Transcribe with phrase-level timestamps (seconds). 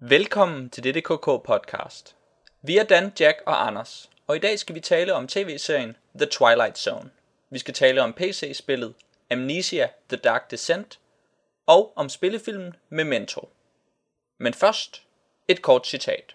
[0.00, 2.16] Velkommen til dette KK podcast.
[2.62, 6.26] Vi er Dan, Jack og Anders, og i dag skal vi tale om tv-serien The
[6.26, 7.10] Twilight Zone.
[7.50, 8.94] Vi skal tale om PC-spillet
[9.30, 10.98] Amnesia The Dark Descent
[11.66, 13.48] og om spillefilmen Memento.
[14.38, 15.02] Men først
[15.48, 16.34] et kort citat.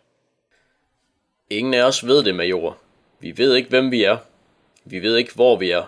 [1.49, 2.77] Ingen af os ved det, major.
[3.19, 4.17] Vi ved ikke, hvem vi er.
[4.85, 5.83] Vi ved ikke, hvor vi er.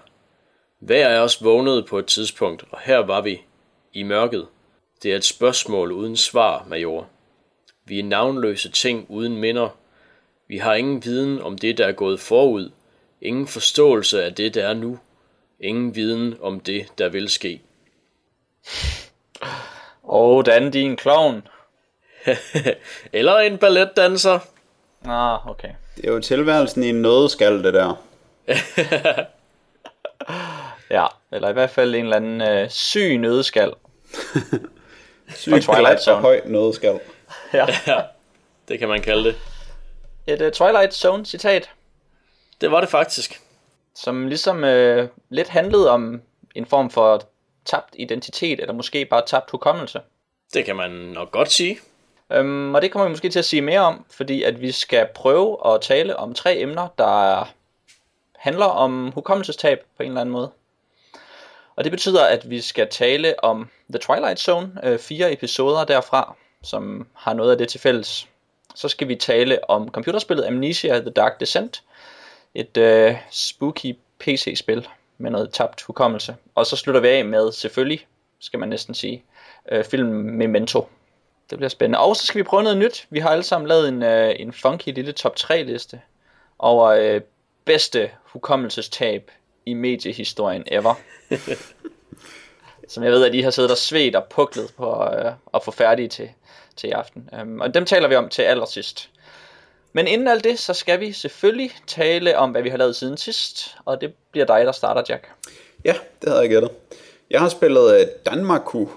[0.80, 3.42] Hver af os vågnede på et tidspunkt, og her var vi.
[3.94, 4.48] I mørket.
[5.04, 7.10] Det er et spørgsmål uden svar, major.
[7.86, 9.70] Vi er navnløse ting uden minder.
[10.48, 12.72] Vi har ingen viden om det, der er gået forud.
[13.22, 15.00] Ingen forståelse af det, der er nu.
[15.60, 17.62] Ingen viden om det, der vil ske.
[20.04, 21.48] Og Dan, din clown.
[23.14, 24.40] Eller en balletdanser.
[25.06, 25.70] Ah, okay.
[25.96, 28.04] Det er jo tilværelsen i en nødskal, det der.
[30.90, 33.72] Ja, eller i hvert fald en eller anden øh, syg nødskal.
[35.36, 36.18] Syg Twilight Twilight Zone.
[36.18, 37.00] og høj nødskal.
[37.88, 38.02] Ja.
[38.68, 39.36] Det kan man kalde det.
[40.28, 41.70] Et uh, Twilight Zone citat,
[42.62, 43.42] Det var det faktisk.
[43.96, 46.22] som ligesom øh, lidt handlede om
[46.56, 47.24] en form for
[47.66, 50.02] tabt identitet, eller måske bare tabt hukommelse.
[50.54, 51.80] Det kan man nok godt sige.
[52.32, 55.08] Øhm, og det kommer vi måske til at sige mere om, fordi at vi skal
[55.16, 57.50] prøve at tale om tre emner, der
[58.36, 60.52] handler om hukommelsestab på en eller anden måde.
[61.76, 66.36] Og det betyder, at vi skal tale om The Twilight Zone, øh, fire episoder derfra,
[66.64, 68.28] som har noget af det til fælles.
[68.76, 71.84] Så skal vi tale om computerspillet Amnesia The Dark Descent,
[72.56, 76.36] et øh, spooky PC-spil med noget tabt hukommelse.
[76.56, 78.08] Og så slutter vi af med, selvfølgelig,
[78.40, 79.24] skal man næsten sige,
[79.72, 80.88] øh, filmen Memento.
[81.50, 82.00] Det bliver spændende.
[82.00, 83.08] Og så skal vi prøve noget nyt.
[83.10, 86.02] Vi har alle sammen lavet en, øh, en funky lille top 3 liste
[86.60, 87.22] over øh,
[87.66, 89.32] bedste hukommelsestab
[89.66, 90.94] i mediehistorien ever.
[92.88, 95.72] Som jeg ved, at I har siddet og svedt og puklet på øh, at få
[95.72, 96.30] færdige til,
[96.76, 97.30] til i aften.
[97.42, 99.10] Um, og dem taler vi om til allersidst.
[99.94, 103.18] Men inden alt det, så skal vi selvfølgelig tale om, hvad vi har lavet siden
[103.18, 103.76] sidst.
[103.86, 105.30] Og det bliver dig, der starter, Jack.
[105.86, 106.72] Ja, det havde jeg gættet.
[107.30, 108.88] Jeg har spillet øh, Danmaku,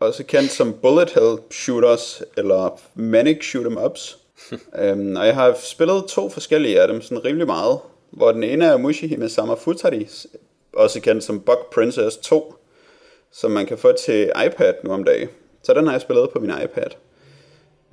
[0.00, 4.18] også kendt som Bullet Hell Shooters, eller Manic Shoot'em Ups.
[4.52, 7.78] um, og jeg har spillet to forskellige af dem, sådan rimelig meget.
[8.10, 10.08] Hvor den ene er Mushihime Sama Futari,
[10.72, 12.54] også kendt som Bug Princess 2,
[13.32, 15.28] som man kan få til iPad nu om dagen.
[15.62, 16.90] Så den har jeg spillet på min iPad.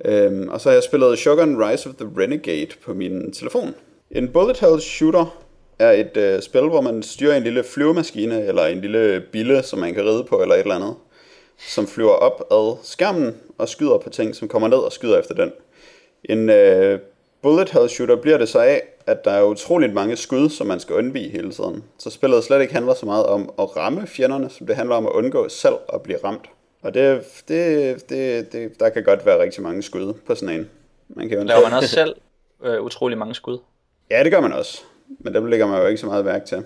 [0.04, 3.74] Øhm, og så har jeg spillet Shogun Rise of the Renegade på min telefon.
[4.10, 5.38] En bullet hell shooter
[5.78, 9.78] er et øh, spil, hvor man styrer en lille flyvemaskine, eller en lille bille, som
[9.78, 10.94] man kan ride på, eller et eller andet,
[11.58, 15.34] som flyver op ad skærmen og skyder på ting, som kommer ned og skyder efter
[15.34, 15.52] den.
[16.24, 16.98] En øh,
[17.42, 20.80] bullet hell shooter bliver det så af, at der er utroligt mange skud, som man
[20.80, 21.84] skal undvige hele tiden.
[21.98, 25.06] Så spillet slet ikke handler så meget om at ramme fjenderne, som det handler om
[25.06, 26.50] at undgå selv at blive ramt.
[26.82, 30.70] Og det, det, det, det, der kan godt være rigtig mange skud på sådan en.
[31.08, 32.14] Man kan jo Laver man også selv
[32.64, 33.58] øh, utrolig mange skud?
[34.10, 34.82] Ja, det gør man også.
[35.18, 36.64] Men dem lægger man jo ikke så meget værk til.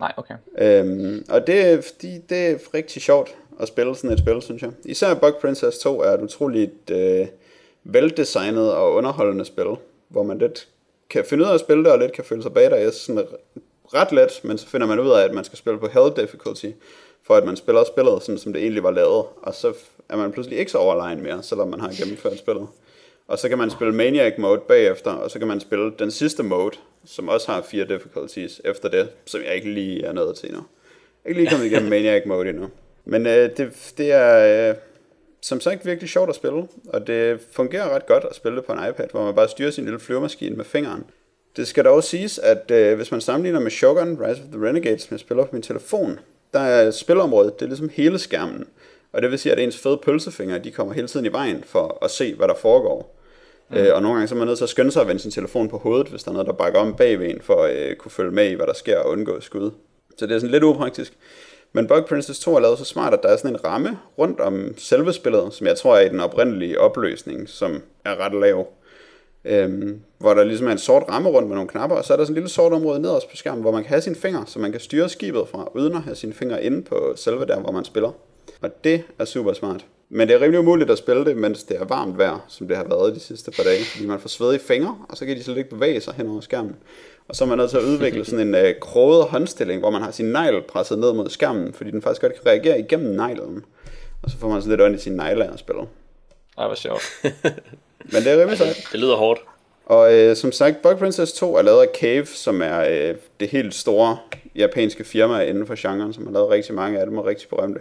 [0.00, 0.34] Nej, okay.
[0.58, 4.70] Øhm, og det, fordi det er rigtig sjovt at spille sådan et spil, synes jeg.
[4.84, 7.26] Især Bug Princess 2 er et utroligt øh,
[7.84, 9.66] veldesignet og underholdende spil,
[10.08, 10.68] hvor man lidt
[11.10, 12.94] kan finde ud af at spille det, og lidt kan føle sig bag dig.
[12.94, 13.26] Sådan
[13.94, 16.70] ret let, men så finder man ud af, at man skal spille på Hell Difficulty,
[17.26, 19.24] for at man spiller spillet, sådan som det egentlig var lavet.
[19.42, 19.72] Og så
[20.08, 22.66] er man pludselig ikke så overlegen mere, selvom man har gennemført spillet.
[23.28, 26.42] Og så kan man spille Maniac Mode bagefter, og så kan man spille den sidste
[26.42, 30.48] mode, som også har fire difficulties efter det, som jeg ikke lige er nået til
[30.48, 30.62] endnu.
[31.24, 32.70] Jeg er ikke lige kommet igennem Maniac Mode endnu.
[33.04, 34.76] Men øh, det, det er øh,
[35.40, 38.72] som sagt virkelig sjovt at spille, og det fungerer ret godt at spille det på
[38.72, 41.04] en iPad, hvor man bare styrer sin lille flyvemaskine med fingeren.
[41.56, 45.02] Det skal dog siges, at øh, hvis man sammenligner med Shogun Rise of the Renegades,
[45.02, 46.18] som jeg spiller på min telefon,
[46.54, 48.66] der er spilområdet, det er ligesom hele skærmen.
[49.12, 51.98] Og det vil sige, at ens fede pølsefinger, de kommer hele tiden i vejen for
[52.02, 53.20] at se, hvad der foregår.
[53.70, 53.76] Mm.
[53.76, 55.30] Øh, og nogle gange så er man nødt til at skynde sig at vende sin
[55.30, 57.96] telefon på hovedet, hvis der er noget, der bakker om bagved en, for at øh,
[57.96, 59.70] kunne følge med i, hvad der sker og undgå skud.
[60.18, 61.12] Så det er sådan lidt upraktisk.
[61.72, 64.40] Men Bug Princess 2 er lavet så smart, at der er sådan en ramme rundt
[64.40, 68.66] om selve spillet, som jeg tror er i den oprindelige opløsning, som er ret lav.
[69.44, 72.16] Øhm, hvor der ligesom er en sort ramme rundt med nogle knapper, og så er
[72.16, 74.44] der sådan en lille sort område nederst på skærmen, hvor man kan have sine fingre,
[74.46, 77.60] så man kan styre skibet fra, uden at have sine fingre inde på selve der,
[77.60, 78.12] hvor man spiller.
[78.60, 79.84] Og det er super smart.
[80.08, 82.76] Men det er rimelig umuligt at spille det, mens det er varmt vejr, som det
[82.76, 85.42] har været de sidste par dage, fordi man får svedige fingre, og så kan de
[85.42, 86.76] slet ikke bevæge sig hen over skærmen.
[87.28, 90.02] Og så er man nødt til at udvikle sådan en øh, kroget håndstilling, hvor man
[90.02, 93.64] har sin negl presset ned mod skærmen, fordi den faktisk godt kan reagere igennem neglen.
[94.22, 95.82] Og så får man sådan lidt ondt i sine negle af at spille.
[96.58, 97.02] Ej, hvor sjovt.
[98.04, 98.88] Men det er rimelig sejt.
[98.92, 99.40] Det lyder hårdt.
[99.86, 103.48] Og øh, som sagt, Bug Princess 2 er lavet af Cave, som er øh, det
[103.48, 104.18] helt store
[104.54, 107.80] japanske firma inden for genren, som har lavet rigtig mange af dem og rigtig berømte.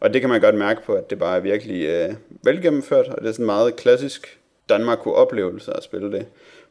[0.00, 3.22] Og det kan man godt mærke på, at det bare er virkelig øh, velgennemført, og
[3.22, 4.38] det er sådan meget klassisk
[4.68, 6.26] Danmark-oplevelse at spille det.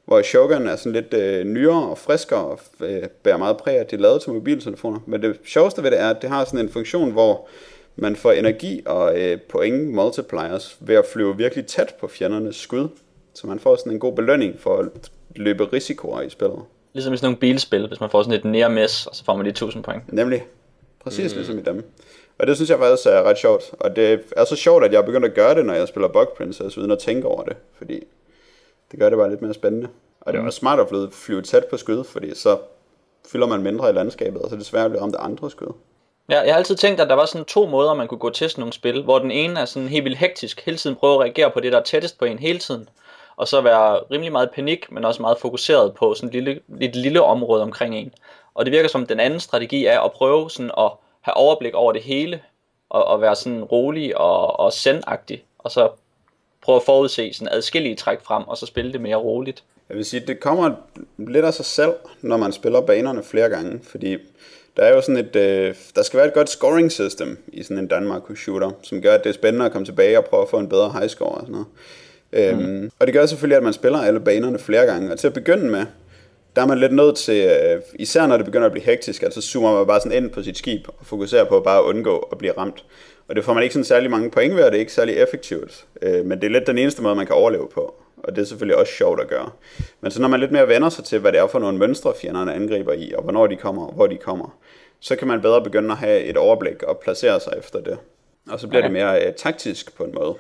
[0.06, 3.80] Hvor Shogun er sådan lidt øh, nyere og friskere og øh, bærer meget præg af,
[3.80, 5.00] at de er lavet til mobiltelefoner.
[5.06, 7.48] Men det sjoveste ved det er, at det har sådan en funktion, hvor
[7.95, 12.88] man får energi og øh, point multipliers ved at flyve virkelig tæt på fjendernes skud.
[13.34, 16.60] Så man får sådan en god belønning for at løbe risikoer i spillet.
[16.94, 19.36] Ligesom i sådan nogle bilspil, hvis man får sådan et near miss, og så får
[19.36, 20.13] man de 1000 point.
[20.13, 20.45] Nemlig.
[21.00, 21.38] Præcis mm.
[21.38, 21.84] ligesom i dem.
[22.40, 23.74] Og det synes jeg faktisk er ret sjovt.
[23.80, 26.07] Og det er så sjovt, at jeg er begyndt at gøre det, når jeg spiller
[26.07, 27.56] Bug Princess, uden at tænke over det.
[27.78, 28.04] Fordi
[28.92, 29.88] det gør det bare lidt mere spændende.
[30.22, 32.57] Og det er også smart at flyve, flyve tæt på skud, fordi så
[33.28, 35.51] fylder man mindre i landskabet, og så er det svært at blive ramt af andre
[35.51, 35.74] skud.
[36.30, 38.50] Ja, jeg har altid tænkt, at der var sådan to måder, man kunne gå til
[38.50, 41.20] sådan nogle spil, hvor den ene er sådan helt vildt hektisk, hele tiden prøve at
[41.20, 42.90] reagere på det, der er tættest på en hele tiden,
[43.36, 46.96] og så være rimelig meget panik, men også meget fokuseret på sådan et lille, et
[46.96, 48.14] lille område omkring en.
[48.54, 50.92] Og det virker som, den anden strategi er at prøve sådan at
[51.22, 52.42] have overblik over det hele,
[52.90, 55.90] og, og være sådan rolig og, og sendagtig, og så
[56.62, 59.64] prøve at forudse sådan adskillige træk frem, og så spille det mere roligt.
[59.90, 60.72] Jeg vil sige, det kommer
[61.18, 64.18] lidt af sig selv, når man spiller banerne flere gange, fordi
[64.78, 67.78] der er jo sådan et, øh, der skal være et godt scoring system i sådan
[67.78, 70.50] en Danmark shooter, som gør, at det er spændende at komme tilbage og prøve at
[70.50, 71.68] få en bedre high score og sådan noget.
[72.58, 72.66] Mm.
[72.66, 75.34] Øhm, og det gør selvfølgelig, at man spiller alle banerne flere gange, og til at
[75.34, 75.86] begynde med,
[76.56, 79.42] der er man lidt nødt til, øh, især når det begynder at blive hektisk, altså
[79.42, 82.38] zoomer man bare sådan ind på sit skib og fokuserer på at bare undgå at
[82.38, 82.86] blive ramt.
[83.28, 85.16] Og det får man ikke sådan særlig mange point ved, og det er ikke særlig
[85.16, 85.86] effektivt.
[86.02, 88.02] Øh, men det er lidt den eneste måde, man kan overleve på.
[88.24, 89.50] Og det er selvfølgelig også sjovt at gøre.
[90.02, 92.14] Men så når man lidt mere vender sig til, hvad det er for nogle mønstre,
[92.22, 94.58] fjenderne angriber i, og hvornår de kommer, og hvor de kommer,
[95.00, 97.98] så kan man bedre begynde at have et overblik og placere sig efter det.
[98.50, 98.88] Og så bliver okay.
[98.88, 100.36] det mere øh, taktisk på en måde.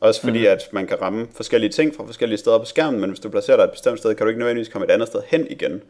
[0.00, 0.46] Også fordi, mm.
[0.46, 3.56] at man kan ramme forskellige ting fra forskellige steder på skærmen, men hvis du placerer
[3.56, 5.82] dig et bestemt sted, kan du ikke nødvendigvis komme et andet sted hen igen,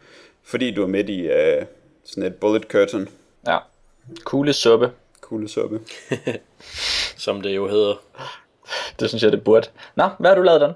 [0.42, 1.64] fordi du er midt i øh,
[2.04, 3.08] sådan et bullet curtain.
[3.46, 3.58] Ja,
[4.24, 4.90] kugle suppe.
[5.20, 5.80] Kugle suppe.
[7.24, 8.02] Som det jo hedder.
[9.00, 9.68] Det synes jeg, det burde.
[9.94, 10.72] Nå, hvad har du lavet den?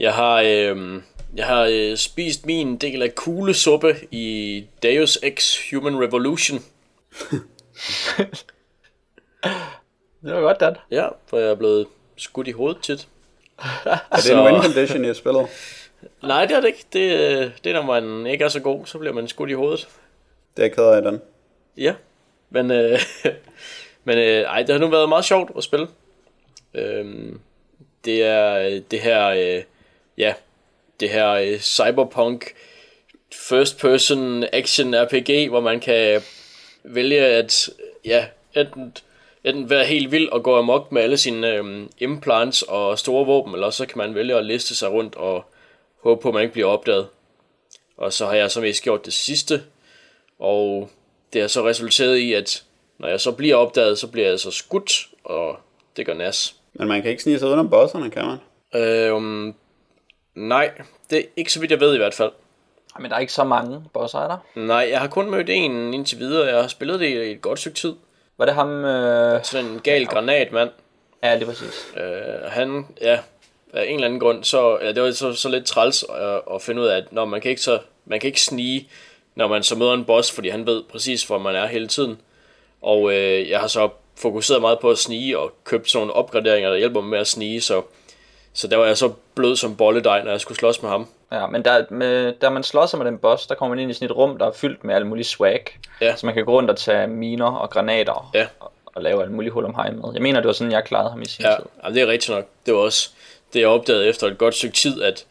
[0.00, 1.02] Jeg har, øh,
[1.36, 6.58] jeg har øh, spist min del af kuglesuppe i Deus Ex Human Revolution.
[10.22, 10.76] det var godt, Dan.
[10.90, 11.86] Ja, for jeg er blevet
[12.16, 13.08] skudt i hovedet tit.
[13.84, 15.46] er det en win condition, jeg spiller?
[16.22, 16.84] Nej, det er det ikke.
[16.92, 19.52] Det, øh, det er, når man ikke er så god, så bliver man skudt i
[19.52, 19.88] hovedet.
[20.56, 21.20] Det er jeg ked af, den.
[21.76, 21.94] Ja,
[22.50, 23.00] men, øh,
[24.04, 25.88] men øh, ej, det har nu været meget sjovt at spille.
[26.74, 27.40] Øhm,
[28.08, 29.62] det er øh, det her, øh,
[30.18, 30.34] ja,
[31.00, 32.54] det her øh, cyberpunk
[33.32, 36.22] first person action RPG, hvor man kan
[36.84, 37.70] vælge at,
[38.04, 38.26] ja,
[38.56, 38.96] enten
[39.44, 43.54] enten være helt vild og gå amok med alle sine øh, implants og store våben,
[43.54, 45.44] eller så kan man vælge at liste sig rundt og
[46.02, 47.08] håbe på, at man ikke bliver opdaget.
[47.96, 49.62] Og så har jeg så mest gjort det sidste,
[50.38, 50.90] og
[51.32, 52.64] det har så resulteret i, at
[52.98, 55.58] når jeg så bliver opdaget, så bliver jeg så skudt, og
[55.96, 56.57] det gør nas.
[56.78, 58.38] Men man kan ikke snige sig uden om bosserne, kan man?
[58.82, 59.54] Øhm,
[60.34, 60.70] nej,
[61.10, 62.30] det er ikke så vidt jeg ved i hvert fald.
[63.00, 64.38] Men der er ikke så mange bosser, er der?
[64.54, 66.46] Nej, jeg har kun mødt en indtil videre.
[66.46, 67.94] Jeg har spillet det i et godt stykke tid.
[68.38, 68.84] Var det ham...
[68.84, 69.44] Øh...
[69.44, 70.70] Sådan en gal granatmand.
[71.22, 71.92] Ja, det er præcis.
[71.96, 73.18] Øh, han, ja,
[73.72, 76.62] af en eller anden grund, så, ja, det var så, så lidt træls at, at
[76.62, 78.88] finde ud af, at når man kan ikke så, man kan ikke snige,
[79.34, 82.20] når man så møder en boss, fordi han ved præcis, hvor man er hele tiden.
[82.82, 86.70] Og øh, jeg har så fokuseret meget på at snige og købt sådan nogle opgraderinger,
[86.70, 87.82] der hjælper mig med at snige, så,
[88.52, 91.08] så der var jeg så blød som bolledej, når jeg skulle slås med ham.
[91.32, 93.90] Ja, men der, med, da man slår sig med den boss, der kommer man ind
[93.90, 95.78] i sådan et rum, der er fyldt med alle mulige swag.
[96.00, 96.16] Ja.
[96.16, 98.46] Så man kan gå rundt og tage miner og granater ja.
[98.60, 100.04] og, og lave alle mulige hul om hej med.
[100.14, 101.56] Jeg mener, det var sådan, jeg klarede ham i sin ja.
[101.56, 101.64] tid.
[101.84, 102.44] Ja, det er rigtigt nok.
[102.66, 103.10] Det var også
[103.52, 105.26] det, jeg opdagede efter et godt stykke tid, at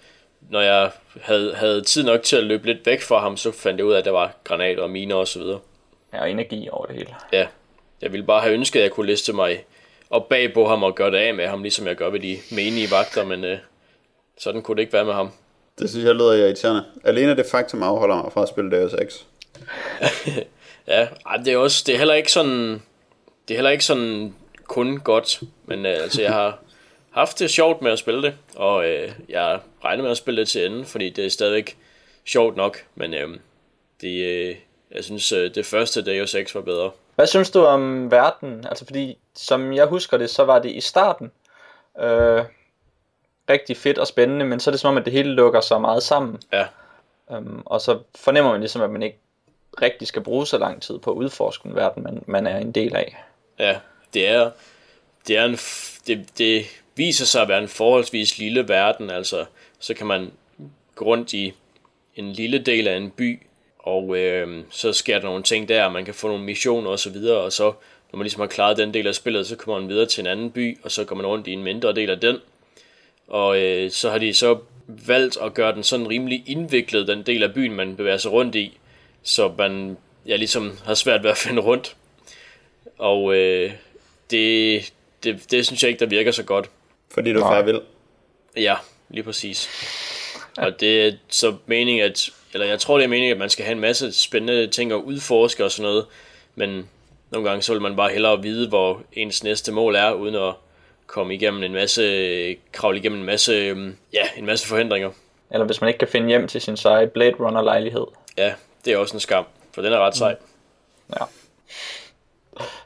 [0.50, 0.92] når jeg
[1.22, 3.94] havde, havde tid nok til at løbe lidt væk fra ham, så fandt jeg ud
[3.94, 5.60] af, at der var granater og miner og så videre.
[6.14, 7.16] Ja, og energi over det hele.
[7.34, 7.48] Ja,
[8.02, 9.66] jeg ville bare have ønsket, at jeg kunne liste mig
[10.10, 12.38] op bag på ham og gøre det af med ham, ligesom jeg gør ved de
[12.52, 13.58] menige vagter, men øh,
[14.38, 15.32] sådan kunne det ikke være med ham.
[15.80, 16.86] Det synes jeg lyder irriterende.
[17.04, 19.14] Alene det faktum afholder mig fra at spille Deus Ex.
[20.88, 21.08] ja,
[21.46, 22.82] det er også, det er heller ikke sådan,
[23.48, 26.60] det er heller ikke sådan kun godt, men øh, altså jeg har
[27.12, 30.48] haft det sjovt med at spille det, og øh, jeg regner med at spille det
[30.48, 31.78] til enden, fordi det er stadigvæk
[32.26, 33.30] sjovt nok, men øh,
[34.02, 34.56] det, øh,
[34.92, 36.92] jeg synes øh, det første Deus Ex var bedre.
[37.18, 38.66] Hvad synes du om verden?
[38.68, 41.32] Altså fordi, som jeg husker det, så var det i starten,
[42.00, 42.44] øh,
[43.50, 45.82] rigtig fedt og spændende, men så er det som om, at det hele lukker sig
[45.82, 46.42] meget sammen.
[46.54, 46.66] Ja.
[47.28, 49.18] Um, og så fornemmer man ligesom, at man ikke
[49.82, 52.72] rigtig skal bruge så lang tid på at udforske den verden, man, man er en
[52.72, 53.24] del af.
[53.60, 53.80] Ja,
[54.14, 54.52] det er,
[55.28, 55.58] det er en,
[56.08, 59.46] det, det viser sig at være en forholdsvis lille verden, altså
[59.80, 60.32] så kan man
[60.96, 61.54] gå rundt i
[62.16, 63.42] en lille del af en by,
[63.88, 67.10] og øh, så sker der nogle ting der, man kan få nogle missioner og så
[67.10, 67.64] videre, og så
[68.12, 70.28] når man ligesom har klaret den del af spillet, så kommer man videre til en
[70.28, 72.38] anden by, og så går man rundt i en mindre del af den.
[73.28, 77.44] Og øh, så har de så valgt at gøre den sådan rimelig indviklet, den del
[77.44, 78.78] af byen, man bevæger sig rundt i,
[79.24, 81.96] så man ja, ligesom har svært ved at finde rundt.
[82.98, 83.72] Og øh,
[84.32, 86.70] det, det, det synes jeg ikke, der virker så godt.
[87.14, 87.82] Fordi du er færdig vild.
[88.56, 88.76] Ja,
[89.10, 89.70] lige præcis.
[90.58, 93.66] Og det er så meningen, at, eller jeg tror, det er meningen, at man skal
[93.66, 96.06] have en masse spændende ting at udforske og sådan noget,
[96.56, 96.90] men
[97.30, 100.54] nogle gange så vil man bare hellere vide, hvor ens næste mål er, uden at
[101.08, 105.12] komme igennem en masse, kravle igennem en masse, øhm, ja, en masse forhindringer.
[105.52, 108.06] Eller hvis man ikke kan finde hjem til sin seje Blade Runner lejlighed.
[108.38, 108.54] Ja,
[108.86, 110.34] det er også en skam, for den er ret sej.
[110.34, 111.14] Mm.
[111.20, 111.26] Ja.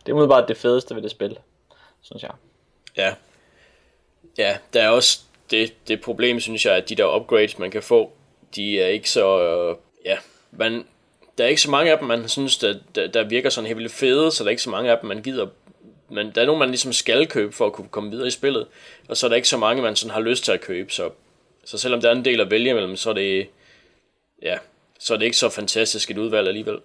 [0.06, 1.38] Det er umiddelbart det fedeste ved det spil,
[2.02, 2.32] synes jeg.
[2.98, 3.14] Ja.
[4.38, 5.20] Ja, der er også
[5.52, 8.12] det, det problem, synes jeg, at de der upgrades, man kan få,
[8.56, 10.18] de er ikke så, øh, ja,
[10.52, 10.86] man,
[11.38, 13.78] der er ikke så mange af dem, man synes, der, der, der virker sådan helt
[13.78, 15.48] vildt fede, så der er ikke så mange af dem, man gider
[16.12, 18.68] men der er nogle, man ligesom skal købe for at kunne komme videre i spillet,
[19.10, 21.10] og så er der ikke så mange, man sådan har lyst til at købe, så,
[21.66, 23.48] så selvom der er en del at vælge imellem, så er det,
[24.42, 24.58] ja,
[25.00, 26.78] så er det ikke så fantastisk et udvalg alligevel.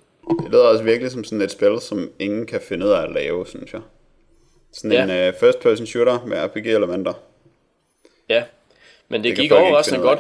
[0.43, 3.13] Det lyder også virkelig som sådan et spil, som ingen kan finde ud af at
[3.13, 3.81] lave, synes jeg.
[4.73, 5.27] Sådan ja.
[5.27, 7.13] en uh, first person shooter med RPG-elementer.
[8.29, 8.45] Ja,
[9.09, 10.19] men det, det gik overraskende godt.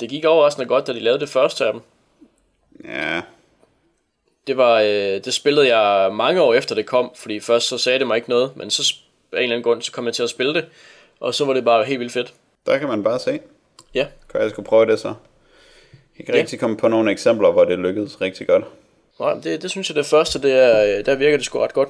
[0.00, 1.82] Det gik overraskende godt, da de lavede det første af dem.
[2.84, 3.22] Ja,
[4.46, 7.98] det var, øh, det spillede jeg mange år efter det kom, fordi først så sagde
[7.98, 8.94] det mig ikke noget, men så
[9.32, 10.64] af en eller anden grund, så kom jeg til at spille det,
[11.20, 12.34] og så var det bare helt vildt fedt.
[12.66, 13.40] Der kan man bare se.
[13.94, 14.06] Ja.
[14.32, 15.14] Kan jeg skulle prøve det så?
[16.18, 16.40] Jeg kan ja.
[16.40, 18.64] rigtig komme på nogle eksempler, hvor det lykkedes rigtig godt.
[19.20, 21.72] Nej, det, det synes jeg det første, det er, øh, der virker det sgu ret
[21.72, 21.88] godt.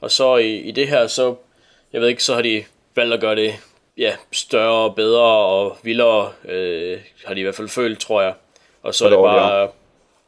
[0.00, 1.34] Og så i, i det her, så,
[1.92, 2.64] jeg ved ikke, så har de
[2.96, 3.54] valgt at gøre det
[3.98, 8.34] ja, større, bedre og vildere, øh, har de i hvert fald følt, tror jeg.
[8.82, 9.68] Og så er det bare,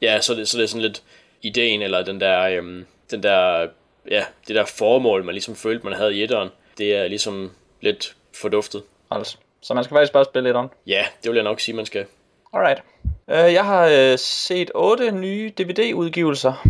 [0.03, 1.03] ja, så det, så det er sådan lidt,
[1.45, 3.69] ideen, eller den der, øhm, den der,
[4.11, 8.17] ja, det der formål, man ligesom følte, man havde i etteren, det er ligesom lidt
[8.35, 8.83] forduftet.
[9.11, 10.69] Altså, så man skal faktisk bare spille etteren?
[10.87, 12.07] Ja, det vil jeg nok sige, man skal.
[12.53, 12.83] Alright.
[13.27, 16.67] Uh, jeg har uh, set otte nye DVD-udgivelser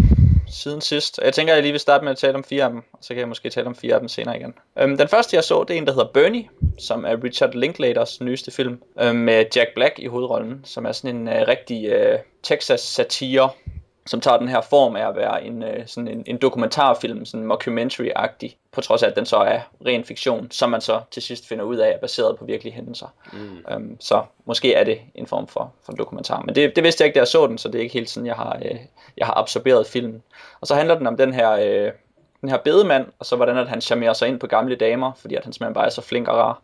[0.54, 1.20] siden sidst.
[1.24, 2.98] Jeg tænker, at jeg lige vil starte med at tale om fire af dem, og
[3.00, 4.54] så kan jeg måske tale om fire af dem senere igen.
[4.78, 8.20] Øhm, den første, jeg så, det er en, der hedder Bernie, som er Richard Linklaters
[8.20, 12.18] nyeste film, um, med Jack Black i hovedrollen, som er sådan en øh, rigtig øh,
[12.42, 13.50] Texas-satire,
[14.06, 17.46] som tager den her form af at være en, øh, sådan en, en dokumentarfilm, sådan
[17.46, 21.48] mockumentary-agtig, på trods af, at den så er ren fiktion, som man så til sidst
[21.48, 23.06] finder ud af er baseret på virkelige hændelser.
[23.32, 23.64] Mm.
[23.70, 26.42] Øhm, så måske er det en form for, for en dokumentar.
[26.46, 28.10] Men det, det vidste jeg ikke, da jeg så den, så det er ikke helt
[28.10, 28.76] sådan, jeg har, øh,
[29.16, 30.22] jeg har absorberet filmen.
[30.60, 31.92] Og så handler den om den her, øh,
[32.40, 35.34] den her bedemand, og så hvordan at han charmerer sig ind på gamle damer, fordi
[35.34, 36.62] at han simpelthen bare er så flink og rar.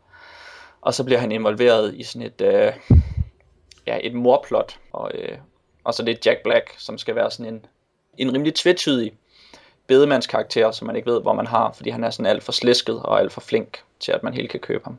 [0.80, 2.72] Og så bliver han involveret i sådan et, øh,
[3.86, 5.38] ja, et morplot, og, øh,
[5.84, 7.66] og så det er Jack Black, som skal være sådan en,
[8.18, 9.12] en rimelig tvetydig
[9.86, 13.02] bedemandskarakter, som man ikke ved, hvor man har, fordi han er sådan alt for slisket
[13.02, 14.98] og alt for flink til, at man helt kan købe ham.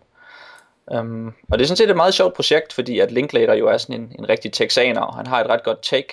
[1.00, 3.78] Um, og det er sådan set et meget sjovt projekt, fordi at Linklater jo er
[3.78, 6.08] sådan en, en rigtig texaner, og han har et ret godt take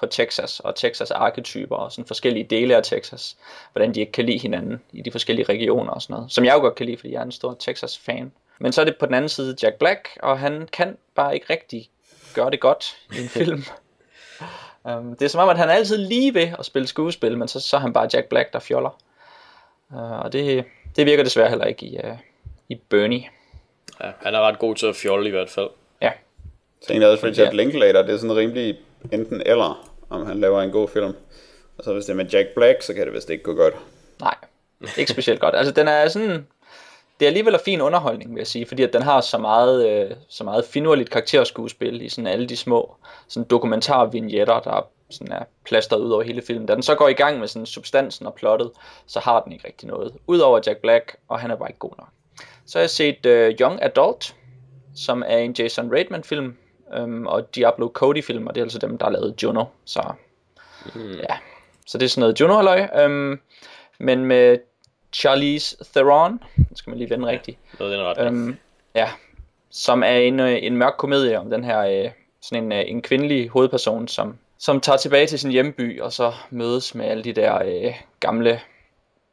[0.00, 3.36] på Texas og Texas arketyper og sådan forskellige dele af Texas,
[3.72, 6.54] hvordan de ikke kan lide hinanden i de forskellige regioner og sådan noget, som jeg
[6.54, 8.32] jo godt kan lide, fordi jeg er en stor Texas fan.
[8.58, 11.46] Men så er det på den anden side Jack Black, og han kan bare ikke
[11.50, 11.90] rigtig
[12.34, 13.64] gøre det godt i en film.
[14.84, 17.48] Um, det er som om, at han er altid lige ved at spille skuespil, men
[17.48, 19.00] så, så er han bare Jack Black, der fjoller.
[19.90, 20.64] Uh, og det,
[20.96, 22.18] det virker desværre heller ikke i, uh,
[22.68, 23.24] i Bernie.
[24.00, 25.68] Ja, han er ret god til at fjolle i hvert fald.
[26.02, 26.10] Ja.
[26.82, 27.52] Så egentlig også Richard ja.
[27.52, 28.78] Linklater, det er sådan rimelig
[29.12, 31.14] enten eller, om han laver en god film.
[31.78, 33.74] Og så hvis det er med Jack Black, så kan det vist ikke gå godt.
[34.20, 34.34] Nej,
[34.98, 35.54] ikke specielt godt.
[35.54, 36.46] Altså den er sådan,
[37.20, 39.88] det er alligevel en fin underholdning, vil jeg sige, fordi at den har så meget,
[39.88, 42.96] øh, så meget finurligt karakterskuespil i sådan alle de små
[43.28, 46.66] sådan dokumentarvignetter, der sådan er plastret ud over hele filmen.
[46.66, 48.70] Da den så går i gang med sådan substansen og plottet,
[49.06, 50.14] så har den ikke rigtig noget.
[50.26, 52.08] Udover Jack Black, og han er bare ikke god nok.
[52.66, 54.36] Så har jeg set uh, Young Adult,
[54.94, 56.56] som er en Jason Reitman film,
[56.98, 59.64] um, og Diablo Cody film, og det er altså dem, der har lavet Juno.
[59.84, 60.02] Så
[60.94, 61.12] mm.
[61.12, 61.36] ja,
[61.86, 63.06] så det er sådan noget Juno halløj.
[63.06, 63.40] Um,
[63.98, 64.58] men med
[65.14, 67.58] Charlize Theron, det skal man lige vende rigtigt.
[67.80, 68.26] Ja, det er ret.
[68.26, 68.56] Øhm,
[68.94, 69.08] ja,
[69.70, 72.10] som er en, øh, en mørk komedie om den her øh,
[72.42, 76.32] sådan en, øh, en kvindelig hovedperson, som, som tager tilbage til sin hjemby, og så
[76.50, 78.60] mødes med alle de der øh, gamle,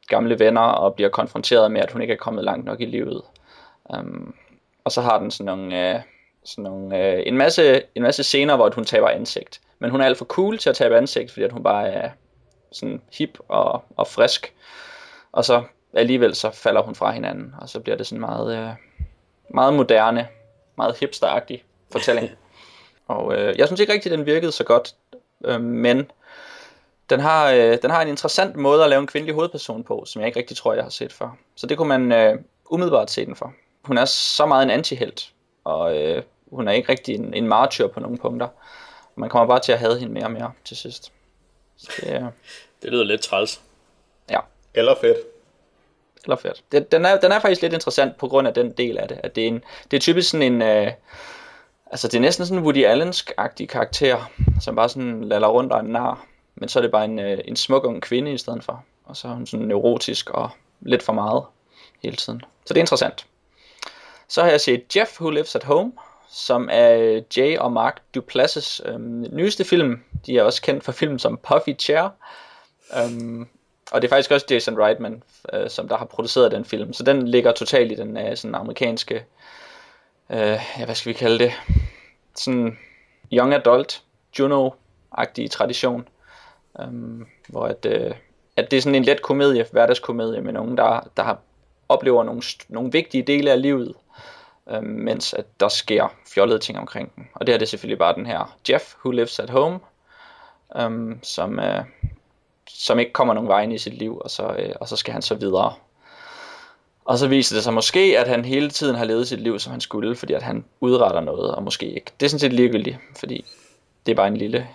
[0.08, 3.22] gamle venner, og bliver konfronteret med, at hun ikke er kommet langt nok i livet.
[3.98, 4.36] Um,
[4.84, 6.02] og så har den sådan nogle, øh,
[6.44, 9.62] sådan nogle øh, en, masse, en masse scener, hvor hun taber ansigt.
[9.80, 12.10] Men hun er alt for cool til at tabe ansigt, fordi at hun bare er
[12.72, 14.54] sådan hip og, og frisk.
[15.32, 18.70] Og så alligevel så falder hun fra hinanden, og så bliver det sådan meget, øh,
[19.50, 20.28] meget moderne,
[20.78, 22.30] meget hipsteragtig fortælling.
[23.08, 24.96] og øh, jeg synes ikke rigtig, den virkede så godt,
[25.46, 26.12] øh, men
[27.10, 30.20] Den har, øh, den har en interessant måde at lave en kvindelig hovedperson på, som
[30.20, 31.38] jeg ikke rigtig tror, jeg har set før.
[31.56, 33.54] Så det kunne man øh, umiddelbart se den for.
[33.84, 35.34] Hun er så meget en antihelt,
[35.64, 38.48] og øh, hun er ikke rigtig en, en martyr på nogle punkter.
[39.16, 41.12] Man kommer bare til at have hende mere og mere til sidst.
[41.78, 42.22] Så det, øh,
[42.82, 43.62] Det lyder lidt træls.
[44.74, 45.18] Eller fedt.
[46.24, 46.64] eller fedt.
[46.72, 49.20] Det, den, er, den er faktisk lidt interessant på grund af den del af det.
[49.24, 50.62] At det, er en, det er typisk sådan en...
[50.62, 50.92] Øh,
[51.92, 55.78] altså det er næsten sådan en Woody Allensk-agtig karakter, som bare sådan laller rundt og
[55.78, 56.26] er en nar.
[56.56, 58.84] Men så er det bare en, øh, en smuk ung kvinde i stedet for.
[59.06, 60.50] Og så er hun sådan neurotisk og
[60.82, 61.44] lidt for meget
[62.04, 62.42] hele tiden.
[62.66, 63.26] Så det er interessant.
[64.28, 65.92] Så har jeg set Jeff Who Lives at Home,
[66.30, 70.04] som er øh, Jay og Mark Duplass' øhm, nyeste film.
[70.26, 72.10] De er også kendt for film som Puffy Chair.
[72.98, 73.48] Øhm,
[73.92, 76.94] og det er faktisk også Jason Reitman, øh, som der har produceret den film.
[76.94, 79.26] Så den ligger totalt i den øh, sådan amerikanske,
[80.30, 81.52] øh, ja, hvad skal vi kalde det,
[82.36, 82.78] sådan
[83.34, 84.04] young adult,
[84.40, 86.08] Juno-agtige tradition.
[86.80, 86.88] Øh,
[87.48, 88.14] hvor at, øh,
[88.58, 91.40] at det er sådan en let komedie, hverdagskomedie med nogen, der, der har,
[91.90, 93.94] oplever nogle, nogle vigtige dele af livet,
[94.70, 97.30] øh, mens at der sker fjollede ting omkring den.
[97.34, 99.80] Og det her det er selvfølgelig bare den her Jeff, who lives at home,
[100.76, 101.84] øh, som, øh,
[102.82, 105.14] som ikke kommer nogen vej ind i sit liv, og så, øh, og så skal
[105.14, 105.74] han så videre.
[107.06, 109.72] Og så viser det sig måske, at han hele tiden har levet sit liv, som
[109.72, 112.12] han skulle, fordi at han udretter noget, og måske ikke.
[112.20, 113.46] Det er sådan set ligegyldigt, fordi
[114.06, 114.68] det er bare en lille,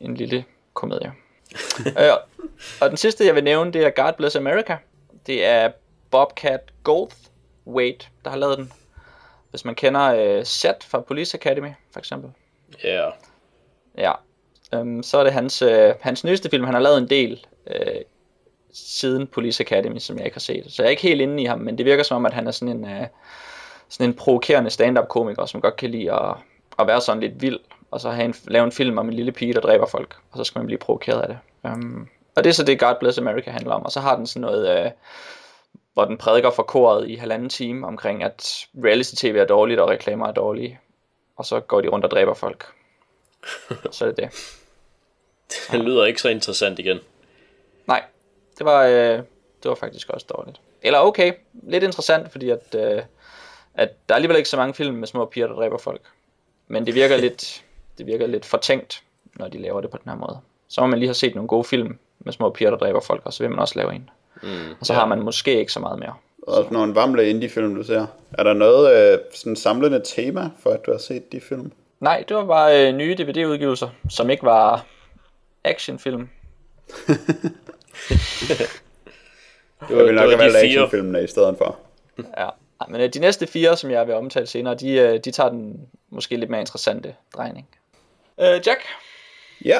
[0.00, 1.12] en lille komedie.
[2.00, 2.12] øh,
[2.80, 4.76] og den sidste, jeg vil nævne, det er God Bless America.
[5.26, 5.70] Det er
[6.10, 8.72] Bobcat Goldthwait, der har lavet den.
[9.50, 12.30] Hvis man kender øh, Seth fra Police Academy, for eksempel.
[12.84, 13.12] Ja, yeah.
[13.98, 14.12] Ja.
[14.74, 16.64] Øhm, så er det hans, øh, hans nyeste film.
[16.64, 18.02] Han har lavet en del øh,
[18.72, 20.64] siden Police Academy, som jeg ikke har set.
[20.68, 22.46] Så jeg er ikke helt inde i ham, men det virker som om, at han
[22.46, 23.06] er sådan en, øh,
[23.88, 26.34] sådan en provokerende stand-up komiker, som godt kan lide at,
[26.78, 27.58] at være sådan lidt vild,
[27.90, 30.38] og så have en, lave en film om en lille pige, der dræber folk, og
[30.38, 31.38] så skal man blive provokeret af det.
[31.70, 34.26] Um, og det er så det, God Bless America handler om, og så har den
[34.26, 34.90] sådan noget, øh,
[35.94, 40.26] hvor den prædiker for koret i halvanden time omkring, at reality-tv er dårligt, og reklamer
[40.26, 40.80] er dårlige,
[41.36, 42.66] og så går de rundt og dræber folk.
[43.92, 44.59] så er det det.
[45.72, 46.98] Det lyder ikke så interessant igen.
[47.86, 48.02] Nej,
[48.58, 49.18] det var, øh,
[49.62, 50.60] det var faktisk også dårligt.
[50.82, 51.32] Eller okay,
[51.62, 53.02] lidt interessant, fordi at, øh,
[53.74, 56.00] at der er alligevel ikke så mange film med små piger, der dræber folk.
[56.68, 57.64] Men det virker lidt,
[57.98, 59.02] det virker lidt fortænkt,
[59.36, 60.38] når de laver det på den her måde.
[60.68, 63.22] Så må man lige have set nogle gode film med små piger, der dræber folk,
[63.24, 64.10] og så vil man også lave en.
[64.42, 66.14] Mm, Og så har man måske ikke så meget mere.
[66.42, 68.06] Og nogle varmle indie-film, du ser.
[68.32, 71.72] Er der noget øh, sådan samlende tema for, at du har set de film?
[72.00, 74.84] Nej, det var bare øh, nye DVD-udgivelser, som ikke var
[75.64, 76.28] actionfilm.
[79.88, 81.78] Det Jeg vil nok have var valgt actionfilmene i stedet for.
[82.18, 82.48] Ja.
[82.80, 85.50] Ej, Men øh, de næste fire, som jeg vil omtale senere, de, øh, de tager
[85.50, 87.68] den måske lidt mere interessante drejning.
[88.40, 88.80] Øh, Jack?
[89.64, 89.78] Ja.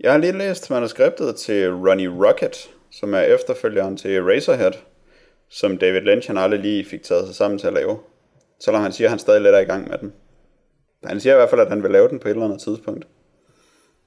[0.00, 4.72] Jeg har lige læst manuskriptet til Ronnie Rocket, som er efterfølgeren til Razorhead,
[5.48, 7.98] som David Lynch han aldrig lige fik taget sig sammen til at lave.
[8.60, 10.12] Selvom han siger, at han stadig lidt er i gang med den.
[11.04, 13.06] Han siger i hvert fald, at han vil lave den på et eller andet tidspunkt.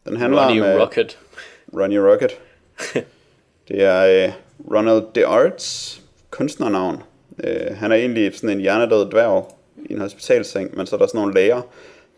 [0.09, 0.69] Den handler Ronnie om...
[0.69, 1.19] øh, Rocket.
[1.73, 2.39] Ronnie Rocket.
[3.67, 4.33] det er øh,
[4.71, 7.03] Ronald DeArts kunstnernavn.
[7.43, 11.07] Øh, han er egentlig sådan en hjernedød dværg i en hospitalseng, men så er der
[11.07, 11.61] sådan nogle læger,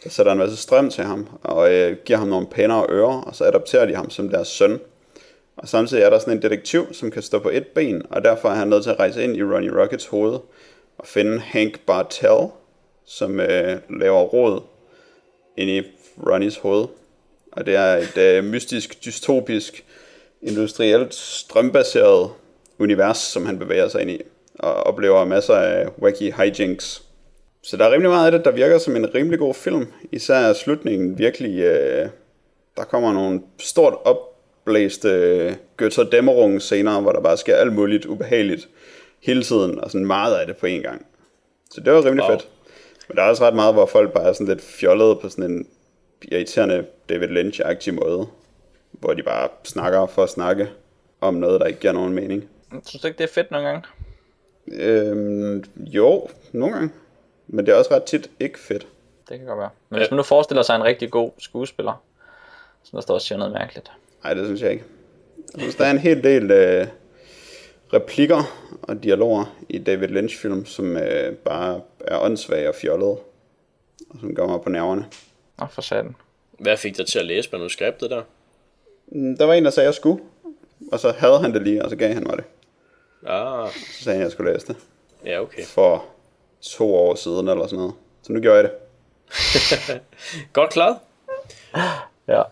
[0.03, 3.35] der sætter en masse strøm til ham, og øh, giver ham nogle pænere ører, og
[3.35, 4.79] så adopterer de ham som deres søn.
[5.57, 8.49] Og samtidig er der sådan en detektiv, som kan stå på et ben, og derfor
[8.49, 10.39] er han nødt til at rejse ind i Ronnie Rockets hoved,
[10.97, 12.47] og finde Hank Bartell,
[13.05, 14.61] som øh, laver råd
[15.57, 15.81] ind i
[16.27, 16.87] Ronnies hoved.
[17.51, 19.85] Og det er et øh, mystisk, dystopisk,
[20.41, 22.29] industrielt, strømbaseret
[22.79, 24.21] univers, som han bevæger sig ind i,
[24.59, 27.03] og oplever masser af wacky hijinks.
[27.63, 29.87] Så der er rimelig meget af det, der virker som en rimelig god film.
[30.11, 31.59] Især slutningen virkelig...
[31.59, 32.09] Øh,
[32.77, 38.05] der kommer nogle stort opblæste øh, Götter Dæmmerung scener, hvor der bare sker alt muligt
[38.05, 38.67] ubehageligt
[39.23, 41.05] hele tiden, og sådan meget af det på én gang.
[41.71, 42.31] Så det var rimelig Wow.
[42.31, 42.47] fedt.
[43.07, 45.51] Men der er også ret meget, hvor folk bare er sådan lidt fjollede på sådan
[45.51, 45.67] en
[46.31, 48.27] irriterende David Lynch-agtig måde,
[48.91, 50.69] hvor de bare snakker for at snakke
[51.21, 52.49] om noget, der ikke giver nogen mening.
[52.85, 53.83] Synes du ikke, det er fedt nogle gange?
[54.67, 56.89] Øhm, jo, nogle gange.
[57.47, 58.87] Men det er også ret tit ikke fedt.
[59.29, 59.69] Det kan godt være.
[59.89, 62.03] Men hvis man nu forestiller sig en rigtig god skuespiller,
[62.83, 63.91] som der står og siger noget mærkeligt.
[64.23, 64.83] Nej, det synes jeg ikke.
[65.53, 66.87] Jeg synes, der er en hel del øh,
[67.93, 68.43] replikker
[68.81, 73.17] og dialoger i David Lynch-film, som øh, bare er åndssvage og fjollede,
[74.09, 75.05] og som går mig på nerverne.
[75.61, 76.15] Nå, for satan.
[76.59, 78.21] Hvad fik dig til at læse manuskriptet der?
[79.07, 80.23] Mm, Der var en, der sagde, at jeg skulle,
[80.91, 82.43] og så havde han det lige, og så gav han mig det.
[83.27, 84.75] Ah, Så sagde han, at jeg skulle læse det
[85.25, 85.63] ja okay.
[85.65, 86.05] for
[86.61, 87.93] to år siden eller sådan noget.
[88.23, 88.71] Så nu gjorde jeg det.
[90.53, 90.97] Godt klaret.
[92.27, 92.43] Ja.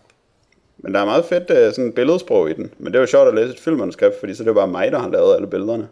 [0.78, 2.74] Men der er meget fedt øh, sådan billedsprog i den.
[2.78, 4.68] Men det er jo sjovt at læse et filmmanuskript, fordi så er det jo bare
[4.68, 5.88] mig, der har lavet alle billederne.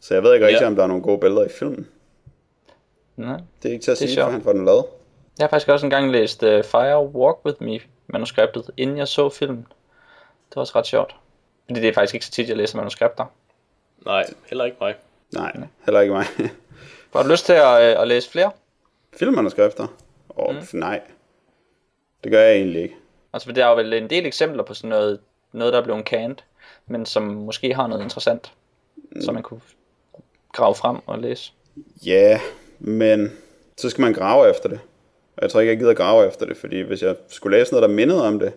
[0.00, 0.66] Så jeg ved ikke rigtig, Ja.
[0.66, 1.88] om der er nogle gode billeder i filmen.
[3.16, 3.40] Nej.
[3.62, 4.26] Det er ikke til at sige, sjovt.
[4.26, 4.84] for han får den lavet.
[5.38, 9.28] Jeg har faktisk også engang læst uh, Fire Walk With Me manuskriptet, inden jeg så
[9.28, 9.66] filmen.
[10.48, 11.16] Det var også ret sjovt.
[11.66, 13.24] Fordi det er faktisk ikke så tit, jeg læser manuskripter.
[14.04, 14.94] Nej, heller ikke mig.
[15.32, 15.52] Nej,
[15.84, 16.24] heller ikke mig.
[17.12, 18.50] Har du lyst til at, uh, at læse flere?
[19.16, 19.86] Filmmanuskrifter?
[20.36, 20.62] Åh, oh, mm.
[20.72, 21.00] nej.
[22.24, 22.96] Det gør jeg egentlig ikke.
[23.32, 25.20] Altså, for der er jo vel en del eksempler på sådan noget,
[25.52, 26.36] noget der er blevet canned,
[26.86, 28.52] men som måske har noget interessant,
[28.96, 29.22] mm.
[29.22, 29.60] som man kunne
[30.52, 31.52] grave frem og læse.
[32.06, 32.40] Ja,
[32.78, 33.32] men
[33.76, 34.80] så skal man grave efter det.
[35.36, 37.88] Og jeg tror ikke, jeg gider grave efter det, fordi hvis jeg skulle læse noget,
[37.88, 38.52] der mindede om det,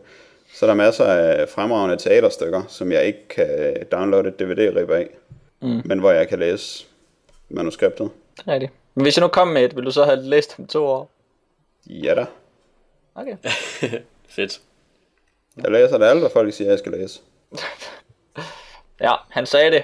[0.53, 5.09] så er der masser af fremragende teaterstykker, som jeg ikke kan downloade et DVD-rip af,
[5.61, 5.81] mm.
[5.85, 6.85] men hvor jeg kan læse
[7.49, 8.09] manuskriptet.
[8.37, 8.71] Det er rigtigt.
[8.95, 11.11] Men hvis jeg nu kom med et, vil du så have læst dem to år?
[11.85, 12.25] Ja da.
[13.15, 13.37] Okay.
[14.35, 14.61] Fedt.
[15.63, 17.21] Jeg læser det alt, hvad folk siger, jeg skal læse.
[19.01, 19.83] Ja, han sagde det.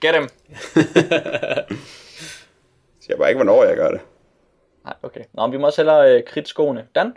[0.00, 0.28] Get him.
[3.00, 4.00] Jeg siger bare ikke, hvornår jeg gør det.
[4.84, 5.20] Nej, okay.
[5.32, 6.86] Nå, men vi må også hellere øh, kridte skoene.
[6.94, 7.16] Dan,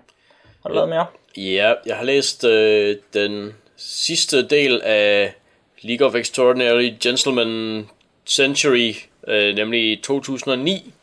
[0.62, 1.06] har du lavet mere?
[1.38, 5.34] Ja, jeg har læst øh, den sidste del af
[5.82, 7.90] League of Extraordinary Gentlemen
[8.26, 8.94] Century,
[9.28, 10.94] øh, nemlig 2009,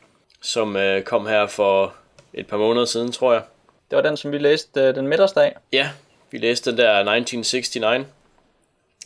[0.41, 1.95] som øh, kom her for
[2.35, 3.43] et par måneder siden, tror jeg.
[3.91, 5.57] Det var den, som vi læste øh, den af.
[5.73, 5.91] Ja,
[6.31, 8.07] vi læste den der 1969,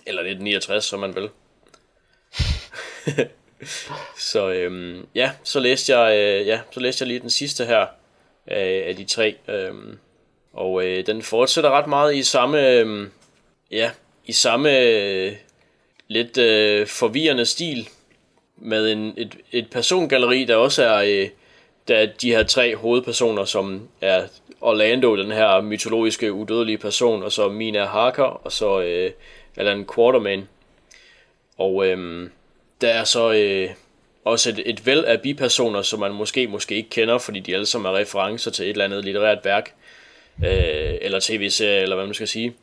[0.06, 1.28] eller 1969, som man vil.
[4.32, 7.80] så øhm, ja, så læste jeg øh, ja, så læste jeg lige den sidste her
[8.50, 9.36] øh, af de tre.
[9.48, 9.98] Øhm,
[10.52, 13.08] og øh, den fortsætter ret meget i samme øh,
[13.70, 13.90] ja,
[14.24, 15.32] i samme øh,
[16.08, 17.88] lidt øh, forvirrende stil
[18.56, 21.28] med en, et, et persongalleri, der også er øh,
[21.88, 24.26] der er de her tre hovedpersoner, som er
[24.60, 29.10] Orlando, den her mytologiske udødelige person, og så Mina Harker, og så øh,
[29.56, 30.48] Alan Quarterman.
[31.58, 32.28] Og øh,
[32.84, 33.70] der er så øh,
[34.24, 37.66] også et, et væld af bipersoner, som man måske måske ikke kender, fordi de alle
[37.66, 39.74] sammen er referencer til et eller andet litterært værk,
[40.44, 42.54] øh, eller tv-serie, eller hvad man skal sige.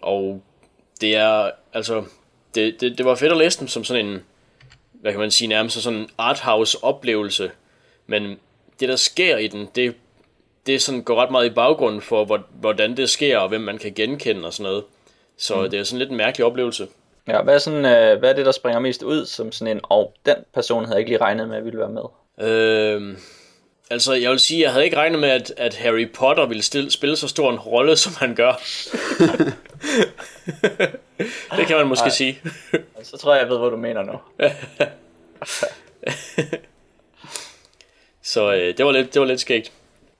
[0.00, 0.42] Og
[1.00, 2.04] det er, altså,
[2.54, 4.22] det, det, det var fedt at læse dem som sådan en,
[4.92, 7.50] hvad kan man sige, nærmest sådan en arthouse oplevelse,
[8.06, 8.38] men
[8.80, 9.94] det der sker i den, det,
[10.66, 13.78] det sådan går ret meget i baggrunden for, hvor, hvordan det sker, og hvem man
[13.78, 14.84] kan genkende og sådan noget.
[15.36, 15.70] Så mm.
[15.70, 16.86] det er sådan lidt en mærkelig oplevelse.
[17.28, 19.80] Ja, hvad er, sådan, øh, hvad er det, der springer mest ud som sådan en,
[19.82, 22.02] og den person havde jeg ikke lige regnet med, at ville være med.
[22.48, 23.18] Øhm,
[23.90, 26.90] altså, jeg vil sige, jeg havde ikke regnet med, at, at Harry Potter ville stille,
[26.90, 28.52] spille så stor en rolle, som han gør.
[31.56, 32.10] det kan man måske Ej.
[32.10, 32.40] sige.
[33.02, 34.20] Så tror jeg, jeg ved, hvad du mener nu.
[38.22, 39.72] Så øh, det, var lidt, det var lidt skægt.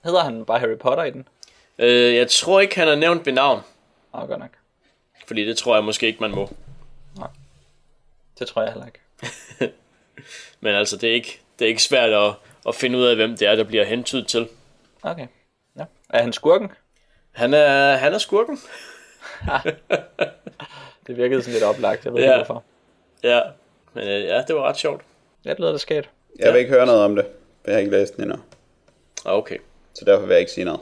[0.05, 1.29] Hedder han bare Harry Potter i den?
[1.79, 3.61] Øh, jeg tror ikke, han er nævnt ved navn,
[4.15, 4.51] Åh, godt nok.
[5.27, 6.51] fordi det tror jeg måske ikke, man må.
[8.39, 9.73] Det tror jeg heller ikke.
[10.61, 12.35] Men altså, det er ikke, det er ikke svært at,
[12.69, 14.49] at finde ud af, hvem det er, der bliver hentydet til.
[15.03, 15.27] Okay.
[15.79, 15.85] Ja.
[16.11, 16.71] Er han skurken?
[17.33, 18.59] Han er, han er skurken.
[21.07, 22.35] Det virkede sådan lidt oplagt, jeg ved Ja.
[22.39, 22.65] ikke hvorfor.
[23.23, 23.41] Ja,
[23.95, 25.03] men øh, ja, det var ret sjovt.
[25.45, 26.11] Ja, det lyder da sket.
[26.39, 27.25] Jeg vil ikke høre noget om det,
[27.63, 28.37] for jeg har ikke læst den endnu.
[29.25, 29.59] Ah, Okay,
[29.95, 30.81] Så derfor vil jeg ikke sige noget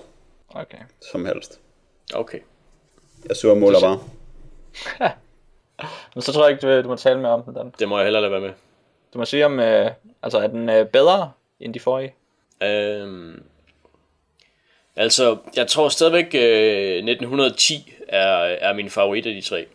[0.49, 0.79] Okay.
[1.12, 1.61] som helst.
[2.14, 2.38] okay.
[3.29, 4.01] Jeg sur måler bare.
[6.15, 7.73] Men så tror jeg ikke, du, du må tale mere om den, Dan.
[7.79, 8.53] Det må jeg hellere lade være med.
[9.15, 9.91] Du må sige om, øh,
[10.23, 12.15] altså er den øh, bedre end de forrige?
[12.63, 13.43] Øhm,
[14.97, 19.67] altså, jeg tror stadigvæk, øh, 1910 er, er min favorit af de tre.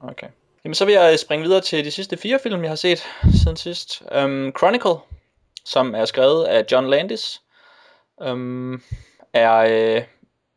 [0.00, 0.26] Okay.
[0.64, 3.06] Jamen så vil jeg springe videre til de sidste fire film, jeg har set
[3.42, 4.02] siden sidst.
[4.16, 4.94] Um, Chronicle,
[5.64, 7.40] som er skrevet af John Landis,
[8.16, 8.82] um,
[9.32, 10.02] er øh,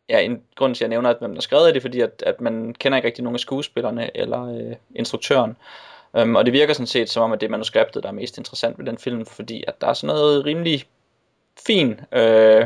[0.10, 2.02] ja, en grund til, at jeg nævner, at hvem der har skrevet det, er fordi,
[2.02, 5.58] at, at man kender ikke rigtig nogen af skuespillerne eller øh, instruktøren.
[6.14, 8.38] Um, og det virker sådan set som om, at det er manuskriptet, der er mest
[8.38, 10.84] interessant ved den film, fordi at der er sådan noget rimelig
[11.68, 12.66] fin øh,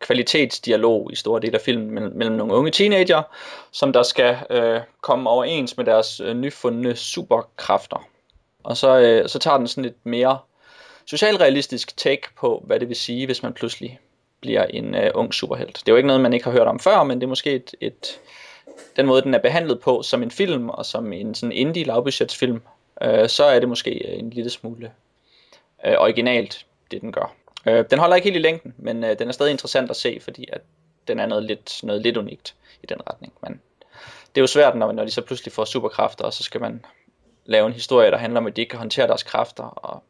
[0.00, 3.22] kvalitetsdialog i store dele af filmen mellem, mellem nogle unge teenager,
[3.70, 8.08] som der skal øh, komme overens med deres øh, nyfundne superkræfter.
[8.62, 10.38] Og så, øh, så tager den sådan et mere
[11.06, 13.98] socialrealistisk take på, hvad det vil sige, hvis man pludselig
[14.40, 15.76] bliver en øh, ung superhelt.
[15.76, 17.52] Det er jo ikke noget, man ikke har hørt om før, men det er måske
[17.52, 18.20] et, et
[18.96, 22.62] den måde, den er behandlet på som en film, og som en sådan indie lavbudgetsfilm,
[23.02, 24.92] øh, så er det måske øh, en lille smule
[25.86, 27.34] øh, originalt, det den gør.
[27.66, 30.18] Øh, den holder ikke helt i længden, men øh, den er stadig interessant at se,
[30.20, 30.60] fordi at
[31.08, 33.32] den er noget lidt, noget lidt unikt i den retning.
[33.42, 33.60] Men
[34.34, 36.84] det er jo svært, når, når de så pludselig får superkræfter, og så skal man
[37.44, 40.02] lave en historie, der handler om, at de ikke kan håndtere deres kræfter, og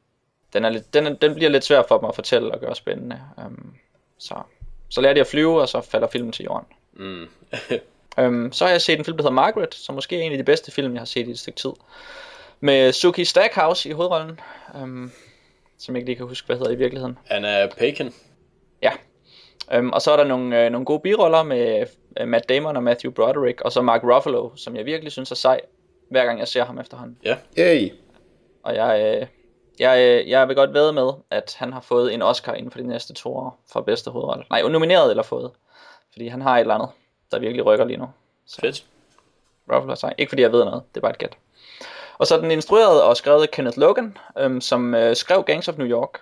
[0.52, 3.20] den, er lidt, den, den bliver lidt svær for dem at fortælle og gøre spændende.
[3.46, 3.74] Um,
[4.20, 4.34] så,
[4.88, 6.66] så lærer de at flyve, og så falder filmen til jorden.
[6.92, 7.28] Mm.
[8.18, 10.38] Øhm, så har jeg set en film, der hedder Margaret, som måske er en af
[10.38, 11.70] de bedste film, jeg har set i et stykke tid.
[12.60, 14.40] Med Suki Stackhouse i hovedrollen,
[14.76, 15.10] øhm,
[15.78, 17.18] som jeg ikke lige kan huske, hvad hedder i virkeligheden.
[17.28, 18.14] Anna Paquin.
[18.82, 18.92] Ja.
[19.72, 21.86] Øhm, og så er der nogle, øh, nogle gode biroller med
[22.20, 25.34] øh, Matt Damon og Matthew Broderick, og så Mark Ruffalo, som jeg virkelig synes er
[25.34, 25.60] sej,
[26.10, 27.16] hver gang jeg ser ham efterhånden.
[27.24, 27.90] Ja, Yay.
[28.62, 29.26] Og jeg, øh,
[29.80, 32.78] jeg, øh, jeg vil godt ved med, at han har fået en Oscar inden for
[32.78, 34.44] de næste to år for bedste hovedrolle.
[34.50, 35.50] Nej, nomineret eller fået.
[36.12, 36.88] Fordi han har et eller andet,
[37.32, 38.08] der virkelig rykker lige nu.
[38.46, 38.84] Så fedt.
[39.72, 40.14] Ruffalo sej.
[40.18, 41.36] Ikke fordi jeg ved noget, det er bare et gæt.
[42.18, 45.86] Og så den instrueret og skrevet Kenneth Logan, øhm, som øh, skrev Gangs of New
[45.86, 46.20] York.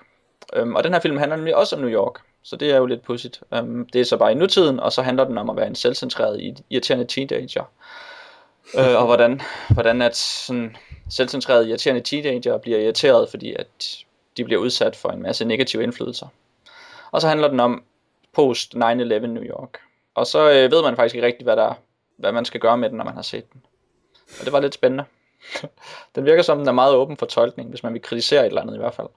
[0.52, 2.20] Øhm, og den her film handler nemlig også om New York.
[2.42, 3.42] Så det er jo lidt pudsigt.
[3.54, 5.74] Øhm, det er så bare i nutiden, og så handler den om at være en
[5.74, 7.64] selvcentreret, irriterende teenager.
[8.78, 10.76] øh, og hvordan, hvordan at sådan
[11.08, 13.98] selvcentreret, irriterende teenager bliver irriteret, fordi at
[14.36, 16.26] de bliver udsat for en masse negative indflydelser.
[17.10, 17.84] Og så handler den om
[18.32, 19.78] post 9-11 New York.
[20.14, 21.74] Og så øh, ved man faktisk ikke rigtigt, hvad, der,
[22.16, 23.62] hvad man skal gøre med den, når man har set den.
[24.38, 25.04] Og det var lidt spændende.
[26.14, 28.62] den virker som, den er meget åben for tolkning, hvis man vil kritisere et eller
[28.62, 29.08] andet i hvert fald.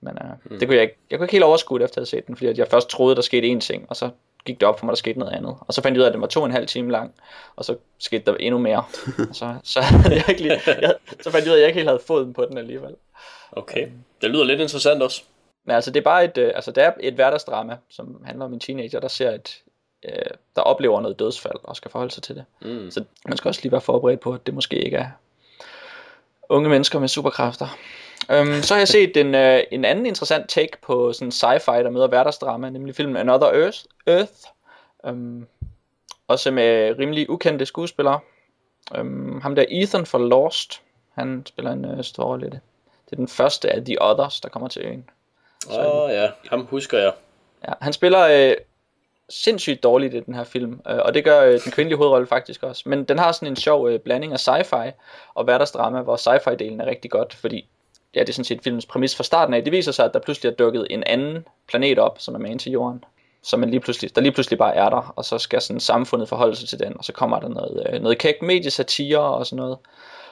[0.00, 0.58] Men øh, mm.
[0.58, 2.36] det kunne jeg ikke, jeg kunne ikke helt overskue det efter at have set den,
[2.36, 4.10] fordi at jeg først troede, der skete én ting, og så
[4.44, 5.56] gik det op for mig, der skete noget andet.
[5.60, 7.14] Og så fandt jeg ud af, at den var to og en halv time lang,
[7.56, 8.84] og så skete der endnu mere.
[9.32, 11.88] så, så, jeg ikke lige, jeg, så fandt jeg ud af, at jeg ikke helt
[11.88, 12.94] havde foden på den alligevel.
[13.52, 13.88] Okay,
[14.22, 15.22] det lyder lidt interessant også.
[15.64, 18.52] Men altså, det er bare et, øh, altså, det er et hverdagsdrama, som handler om
[18.52, 19.62] en teenager, der ser et,
[20.04, 22.44] øh, der oplever noget dødsfald og skal forholde sig til det.
[22.62, 22.90] Mm.
[22.90, 25.08] Så man skal også lige være forberedt på, at det måske ikke er
[26.48, 27.76] unge mennesker med superkræfter.
[28.40, 31.90] Um, så har jeg set en, uh, en anden interessant take på sådan sci-fi, der
[31.90, 33.78] møder hverdagsdrama, nemlig filmen Another Earth.
[34.06, 34.32] Earth.
[35.04, 35.46] Um,
[36.28, 38.20] også med rimelig ukendte skuespillere.
[38.98, 40.82] Um, ham der Ethan for Lost,
[41.14, 42.60] han spiller en uh, stor rolle i det.
[43.04, 45.10] Det er den første af The Others, der kommer til øen.
[45.70, 47.12] Åh oh, ja, ham husker jeg.
[47.68, 48.56] Ja, han spiller uh,
[49.28, 52.62] sindssygt dårligt i den her film, uh, og det gør uh, den kvindelige hovedrolle faktisk
[52.62, 52.88] også.
[52.88, 54.90] Men den har sådan en sjov uh, blanding af sci-fi
[55.34, 57.68] og hverdagsdrama, hvor sci-fi-delen er rigtig godt, fordi
[58.14, 59.64] ja, det er sådan set filmens præmis fra starten af.
[59.64, 62.58] Det viser sig, at der pludselig er dukket en anden planet op, som er ind
[62.58, 63.04] til jorden.
[63.42, 66.28] Som man lige pludselig, der lige pludselig bare er der, og så skal sådan samfundet
[66.28, 69.56] forholde sig til den, og så kommer der noget, øh, noget kæk mediesatire og sådan
[69.56, 69.78] noget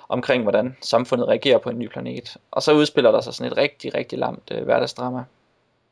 [0.08, 2.36] omkring, hvordan samfundet reagerer på en ny planet.
[2.50, 5.24] Og så udspiller der sig sådan et rigtig, rigtig lamt øh, hverdagsdrama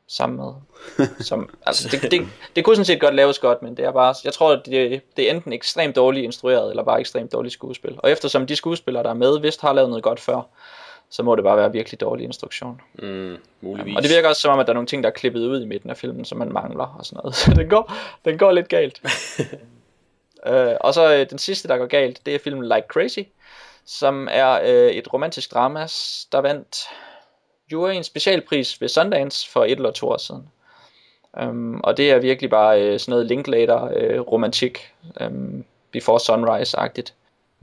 [0.07, 0.53] sammen med.
[1.29, 4.15] Som, altså, det, det, det kunne sådan set godt laves godt, men det er bare,
[4.23, 7.95] jeg tror, at det, det er enten ekstremt dårligt instrueret, eller bare ekstremt dårligt skuespil.
[7.97, 10.41] Og eftersom de skuespillere, der er med, vist har lavet noget godt før,
[11.15, 12.81] så må det bare være virkelig dårlig instruktion.
[12.93, 13.95] Mm, muligvis.
[13.95, 15.61] Og det virker også som om, at der er nogle ting, der er klippet ud
[15.61, 17.35] i midten af filmen, som man mangler og sådan noget.
[17.45, 17.93] Så den går,
[18.25, 19.01] den går lidt galt.
[20.47, 23.19] øh, og så øh, den sidste, der går galt, det er filmen Like Crazy,
[23.85, 25.79] som er øh, et romantisk drama,
[26.31, 26.87] der vandt
[27.97, 30.49] en specialpris ved Sundance for et eller to år siden.
[31.41, 34.21] Um, og det er virkelig bare øh, sådan noget Linklater øh,
[35.27, 37.13] um, Before Sunrise-agtigt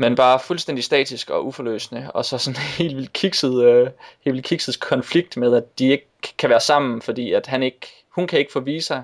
[0.03, 4.47] men bare fuldstændig statisk og uforløsende, og så sådan helt vildt kikset, øh, helt vildt
[4.47, 6.07] kikset konflikt med, at de ikke
[6.39, 9.01] kan være sammen, fordi at han ikke, hun kan ikke få visa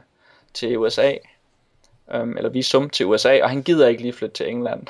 [0.54, 1.12] til USA,
[2.14, 4.86] øhm, eller visum til USA, og han gider ikke lige flytte til England.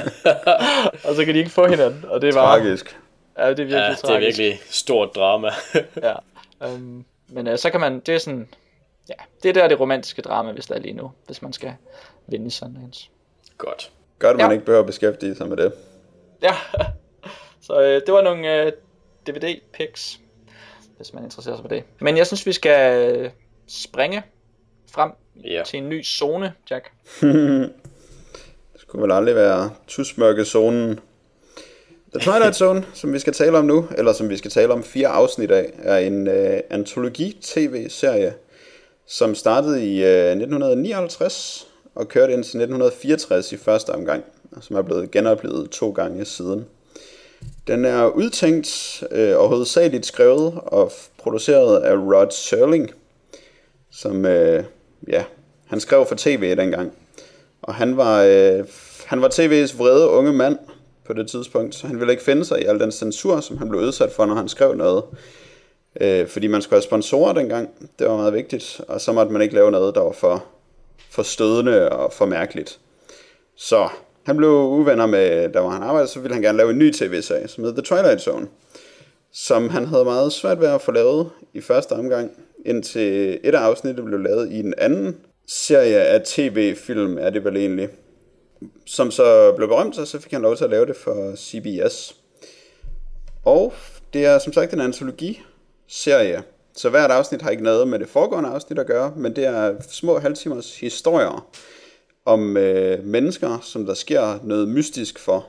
[1.08, 2.58] og så kan de ikke få hinanden, og det er bare...
[2.58, 2.98] Tragisk.
[3.38, 4.02] Ja, det er virkelig ja, tragisk.
[4.02, 5.50] det er virkelig stort drama.
[6.08, 6.14] ja,
[6.62, 8.48] øhm, men øh, så kan man, det er sådan,
[9.08, 11.72] ja, det er der det romantiske drama, hvis der er lige nu, hvis man skal
[12.26, 12.94] vinde sådan en.
[13.58, 13.90] Godt.
[14.22, 14.52] Godt, at man Ja.
[14.52, 15.72] ikke behøver at beskæftige sig med det.
[16.42, 16.54] Ja,
[17.66, 18.72] så øh, det var nogle øh,
[19.28, 20.18] DVD-picks,
[20.96, 21.84] hvis man interesserer sig for det.
[22.00, 23.30] Men jeg synes, vi skal øh,
[23.68, 24.22] springe
[24.92, 25.10] frem
[25.44, 25.62] Ja.
[25.66, 26.90] til en ny zone, Jack.
[28.72, 31.00] Det skulle vel aldrig være tusmørke-zonen.
[32.14, 34.82] The Twilight Zone, som vi skal tale om nu, eller som vi skal tale om
[34.84, 36.34] fire afsnit af, er en uh,
[36.70, 38.34] antologi-tv-serie,
[39.06, 44.24] som startede i uh, 1959 og kørte indtil 1964 i første omgang,
[44.60, 46.66] som er blevet genoplevet to gange siden.
[47.66, 52.90] Den er udtænkt øh, og hovedsageligt skrevet og produceret af Rod Serling,
[53.90, 54.64] som øh,
[55.08, 55.24] ja,
[55.66, 56.92] han skrev for tv dengang.
[57.62, 58.64] Og han var, øh,
[59.06, 60.58] han var tv's vrede unge mand
[61.04, 63.68] på det tidspunkt, så han ville ikke finde sig i al den censur, som han
[63.68, 65.04] blev udsat for, når han skrev noget.
[66.00, 69.42] Øh, fordi man skulle have sponsorer dengang, det var meget vigtigt, og så måtte man
[69.42, 70.44] ikke lave noget, der var for,
[71.10, 72.78] for stødende og for mærkeligt.
[73.56, 73.88] Så
[74.22, 76.92] han blev uvenner med, der var han arbejdede, så ville han gerne lave en ny
[76.92, 78.46] tv-serie, som hed The Twilight Zone,
[79.32, 82.30] som han havde meget svært ved at få lavet i første omgang,
[82.64, 87.56] indtil et af afsnittet blev lavet i en anden serie af tv-film, er det vel
[87.56, 87.88] egentlig,
[88.86, 92.16] som så blev berømt, og så fik han lov til at lave det for CBS.
[93.44, 93.74] Og
[94.12, 96.42] det er som sagt en antologi-serie,
[96.74, 99.74] så hvert afsnit har ikke noget med det foregående afsnit at gøre, men det er
[99.90, 101.48] små halvtimers historier,
[102.24, 105.46] om øh, mennesker, som der sker noget mystisk for.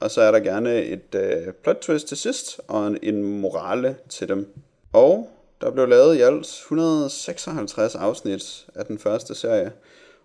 [0.00, 3.96] Og så er der gerne et øh, plot twist til sidst, og en, en morale
[4.08, 4.48] til dem.
[4.92, 9.72] Og der blev lavet i alt 156 afsnit af den første serie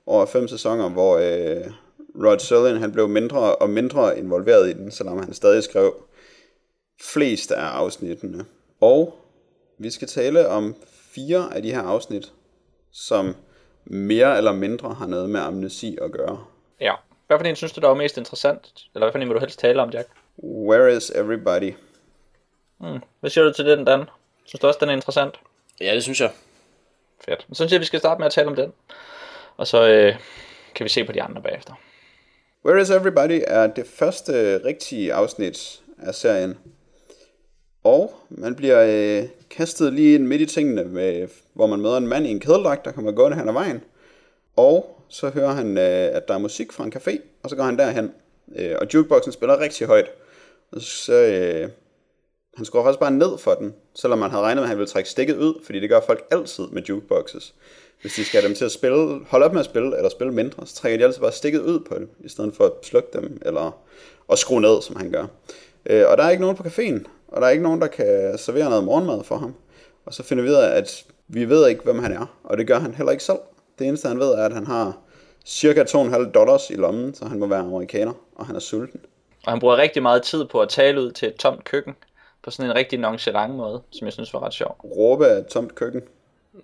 [0.06, 1.72] over fem sæsoner, hvor øh,
[2.16, 5.96] Rod Serling han blev mindre og mindre involveret i den, selvom han stadig skrev
[7.02, 8.46] flest af afsnittene.
[8.82, 9.14] Og
[9.78, 12.32] vi skal tale om fire af de her afsnit,
[12.92, 13.36] som
[13.86, 16.46] mere eller mindre har noget med amnesi at gøre.
[16.82, 16.94] Ja.
[17.28, 18.74] Hvad for en synes du, der var mest interessant?
[18.94, 20.08] Eller hvad for en vil du helst tale om, Jack?
[20.44, 21.74] Where is everybody?
[22.78, 23.00] Hmm.
[23.20, 24.04] Hvad siger du til den, Dan?
[24.46, 25.40] Synes du også, den er interessant?
[25.82, 26.32] Ja, det synes jeg.
[27.26, 27.42] Fedt.
[27.50, 28.74] Så synes jeg, vi skal starte med at tale om den.
[29.58, 30.16] Og så øh,
[30.76, 31.74] kan vi se på de andre bagefter.
[32.66, 36.58] Where is Everybody er det første rigtige afsnit af serien.
[37.86, 38.86] Og man bliver
[39.22, 42.40] øh, kastet lige ind midt i tingene, med, hvor man møder en mand i en
[42.40, 43.84] kædeldragt, der kommer gående hen ad vejen.
[44.56, 47.64] Og så hører han, øh, at der er musik fra en café, og så går
[47.64, 48.12] han derhen.
[48.56, 50.12] Øh, og jukeboxen spiller rigtig højt.
[50.72, 51.70] Og så, øh,
[52.56, 54.90] han skruer faktisk bare ned for den, selvom man havde regnet med, at han ville
[54.90, 57.54] trække stikket ud, fordi det gør folk altid med jukeboxes.
[58.02, 60.34] Hvis de skal have dem til at spille, holde op med at spille, eller spille
[60.34, 63.10] mindre, så trækker de altid bare stikket ud på det, i stedet for at slukke
[63.14, 63.80] dem, eller
[64.32, 65.26] at skrue ned, som han gør.
[65.86, 68.38] Øh, og der er ikke nogen på caféen, og der er ikke nogen, der kan
[68.38, 69.56] servere noget morgenmad for ham.
[70.06, 72.68] Og så finder vi ud af, at vi ved ikke, hvem han er, og det
[72.68, 73.40] gør han heller ikke selv.
[73.80, 74.98] Det eneste, han ved, er, at han har
[75.46, 79.00] cirka 2,5 dollars i lommen, så han må være amerikaner, og han er sulten.
[79.46, 81.96] Og han bruger rigtig meget tid på at tale ud til et tomt køkken,
[82.44, 84.76] på sådan en rigtig nonchalant måde, som jeg synes var ret sjov.
[84.84, 86.02] Råbe af et tomt køkken.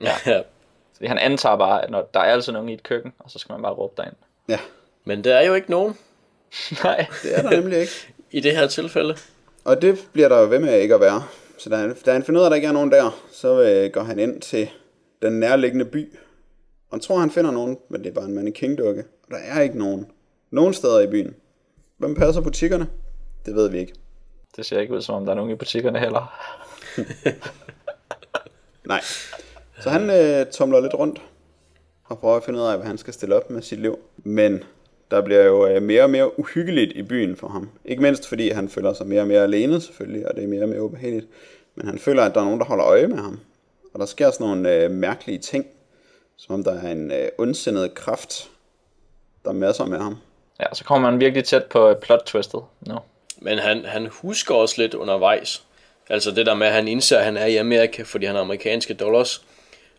[0.02, 0.12] Ja.
[0.26, 0.42] ja.
[0.96, 3.40] Fordi han antager bare, at når der er altså nogen i et køkken, og så
[3.40, 4.16] skal man bare råbe derind.
[4.50, 4.60] Ja,
[5.06, 5.98] Men der er jo ikke nogen
[6.84, 7.06] Nej.
[7.24, 7.92] det er der nemlig ikke.
[8.32, 9.16] i det her tilfælde.
[9.64, 11.24] Og det bliver der jo ved med ikke at være.
[11.58, 13.92] Så da, da han finder ud af, at der ikke er nogen der, så øh,
[13.92, 14.70] går han ind til
[15.22, 16.14] den nærliggende by.
[16.90, 19.04] Og han tror, han finder nogen, men det er bare en mannequin-dukke.
[19.24, 20.12] Og der er ikke nogen.
[20.52, 21.36] Nogen steder i byen.
[21.98, 22.88] Hvem passer butikkerne?
[23.46, 23.94] Det ved vi ikke.
[24.56, 26.34] Det ser ikke ud, som om der er nogen i butikkerne heller.
[28.86, 29.02] Nej.
[29.82, 31.22] Så han øh, tumler lidt rundt
[32.04, 34.00] og prøver at finde ud af, hvad han skal stille op med sit liv.
[34.18, 34.64] Men
[35.12, 37.70] der bliver jo øh, mere og mere uhyggeligt i byen for ham.
[37.86, 40.64] Ikke mindst fordi han føler sig mere og mere alene selvfølgelig, og det er mere
[40.64, 41.28] og mere ubehageligt.
[41.76, 43.40] Men han føler, at der er nogen, der holder øje med ham.
[43.94, 45.66] Og der sker sådan nogle øh, mærkelige ting,
[46.38, 48.50] som om der er en øh, ondsindet kraft,
[49.46, 50.18] der masser med ham.
[50.60, 52.98] Ja, så kommer man virkelig tæt på øh, plot twistet nu.
[53.42, 55.64] Men han, han husker også lidt undervejs.
[56.10, 58.42] Altså det der med, at han indser, at han er i Amerika, fordi han har
[58.42, 59.46] amerikanske dollars.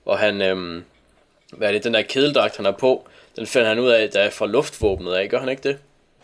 [0.05, 0.85] Og han, øhm,
[1.53, 4.21] hvad er det, den der kædeldragt, han har på, den finder han ud af, der
[4.21, 5.79] er fra luftvåbnet af, gør han ikke det?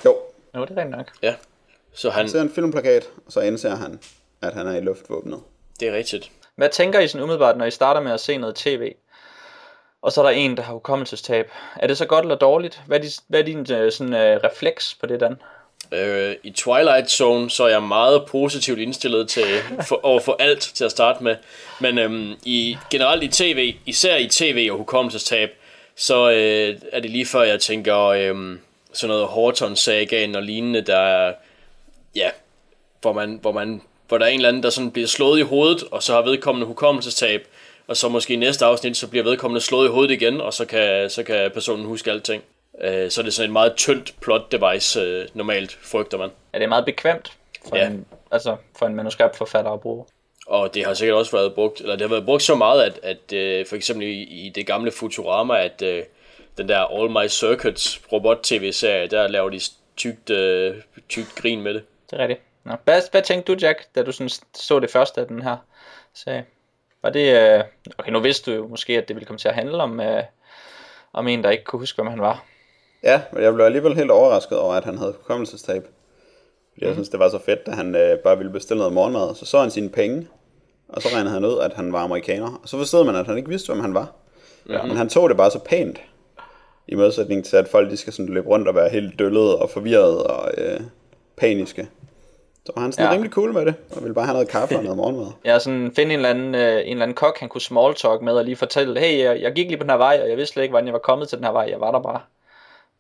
[0.05, 0.17] Jo,
[0.57, 1.11] Jo, det er rent nok.
[1.23, 1.35] Ja.
[1.95, 4.01] Så han, han ser en filmplakat, og så indser han,
[4.43, 5.41] at han er i luftvåbnet.
[5.81, 6.31] det er rigtigt.
[6.57, 8.93] Hvad tænker I sådan umiddelbart, når I starter med at se noget tv?
[10.03, 11.51] Og så er der en, der har hukommelsestab.
[11.77, 12.83] Er det så godt eller dårligt?
[12.87, 15.37] Hvad er, din, hvad er din øh, sådan, øh, refleks på det, Dan?
[15.93, 19.45] Øh, I Twilight Zone, så er jeg meget positivt indstillet til,
[19.89, 21.37] for, over for alt til at starte med.
[21.81, 25.51] Men øhm, i, generelt i tv, især i tv og hukommelsestab,
[25.99, 28.59] så øh, er det lige før jeg tænker øh,
[28.93, 31.35] sådan noget Horton-sagaen og lignende, der er,
[32.17, 32.31] ja,
[33.01, 35.43] hvor man, hvor man hvor der er en eller anden, der sådan bliver slået i
[35.43, 37.47] hovedet, og så har vedkommende hukommelsestab,
[37.87, 40.65] og så måske i næste afsnit, så bliver vedkommende slået i hovedet igen, og så
[40.65, 42.43] kan, så kan personen huske alting.
[42.81, 46.31] Øh, så er det sådan et meget tyndt plot device, øh, normalt frygter man.
[46.53, 47.33] Er det meget bekvemt
[47.69, 47.87] for, Ja.
[47.87, 50.05] en, altså for en manuskriptforfatter at bruge?
[50.49, 53.01] Og det har sikkert også været brugt, eller det har været brugt så meget, at,
[53.03, 56.03] at øh, for eksempel i, i det gamle Futurama, at øh,
[56.59, 59.61] den der All My Circuits robot-tv-serie, der laver de
[59.97, 60.75] tygt, øh,
[61.09, 61.83] tygt grin med det.
[62.11, 62.41] Det er rigtigt.
[62.65, 62.73] Nå.
[62.85, 65.57] Hvad, hvad tænkte du, Jack, da du sådan så det første af den her
[66.15, 66.45] serie?
[67.03, 67.57] Var det...
[67.59, 67.65] Øh...
[67.99, 70.23] Okay, nu vidste du jo måske, at det ville komme til at handle om, øh,
[71.13, 72.45] om en, der ikke kunne huske, hvem han var.
[73.03, 75.83] Ja, men jeg blev alligevel helt overrasket over, at han havde hukommelsestab.
[76.73, 79.35] Fordi jeg synes, det var så fedt, at han øh, bare ville bestille noget morgenmad.
[79.35, 80.29] Så så han sine penge,
[80.89, 82.61] og så regnede han ud, at han var amerikaner.
[82.63, 84.13] Og så forstod man, at han ikke vidste, hvem han var.
[84.69, 84.83] Ja.
[84.83, 86.01] Men han tog det bare så pænt.
[86.89, 89.71] I modsætning til, at folk de skal sådan løbe rundt og være helt døllede og
[89.71, 90.81] forvirrede og øh,
[91.37, 91.89] paniske.
[92.67, 93.09] Så var han sådan Ja.
[93.09, 93.15] ja.
[93.15, 95.27] rimelig cool med det, og ville bare have noget kaffe og noget morgenmad.
[95.45, 98.23] Jeg sådan finde en eller, anden, øh, en eller anden kok, han kunne small talk
[98.23, 100.37] med, og lige fortælle, hey, jeg, jeg gik lige på den her vej, og jeg
[100.37, 101.67] vidste slet ikke, hvordan jeg var kommet til den her vej.
[101.71, 102.21] Jeg var der bare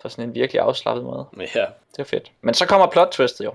[0.02, 1.24] på sådan en virkelig afslappet måde.
[1.54, 2.32] Ja, Det er fedt.
[2.42, 3.52] Men så kommer plot twistet jo.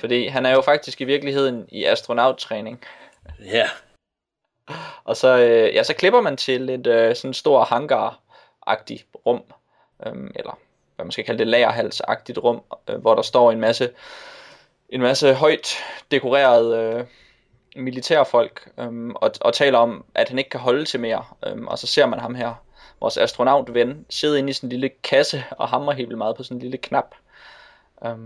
[0.00, 2.80] Fordi han er jo faktisk i virkeligheden i astronauttræning
[3.44, 3.68] ja,
[5.04, 9.42] Og så, øh, ja, så klipper man til et øh, sådan stor hangar-agtigt rum,
[10.06, 10.58] øh, eller
[10.96, 13.90] hvad man skal kalde det, lagerhals-agtigt rum, øh, hvor der står en masse,
[14.88, 15.74] en masse højt
[16.10, 17.04] dekorerede øh,
[17.82, 21.24] militærfolk, øh, og, og taler om, at han ikke kan holde til mere.
[21.46, 22.54] Øh, og så ser man ham her,
[23.00, 26.42] vores astronautven sidde inde i sådan en lille kasse og hamre helt vildt meget på
[26.42, 27.14] sådan en lille knap,
[28.04, 28.16] øh,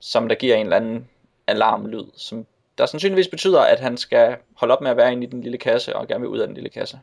[0.00, 1.08] som der giver en eller anden
[1.46, 2.46] alarmlyd, som
[2.78, 5.58] der sandsynligvis betyder, at han skal holde op med at være inde i den lille
[5.58, 6.98] kasse og gerne vil ud af den lille kasse.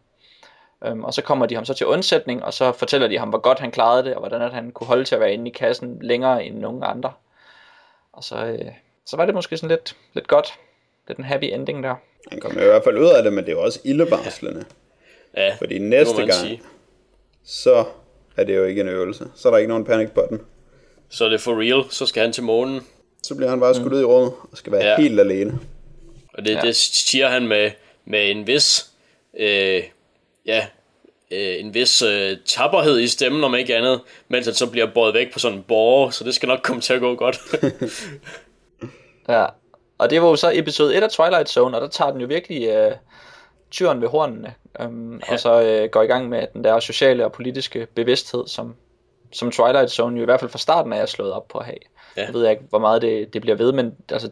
[0.85, 3.39] Øhm, og så kommer de ham så til undsætning, og så fortæller de ham, hvor
[3.39, 5.53] godt han klarede det, og hvordan at han kunne holde til at være inde i
[5.53, 7.13] kassen længere end nogen andre.
[8.13, 8.71] Og så, øh,
[9.05, 10.53] så var det måske sådan lidt, lidt godt.
[11.07, 11.95] Lidt en happy ending der.
[12.31, 14.65] Han kommer i hvert fald ud af det, men det er jo også ildevarslende.
[15.37, 16.61] Ja, Fordi det må næste gang, sige.
[17.43, 17.85] så
[18.37, 19.27] er det jo ikke en øvelse.
[19.35, 20.41] Så er der ikke nogen panic button.
[21.09, 22.81] Så er det for real, så skal han til månen.
[23.27, 24.95] Så bliver han bare skudt ud i rummet og skal være Ja.
[24.97, 25.59] helt alene.
[26.33, 26.55] Og det, ja.
[26.55, 26.61] Ja.
[26.61, 27.71] det siger han med,
[28.05, 28.89] med en vis,
[29.39, 29.83] øh,
[30.45, 30.67] ja,
[31.31, 35.13] øh, en vis øh, tapperhed i stemmen, om ikke andet, mens han så bliver båret
[35.13, 37.39] væk på sådan en borger, så det skal nok komme til at gå godt.
[39.29, 39.45] Ja,
[39.97, 42.27] og det var jo så episode 1 af Twilight Zone, og der tager den jo
[42.27, 42.91] virkelig øh,
[43.71, 45.33] tyren ved hornene, øhm, ja.
[45.33, 48.75] og så øh, går i gang med den der sociale og politiske bevidsthed, som,
[49.31, 51.65] som Twilight Zone jo i hvert fald fra starten af er slået op på at
[51.65, 51.77] have.
[52.17, 52.25] Ja.
[52.25, 54.29] Jeg ved ikke, hvor meget det, det bliver ved, men altså,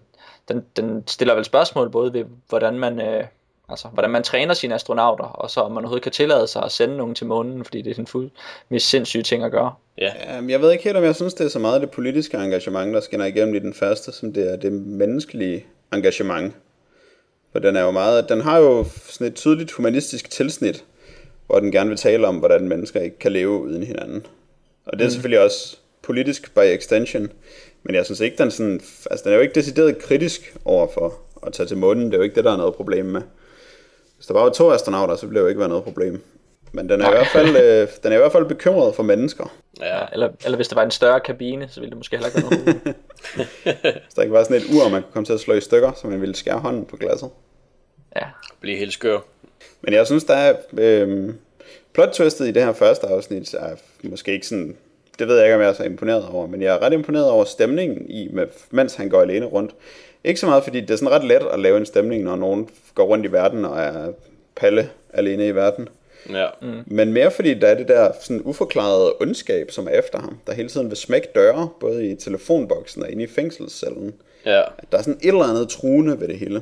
[0.48, 3.24] den, den stiller vel spørgsmål både ved, hvordan man, øh,
[3.70, 6.72] altså, hvordan man træner sine astronauter, og så om man overhovedet kan tillade sig at
[6.72, 8.30] sende nogen til månen, fordi det er en fuld
[8.70, 9.74] mest sindssyge ting at gøre.
[9.98, 12.38] ja, Jamen, jeg ved ikke helt, om jeg synes, det er så meget det politiske
[12.38, 16.56] engagement, der skinner igennem i den første, som det er det menneskelige engagement.
[17.52, 20.84] For den er jo meget, den har jo sådan et tydeligt humanistisk tilsnit,
[21.48, 24.26] hvor den gerne vil tale om, hvordan mennesker ikke kan leve uden hinanden.
[24.86, 25.12] Og det er mm.
[25.12, 27.32] selvfølgelig også politisk by extension,
[27.84, 28.82] men jeg synes ikke, den, sådan,
[29.12, 32.06] altså, den er jo ikke decideret kritisk over for at tage til månen.
[32.06, 33.22] Det er jo ikke det, der er noget problem med.
[34.16, 36.24] Hvis der bare var to astronauter, så ville det jo ikke være noget problem.
[36.72, 39.56] Men den er, i hvert fald, øh, den er i hvert fald bekymret for mennesker.
[39.80, 42.42] ja, eller, eller hvis det var en større kabine, så ville det måske heller ikke
[42.42, 42.96] være noget.
[44.04, 45.92] Hvis der ikke var sådan et ur, man kunne komme til at slå i stykker,
[46.02, 47.30] så man ville skære hånden på glasset.
[48.16, 48.26] Ja,
[48.60, 49.20] blive helt skør.
[49.82, 50.56] Men jeg synes, der er...
[50.78, 51.34] Øh,
[51.94, 54.78] plot twistet i det her første afsnit er måske ikke sådan...
[55.20, 57.30] Det ved jeg ikke, om jeg er så imponeret over, men jeg er ret imponeret
[57.30, 58.30] over stemningen i,
[58.72, 59.72] mens han går alene rundt.
[60.24, 62.70] Ikke så meget, fordi det er sådan ret let at lave en stemning, når nogen
[62.96, 64.12] går rundt i verden og er
[64.56, 65.90] palle alene i verden.
[66.30, 66.74] Ja, Mm.
[66.86, 70.54] Men mere fordi der er det der sådan uforklarede ondskab, som er efter ham, der
[70.54, 74.14] hele tiden vil smække døre, både i telefonboksen og inde i fængselscellen.
[74.46, 74.62] ja,
[74.92, 76.62] Der er sådan et eller andet truende ved det hele.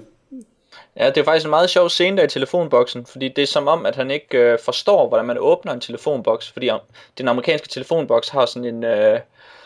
[0.95, 3.67] Ja, det er faktisk en meget sjov scene der i telefonboksen, fordi det er som
[3.67, 6.79] om, at han ikke øh, forstår, hvordan man åbner en telefonboks, fordi om,
[7.17, 9.19] den amerikanske telefonboks har sådan en, øh,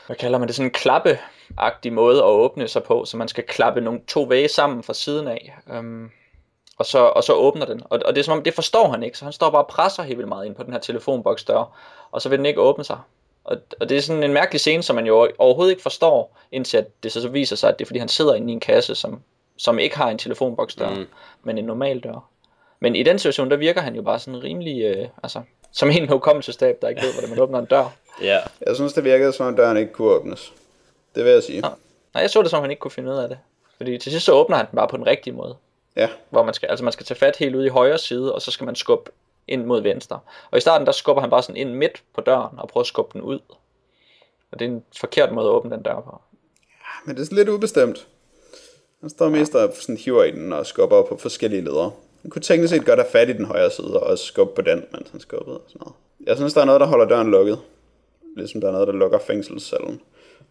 [0.05, 3.43] hvad kalder man det, sådan en klappeagtig måde at åbne sig på, så man skal
[3.43, 6.11] klappe nogle to væge sammen fra siden af, øhm,
[6.77, 7.81] og, så, og så åbner den.
[7.89, 9.67] Og, og det er som om, det forstår han ikke, så han står bare og
[9.67, 11.77] presser helt vildt meget ind på den her telefonboks dør,
[12.11, 12.97] og så vil den ikke åbne sig.
[13.43, 16.77] Og, og det er sådan en mærkelig scene, som man jo overhovedet ikke forstår, indtil
[16.77, 18.59] at det så, så viser sig, at det er fordi, han sidder inde i en
[18.59, 19.21] kasse, som,
[19.57, 21.05] som ikke har en telefonboksdør, mm.
[21.43, 22.29] men en normal dør.
[22.79, 25.41] Men i den situation, der virker han jo bare sådan rimelig, øh, altså,
[25.71, 27.85] som en hukommelsestab, der ikke ved, hvordan man åbner en dør.
[28.21, 28.39] ja.
[28.65, 30.53] Jeg synes, det virkede som om døren ikke kunne åbnes.
[31.15, 31.61] Det vil jeg sige.
[31.61, 33.37] Nej, jeg så det som, han ikke kunne finde ud af det.
[33.77, 35.55] Fordi til sidst så åbner han den bare på den rigtige måde.
[35.95, 38.41] Ja, Hvor man skal, altså man skal tage fat helt ude i højre side, og
[38.41, 39.11] så skal man skubbe
[39.47, 40.19] ind mod venstre.
[40.51, 42.87] Og i starten, der skubber han bare sådan ind midt på døren, og prøver at
[42.87, 43.39] skubbe den ud.
[44.51, 46.21] Og det er en forkert måde at åbne den dør på.
[47.05, 48.07] men det er sådan lidt ubestemt.
[49.05, 51.91] Han står mest og sådan hiver i den og skubber på forskellige ledere.
[52.21, 54.61] Han kunne teknisk set godt have fat i den højre side og også skubbe på
[54.61, 55.95] den, mens han skubbede og sådan noget.
[56.27, 57.59] Jeg synes, der er noget, der holder døren lukket.
[58.37, 60.01] Ligesom der er noget, der lukker fængselscellen.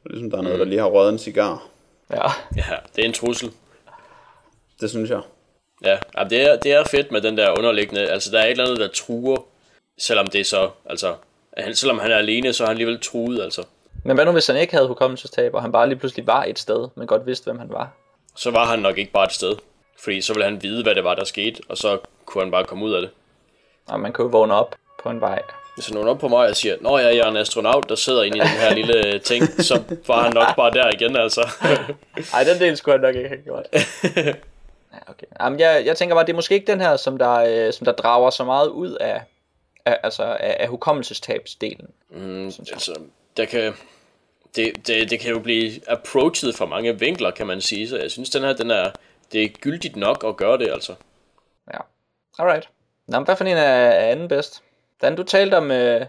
[0.04, 1.66] Og ligesom der er noget, der lige har røget en cigar.
[2.10, 2.26] Ja,
[2.56, 3.50] Ja, det er en trussel.
[4.80, 5.20] Det synes jeg.
[5.84, 8.50] Ja, jamen, det er, det er fedt med den der underliggende, altså der er et
[8.50, 9.46] eller andet, der truer,
[9.98, 11.14] selvom det er så, altså,
[11.56, 13.62] han, selvom han er alene, så er han alligevel truet, altså.
[14.04, 16.58] men hvad nu hvis han ikke havde hukommelsestab, og han bare lige pludselig var et
[16.58, 18.03] sted, men godt vidste, hvem han var?
[18.36, 19.56] Så var han nok ikke bare et sted,
[19.98, 22.64] fordi så ville han vide, hvad det var, der skete, og så kunne han bare
[22.64, 23.10] komme ud af det.
[23.86, 25.42] Og man kan jo vågne op på en vej.
[25.74, 28.22] Hvis nogen op på mig og siger, Nå ja, jeg er en astronaut, der sidder
[28.22, 31.48] inde i den her lille ting, så var han nok bare der igen, altså.
[32.34, 33.66] Ej, den del skulle han nok ikke have gjort.
[34.94, 35.26] Ja, okay.
[35.40, 37.84] Jamen, jeg, jeg tænker bare, det er måske ikke den her, som der, øh, som
[37.84, 39.22] der drager så meget ud af,
[39.84, 41.88] af, altså af, af hukommelsestabsdelen.
[42.10, 43.00] Mm, altså,
[43.36, 43.74] der kan,
[44.56, 48.10] det, det, det kan jo blive approached fra mange vinkler, kan man sige, så jeg
[48.10, 48.90] synes, den her, den er,
[49.32, 50.94] det er gyldigt nok at gøre det, altså.
[51.74, 51.78] Ja,
[52.38, 52.68] alright.
[53.06, 54.62] Nå, men hvad for en er, er anden bedst?
[55.02, 56.06] Dan, du talte om øh,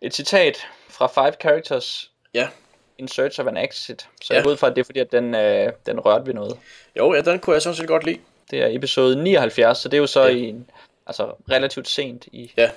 [0.00, 2.48] et citat fra Five Characters Ja,
[2.98, 4.08] in Search of an Exit.
[4.22, 4.34] Så Ja.
[4.34, 6.58] jeg går ud fra, at det er fordi, at den, øh, den rørte ved noget.
[6.98, 8.18] jo, ja, den kunne jeg sådan set godt lide.
[8.50, 10.28] Det er episode 79, så det er jo så ja.
[10.28, 10.70] i en,
[11.06, 12.70] altså relativt sent i, Ja,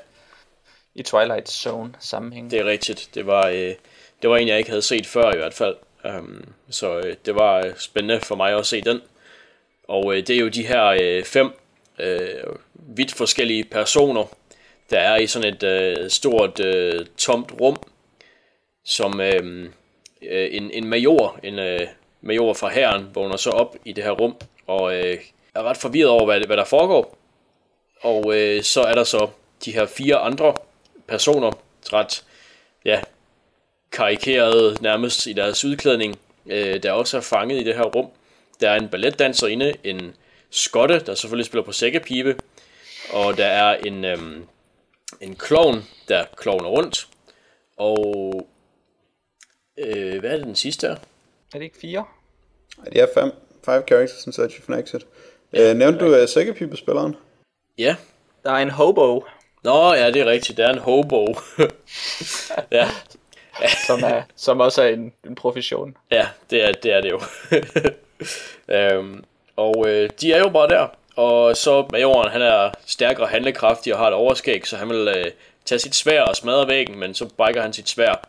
[0.96, 2.52] i Twilight Zone sammenhæng.
[2.52, 3.10] det er rigtigt.
[3.14, 3.74] Det var, øh,
[4.22, 5.76] det var en, jeg ikke havde set før i hvert fald.
[6.04, 9.02] Um, så øh, det var øh, spændende for mig at se den.
[9.88, 11.52] Og øh, det er jo de her øh, fem
[12.00, 12.44] øh,
[12.74, 14.26] vidt forskellige personer,
[14.90, 17.78] der er i sådan et øh, stort øh, tomt rum,
[18.86, 19.70] som øh,
[20.22, 21.88] øh, en, en major, en øh,
[22.22, 24.36] major fra hæren, vågner så op i det her rum,
[24.68, 25.18] og øh,
[25.56, 27.18] er ret forvirret over, hvad, hvad der foregår.
[28.02, 29.28] Og øh, så er der så
[29.66, 30.54] de her fire andre
[31.08, 31.52] personer,
[31.94, 32.24] ret
[32.86, 33.02] ja,
[33.92, 38.10] karikeret nærmest i deres udklædning, øh, der også er fanget i det her rum.
[38.62, 40.16] Der er en balletdanser inde, en
[40.50, 42.36] skotte, der selvfølgelig spiller på sækkepibe,
[43.14, 44.46] og der er en, øhm,
[45.22, 47.08] en klovn, der klovner rundt,
[47.78, 48.48] og
[49.78, 50.96] øh, hvad er det den sidste her?
[51.54, 52.06] Er det ikke fire?
[52.86, 53.32] Ja, de er fem.
[53.66, 55.06] Five characters in Search of an Exit.
[55.54, 57.16] Ja, uh, nævnte du uh, sækkepibespilleren?
[57.78, 57.96] Ja.
[58.44, 59.24] Der er en hobo,
[59.64, 60.58] Nå, ja, det er rigtigt.
[60.58, 61.36] Det er en hobo.
[62.78, 62.90] ja,
[63.88, 65.98] som, er, som også er en, en profession.
[66.12, 67.22] Ja, det er det, er det jo.
[68.76, 69.24] øhm,
[69.56, 70.88] og øh, de er jo bare der.
[71.16, 75.32] Og så majoren, han er stærkere handlekraftig og har et overskæg, så han vil øh,
[75.66, 78.28] tage sit svær og smadre væggen, men så brækker han sit svær.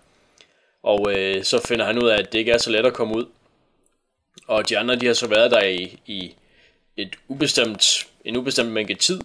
[0.83, 3.17] Og øh, så finder han ud af, at det ikke er så let at komme
[3.17, 3.27] ud.
[4.47, 6.35] Og de andre, de har så været der i, i
[6.97, 9.21] et ubestemt, en ubestemt mængde tid,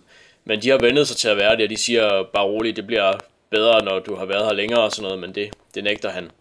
[0.45, 2.87] men de har vendet sig til at være der, og de siger bare roligt, det
[2.87, 3.13] bliver
[3.53, 6.31] bedre, når du har været her længere og sådan noget, men det, det nægter han.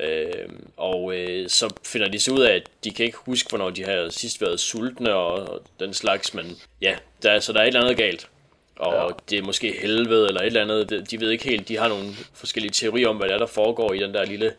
[0.00, 3.70] Øh, og øh, så finder de så ud af, at de kan ikke huske, hvornår
[3.70, 6.46] de har sidst været sultne og, og den slags, men
[6.80, 8.28] ja, der, så der er et eller andet galt.
[8.76, 9.14] Og ja.
[9.30, 12.06] det er måske helvede eller et eller andet, de ved ikke helt, de har nogle
[12.34, 14.52] forskellige teorier om, hvad der er, der foregår i den der lille,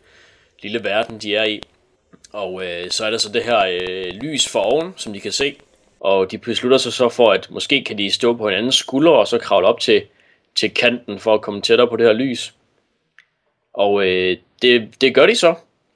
[0.63, 1.61] lille verden, de er i.
[2.31, 5.31] Og øh, så er der så det her øh, lys for oven, som de kan
[5.31, 5.55] se,
[5.99, 9.27] og de beslutter sig så for, at måske kan de stå på hinandens skuldre og
[9.27, 10.03] så kravle op til,
[10.55, 12.53] til kanten for at komme tættere på det her lys.
[13.73, 15.55] Og øh, det, det gør de så.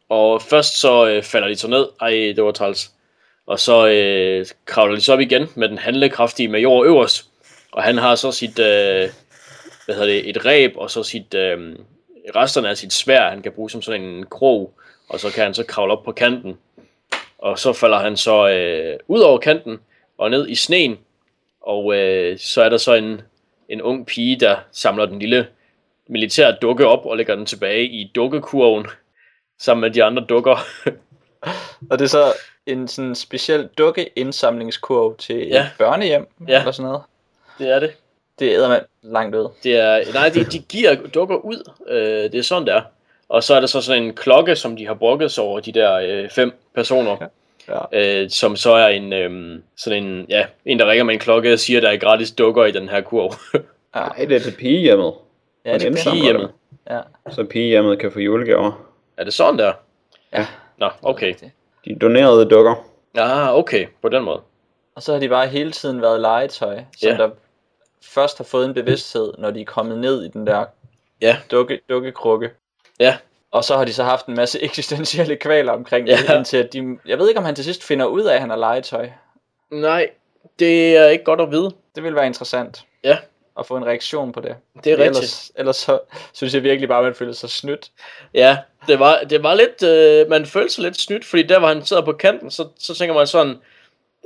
[0.09, 1.87] Og først så øh, falder de så ned.
[2.01, 2.91] Ej, det var træls.
[3.45, 7.25] Og så øh, kravler de så op igen med den handlekraftige major øverst.
[7.71, 9.09] Og han har så sit, øh,
[9.85, 11.75] hvad hedder det, et ræb, og så sit, øh,
[12.35, 14.73] resterne af sit svær, han kan bruge som sådan en krog.
[15.09, 16.57] Og så kan han så kravle op på kanten.
[17.37, 19.79] Og så falder han så øh, ud over kanten
[20.17, 20.97] og ned i sneen.
[21.61, 23.21] Og øh, så er der så en,
[23.69, 25.47] en ung pige, der samler den lille
[26.07, 28.87] militær dukke op og lægger den tilbage i dukkekurven
[29.59, 30.57] sammen med de andre dukker.
[31.89, 32.33] Og det er så
[32.65, 35.61] en sådan speciel dukkeindsamlingskurv til Ja.
[35.61, 36.59] et børnehjem Ja.
[36.59, 37.01] eller sådan noget.
[37.59, 37.91] det er det.
[38.39, 39.49] Det æder man langt ud.
[39.63, 41.71] Det er, nej, de, de giver dukker ud.
[41.87, 42.81] Øh, det er sådan, der.
[43.29, 45.71] Og så er der så sådan en klokke, som de har brokket sig over, de
[45.71, 47.17] der øh, fem personer.
[47.21, 47.25] Ja.
[47.93, 51.53] Øh, som så er en, øh, sådan en, ja, en, der ringer med en klokke
[51.53, 53.33] og siger, at der er gratis dukker i den her kurv.
[53.95, 55.13] Nej, det er til pigehjemmet.
[55.65, 56.51] Ja, det er Pigehjemmet.
[56.89, 56.99] Ja.
[57.31, 58.87] Så pigehjemmet kan få julegaver.
[59.17, 59.73] er det sådan der?
[60.33, 60.47] Ja.
[60.77, 61.33] Nå, okay.
[61.85, 62.75] De donerede dukker.
[63.17, 64.41] Ah, okay, på den måde.
[64.95, 67.17] Og så har de bare hele tiden været legetøj, som Ja.
[67.17, 67.29] der
[68.03, 70.65] først har fået en bevidsthed, når de er kommet ned i den der
[71.21, 72.49] Ja, dukke, dukkekrukke.
[72.99, 73.17] ja,
[73.55, 76.37] Og så har de så haft en masse eksistentielle kvaler omkring det, Ja.
[76.37, 76.97] indtil at de...
[77.05, 79.09] Jeg ved ikke, om han til sidst finder ud af, at han er legetøj.
[79.71, 80.09] nej,
[80.59, 81.71] det er ikke godt at vide.
[81.95, 83.17] Det vil være interessant Ja,
[83.59, 84.55] at få en reaktion på det.
[84.83, 85.07] det er rigtigt.
[85.07, 85.99] Ellers, ellers så
[86.33, 87.91] synes jeg virkelig bare, at man føler sig snydt.
[88.33, 91.67] Ja, det var, det var lidt, øh, man følte sig lidt snydt, fordi der hvor
[91.67, 93.55] han sidder på kanten, så, så tænker man sådan,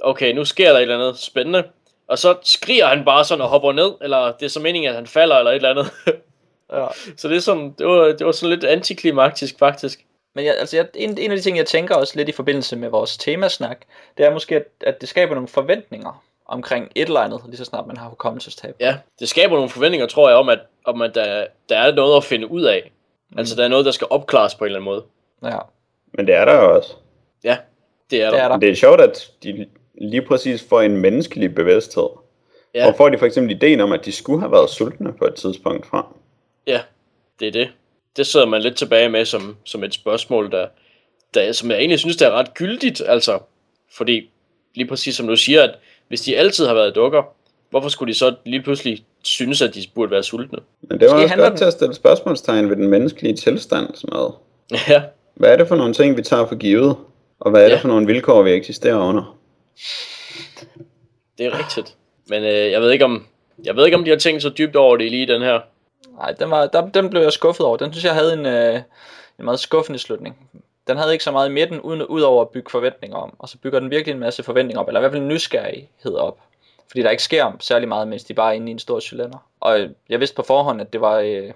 [0.01, 1.63] okay, nu sker der et eller andet spændende.
[2.07, 4.95] Og så skriger han bare sådan og hopper ned, eller det er så meningen, at
[4.95, 5.91] han falder eller et eller andet.
[6.74, 6.88] Ja.
[7.17, 10.05] så det er sådan, det var, det var sådan lidt antiklimaktisk faktisk.
[10.36, 12.76] Men jeg, altså jeg, en, en af de ting, jeg tænker også lidt i forbindelse
[12.76, 13.78] med vores temasnak,
[14.17, 17.65] det er måske, at, at det skaber nogle forventninger omkring et eller andet, lige så
[17.65, 18.76] snart man har hukommelsestab.
[18.80, 22.17] Ja, det skaber nogle forventninger, tror jeg, om at, om at der, der er noget
[22.17, 22.91] at finde ud af.
[23.30, 23.39] Mm.
[23.39, 25.03] Altså, der er noget, der skal opklares på en eller anden måde.
[25.43, 25.57] Ja,
[26.13, 26.93] Men det er der jo også.
[27.43, 27.57] Ja,
[28.11, 28.32] det er der.
[28.32, 28.57] det er der.
[28.57, 29.67] Det er sjovt, at de
[30.01, 32.09] lige præcis får en menneskelig bevidsthed.
[32.76, 32.88] Ja.
[32.88, 35.36] Og får de for eksempel ideen om, at de skulle have været sultne på et
[35.36, 36.07] tidspunkt fra.
[36.68, 36.82] Ja,
[37.39, 37.70] det er det.
[38.18, 40.68] Det sidder man lidt tilbage med som, som et spørgsmål, der,
[41.34, 43.01] der, som jeg egentlig synes, der er ret gyldigt.
[43.05, 43.39] Altså,
[43.97, 44.30] fordi
[44.76, 45.76] lige præcis som du siger, at
[46.07, 47.24] hvis de altid har været dukker,
[47.70, 50.60] hvorfor skulle de så lige pludselig synes, at de burde være sultne?
[50.82, 53.88] Men det var Måske også godt den- til at stille spørgsmålstegn ved den menneskelige tilstand.
[53.95, 54.34] Sådan noget.
[54.89, 55.03] Ja,
[55.36, 56.95] Hvad er det for nogle ting, vi tager for givet?
[57.39, 57.72] Og hvad er Ja.
[57.74, 59.38] det for nogle vilkår, vi eksisterer under?
[61.38, 61.95] det er rigtigt.
[62.28, 63.26] Men øh, jeg ved ikke om
[63.64, 65.60] jeg ved ikke om de har tænkt så dybt over det lige i den her.
[66.08, 67.78] Nej, den, var, der, den blev jeg skuffet over.
[67.78, 68.76] Den synes jeg havde en, øh,
[69.39, 70.50] en meget skuffende slutning.
[70.88, 73.36] Den havde ikke så meget i midten, uden ud over at bygge forventninger om.
[73.39, 76.38] Og så bygger den virkelig en masse forventninger op, eller i hvert fald nysgerrighed op.
[76.89, 79.38] Fordi der ikke sker særlig meget, mens de bare er inde i en stor cylinder.
[79.60, 79.80] Og
[80.10, 81.52] jeg vidste på forhånd, at det var øh,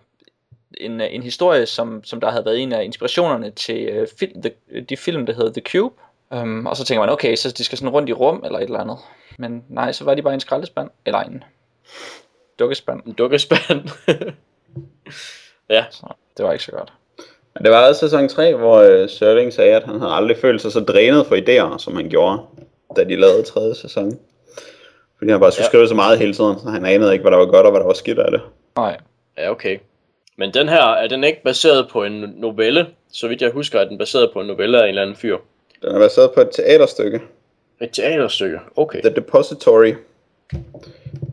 [0.77, 4.33] en, øh, en historie, som, som der havde været en af inspirationerne til øh, fil,
[4.41, 5.95] the, de film, der hedder The Cube.
[6.31, 8.63] Um, og så tænker man, okay, så de skal sådan rundt i rum eller et
[8.63, 8.97] eller andet.
[9.37, 11.43] Men nej, så var de bare i en skraldespand, eller en
[12.59, 13.01] dukkespand.
[13.05, 13.81] En dukkespand.
[15.69, 16.93] ja, Så det var ikke så godt.
[17.55, 20.61] Men det var også sæson 3, hvor øh, Sørling sagde, at han havde aldrig følt
[20.61, 22.39] sig så drænet for idéer, som han gjorde,
[22.95, 24.19] da de lavede tredje sæson.
[25.17, 25.69] Fordi han bare skulle Ja.
[25.69, 27.79] skrive så meget hele tiden, så han anede ikke, hvad der var godt og hvad
[27.81, 28.41] der var skidt af det.
[28.75, 28.97] Nej,
[29.37, 29.77] ja okay.
[30.37, 32.87] Men den her, er den ikke baseret på en novelle?
[33.11, 35.37] Så vidt jeg husker, er den baseret på en novelle af en eller anden fyr.
[35.81, 37.21] Den er baseret på et teaterstykke,
[37.81, 39.01] Et teaterstykke, okay.
[39.01, 39.93] The Depository.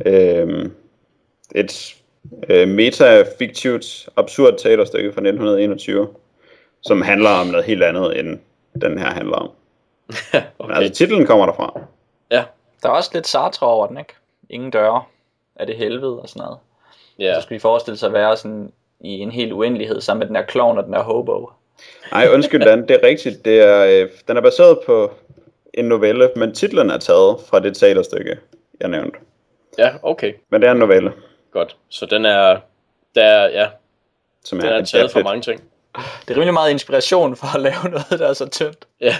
[0.07, 0.73] Øhm,
[1.55, 1.97] et
[2.49, 6.09] øh, metafiktivt, absurd teaterstykke fra 1921,
[6.83, 8.39] som handler om noget helt andet, end
[8.81, 9.51] den her handler om.
[10.33, 10.75] Men okay.
[10.75, 11.81] altså, titlen kommer derfra.
[12.31, 12.45] Ja,
[12.83, 14.13] der er også lidt Sartre over den, ikke?
[14.51, 15.03] Ingen døre.
[15.57, 16.59] Er det helvede og sådan noget.
[17.19, 17.35] ja.
[17.35, 20.37] Så skulle de forestille sig at være sådan i en hel uendelighed sammen med den
[20.37, 21.51] her klovn og den her hobo.
[22.13, 23.45] Nej, undskyld Dan, det er rigtigt.
[23.45, 25.11] Det er, øh, den er baseret på
[25.75, 28.37] en novelle, men titlen er taget fra det teaterstykke,
[28.81, 29.19] jeg nævnte.
[29.79, 30.33] ja, okay.
[30.51, 31.13] Men det er en novelle,
[31.51, 31.77] Godt.
[31.89, 32.61] Så den er,
[33.15, 33.69] der er, ja,
[34.45, 35.63] som den er, er taget fra mange ting.
[36.29, 38.87] Det er rimelig meget inspiration for at lave noget, der er så tyndt.
[39.01, 39.15] Ja,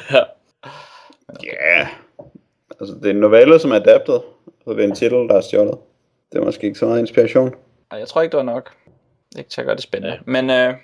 [1.43, 1.89] Ja,
[2.81, 4.23] altså det er en novelle, som er adaptet,
[4.65, 5.79] så det er en titel, der er stjålet.
[6.33, 7.55] Det er måske ikke så meget inspiration.
[7.91, 8.75] Ej, jeg tror ikke, det var nok.
[9.39, 10.15] Ikke til at gøre det spændende.
[10.15, 10.21] Ja.
[10.25, 10.75] Men øh,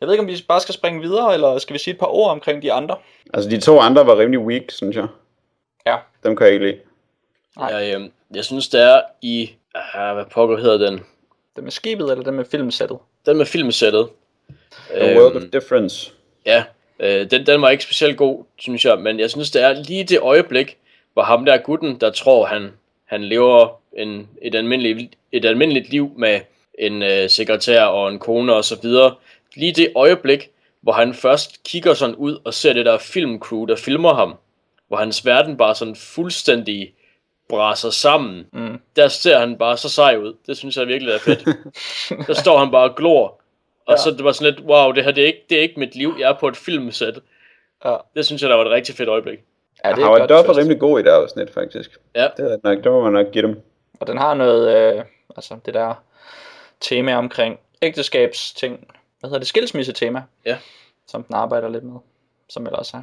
[0.00, 2.06] jeg ved ikke, om vi bare skal springe videre, eller skal vi sige et par
[2.06, 2.96] ord omkring de andre?
[3.34, 5.06] Altså de to andre var rimelig weak, synes jeg.
[5.86, 5.96] Ja.
[6.24, 6.80] Dem kan jeg ikke lide.
[7.56, 7.68] Nej.
[7.74, 9.50] jeg, øhm, jeg synes, det er i,
[9.94, 11.00] ah, hvad pokker hedder den?
[11.56, 12.98] Det med skibet, eller det med filmsættet?
[13.26, 14.08] Den med filmsættet.
[14.90, 16.12] A World of Difference.
[16.46, 16.64] Ja,
[17.00, 20.04] øh, den, den var ikke specielt god, synes jeg, men jeg synes, det er lige
[20.04, 20.76] det øjeblik,
[21.12, 22.72] hvor ham der gutten, der tror, han,
[23.04, 26.40] han lever en, et, almindeligt, et almindeligt liv med
[26.78, 29.14] en øh, sekretær og en kone og så videre.
[29.54, 30.50] Lige det øjeblik,
[30.80, 34.34] hvor han først kigger sådan ud og ser det der filmcrew, der filmer ham,
[34.88, 36.92] hvor hans verden bare sådan fuldstændig
[37.48, 38.46] braser sammen.
[38.52, 38.80] Mm.
[38.96, 40.34] Der ser han bare så sej ud.
[40.46, 41.44] Det synes jeg virkelig er fedt.
[42.28, 43.40] der står han bare og glor.
[43.86, 43.96] Og Ja.
[43.96, 45.94] så det var sådan lidt, wow, det her det er, ikke, det er ikke mit
[45.94, 47.18] liv, jeg er på et filmsæt.
[47.84, 49.38] Ja, Det synes jeg, der var et rigtig fedt øjeblik.
[49.84, 51.98] ja det er Howard godt Duff er rimelig god i det afsnit, faktisk.
[52.14, 53.60] Ja, Det er nok, det må man nok give dem.
[54.00, 55.04] Og den har noget, øh,
[55.36, 55.94] altså det der
[56.80, 58.86] tema omkring ægteskabsting,
[59.20, 60.58] hvad hedder det, skilsmisse-tema, Ja.
[61.06, 61.98] som den arbejder lidt med,
[62.48, 63.02] som ellers er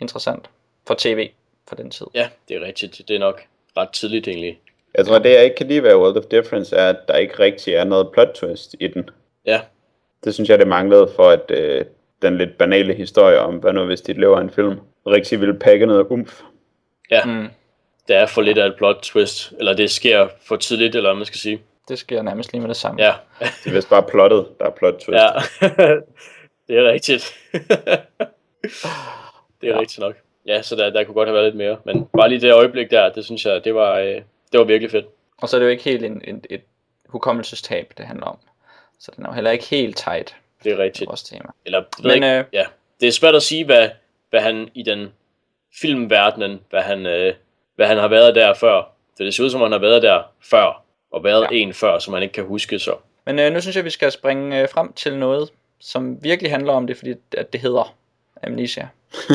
[0.00, 0.50] interessant
[0.86, 1.30] for tv
[1.68, 2.06] for den tid.
[2.14, 3.00] ja, det er rigtigt.
[3.08, 3.42] Det er nok
[3.80, 4.60] ret tidligt egentlig.
[4.94, 7.38] Jeg tror, det jeg ikke kan lide ved World of Difference, er, at der ikke
[7.38, 9.10] rigtig er noget plot twist i den.
[9.46, 9.60] Ja,
[10.24, 11.84] Det synes jeg, det manglede for, at øh,
[12.22, 15.86] den lidt banale historie om, hvad nu hvis dit lever en film, rigtig ville pakke
[15.86, 16.40] noget umf.
[17.10, 17.24] ja.
[17.24, 17.48] Mm.
[18.08, 21.16] Der er for lidt af et plot twist, eller det sker for tidligt, eller hvad
[21.16, 21.62] man skal sige.
[21.88, 23.02] Det sker nærmest lige med det samme.
[23.02, 25.08] Ja, Det er vist bare plottet, der er plot twist.
[25.22, 25.28] ja.
[26.68, 27.34] det er rigtigt.
[29.60, 29.80] det er ja.
[29.80, 30.14] rigtigt nok.
[30.46, 31.76] Ja, så der, der kunne godt have været lidt mere.
[31.84, 34.14] Men bare lige det øjeblik der, det synes jeg, det var, øh,
[34.52, 35.06] det var virkelig fedt.
[35.42, 36.60] Og så er det jo ikke helt en, en, et
[37.08, 38.38] hukommelsestab, det handler om.
[38.98, 41.08] Så den er jo heller ikke helt tight Det er rigtigt.
[41.08, 41.44] vores tema.
[41.66, 42.64] Eller, Men, ikke, øh, ja.
[43.00, 43.88] Det er svært at sige, hvad,
[44.30, 45.08] hvad han i den
[45.80, 47.34] filmverdenen, hvad han, øh,
[47.76, 48.92] hvad han har været der før.
[49.16, 51.48] Så det ser ud som, han har været der før, og været ja.
[51.56, 51.56] Ja.
[51.62, 52.94] en før, som han ikke kan huske så.
[53.26, 56.72] Men øh, nu synes jeg, vi skal springe øh, frem til noget, som virkelig handler
[56.72, 57.94] om det, fordi at det hedder
[58.42, 58.88] Amnesia.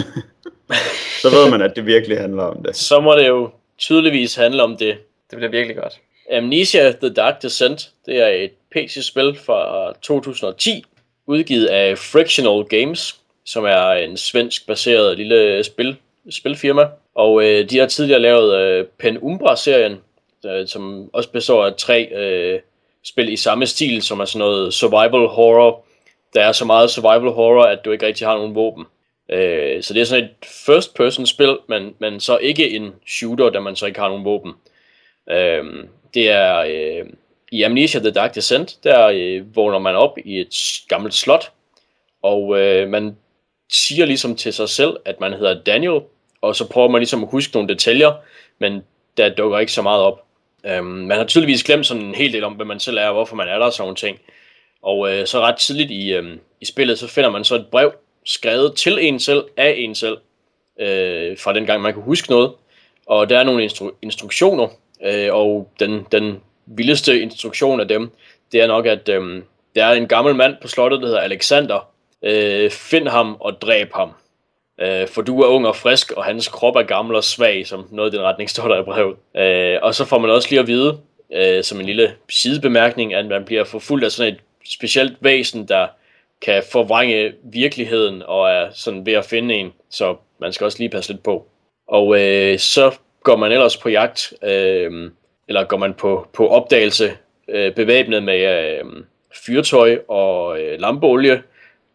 [1.22, 2.76] Så ved man, at det virkelig handler om det.
[2.76, 4.98] Så må det jo tydeligvis handle om det.
[5.30, 5.94] Det bliver virkelig godt.
[6.32, 10.86] Amnesia The Dark Descent, det er et PC-spil fra 2010,
[11.28, 15.96] udgivet af Frictional Games, som er en svensk baseret lille spil,
[16.30, 16.88] spilfirma.
[17.16, 19.98] Og øh, de har tidligere lavet øh, Penumbra-serien,
[20.46, 22.60] øh, som også består af tre øh,
[23.04, 25.86] spil i samme stil, som er sådan noget survival horror.
[26.34, 28.86] Der er så meget survival horror, at du ikke rigtig har nogen våben.
[29.30, 30.32] Øh, så det er sådan et
[30.66, 34.54] first-person spil, men, men så ikke en shooter, da man så ikke har nogen våben.
[35.30, 37.06] Øhm, det er øh,
[37.52, 41.52] i Amnesia The Dark Descent, der øh, vågner man op i et gammelt slot,
[42.24, 43.18] og øh, man
[43.72, 46.02] siger ligesom til sig selv, at man hedder Daniel,
[46.42, 48.14] og så prøver man ligesom at huske nogle detaljer,
[48.60, 48.82] men
[49.18, 50.22] der dukker ikke så meget op.
[50.66, 53.14] Øhm, man har tydeligvis glemt sådan en hel del om, hvad man selv er, og
[53.14, 54.20] hvorfor man er der og sådan nogle ting.
[54.82, 57.94] Og øh, så ret tidligt i, øh, i spillet, så finder man så et brev,
[58.26, 60.18] skrevet til en selv, af en selv,
[60.80, 62.52] øh, fra den gang man kunne huske noget.
[63.06, 64.68] Og der er nogle instru- instruktioner,
[65.06, 68.12] øh, og den, den vildeste instruktion af dem,
[68.52, 69.42] det er nok, at øh,
[69.76, 71.90] der er en gammel mand på slottet, der hedder Alexander.
[72.24, 74.12] Øh, find ham og dræb ham.
[74.82, 77.88] Øh, for du er ung og frisk, og hans krop er gammel og svag, som
[77.92, 79.16] noget i den retning står der i brevet.
[79.38, 80.98] Øh, og så får man også lige at vide,
[81.34, 85.88] øh, som en lille sidebemærkning, at man bliver forfulgt af sådan et specielt væsen, der
[86.42, 89.74] kan forvrænge virkeligheden og er sådan ved at finde en.
[89.90, 91.48] Så man skal også lige passe lidt på.
[91.88, 92.92] Og øh, så
[93.24, 95.12] går man ellers på jagt, øh,
[95.48, 97.12] eller går man på, på opdagelse
[97.48, 98.86] øh, bevæbnet med øh,
[99.46, 101.44] fyrtøj og øh, lampeolie,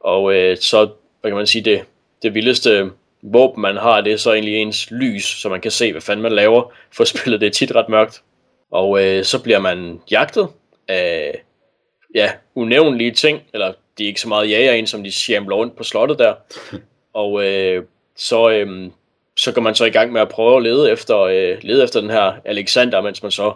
[0.01, 0.88] og øh, så,
[1.20, 1.84] hvad kan man sige, det,
[2.22, 2.91] det vildeste
[3.22, 6.22] våben, man har, det er så egentlig ens lys, så man kan se, hvad fanden
[6.22, 8.22] man laver, for spillet det er tit ret mørkt.
[8.70, 10.49] Og øh, så bliver man jagtet
[10.88, 11.43] af,
[12.14, 15.76] ja, unævnlige ting, eller de er ikke så meget jager ind, som de sjambler rundt
[15.76, 16.34] på slottet der.
[17.14, 17.84] Og øh,
[18.16, 18.91] så, øh,
[19.36, 22.01] så går man så i gang med at prøve at lede efter, øh, lede efter
[22.01, 23.53] den her Alexander, mens man så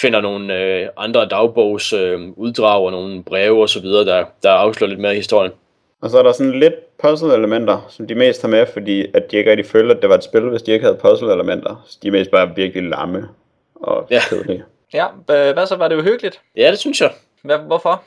[0.00, 4.50] finder nogle øh, andre dagbogs øh, uddrag og nogle breve og så videre, der, der
[4.50, 5.52] afslører lidt mere af historien.
[6.00, 9.36] Og så er der sådan lidt puzzle-elementer, som de mest har med, fordi at de
[9.36, 11.84] ikke rigtig følte, at det var et spil, hvis de ikke havde puzzle-elementer.
[11.86, 13.28] Så de er mest bare virkelig lamme
[13.74, 14.20] og Ja.
[14.28, 14.64] kedelige.
[14.94, 15.76] Ja, hvad så?
[15.76, 16.40] Var det uhyggeligt?
[16.56, 17.10] Ja, det synes jeg.
[17.42, 18.02] Hvad, hvorfor?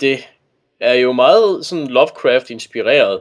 [0.00, 0.18] Det
[0.82, 3.20] er jo meget sådan Lovecraft-inspireret,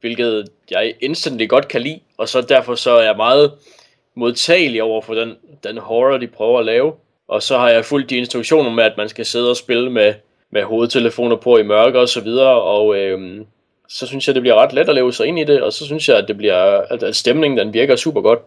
[0.00, 3.52] hvilket jeg instantly godt kan lide, og så derfor så er jeg meget
[4.14, 6.92] modtagelig over for den, den horror, de prøver at lave.
[7.28, 10.14] Og så har jeg fulgt de instruktioner med, at man skal sidde og spille med,
[10.50, 13.46] med hovedtelefoner på i mørke og så videre, og øhm,
[13.88, 15.84] så synes jeg, det bliver ret let at leve sig ind i det, og så
[15.84, 18.38] synes jeg, at, det bliver, at, at stemningen den virker super godt.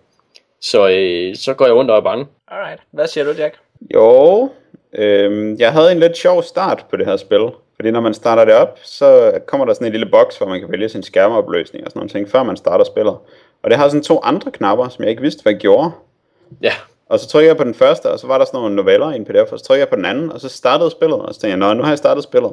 [0.62, 2.26] Så, øh, så går jeg rundt og er bange.
[2.48, 2.82] Alright.
[2.92, 3.58] Hvad siger du, Jack?
[3.94, 4.50] Jo,
[4.94, 7.50] øhm, jeg havde en lidt sjov start på det her spil.
[7.84, 10.60] Fordi når man starter det op, så kommer der sådan en lille boks, hvor man
[10.60, 13.18] kan vælge sin skærmopløsning og sådan nogle ting, før man starter spillet.
[13.64, 15.92] Og det har sådan to andre knapper, som jeg ikke vidste, hvad gjorde.
[16.62, 16.74] Ja,
[17.06, 19.16] Og så trykker jeg på den første, og så var der sådan nogle noveller i
[19.16, 21.42] en pdf, og så trykker jeg på den anden, og så startede spillet, og så
[21.42, 22.52] tænkte jeg, nå, nu har jeg startet spillet.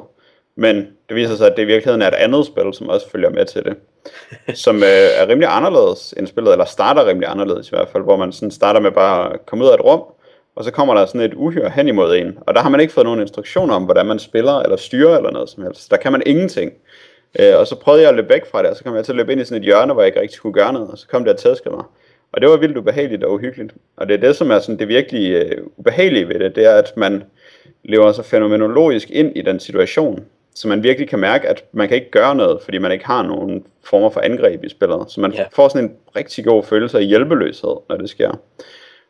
[0.55, 0.75] Men
[1.09, 3.45] det viser sig, at det i virkeligheden er et andet spil, som også følger med
[3.45, 3.75] til det.
[4.63, 8.17] Som øh, er rimelig anderledes end spillet, eller starter rimelig anderledes i hvert fald, hvor
[8.17, 10.01] man sådan starter med bare at komme ud af et rum,
[10.55, 12.37] og så kommer der sådan et uhyre hen imod en.
[12.41, 15.31] Og der har man ikke fået nogen instruktioner om, hvordan man spiller eller styrer eller
[15.31, 15.91] noget som helst.
[15.91, 16.71] Der kan man ingenting.
[17.39, 19.11] Øh, og så prøvede jeg at løbe væk fra det, og så kom jeg til
[19.11, 20.97] at løbe ind i sådan et hjørne, hvor jeg ikke rigtig kunne gøre noget, og
[20.97, 21.83] så kom det at tæske mig.
[22.33, 23.73] Og det var vildt ubehageligt og uhyggeligt.
[23.97, 26.75] Og det er det, som er sådan det virkelig øh, ubehagelige ved det, det er,
[26.75, 27.23] at man
[27.83, 30.25] lever så fænomenologisk ind i den situation,
[30.55, 33.23] så man virkelig kan mærke, at man kan ikke gøre noget, fordi man ikke har
[33.23, 34.99] nogen former for angreb i spillet.
[35.07, 35.45] Så man Ja.
[35.53, 38.31] får sådan en rigtig god følelse af hjælpeløshed, når det sker.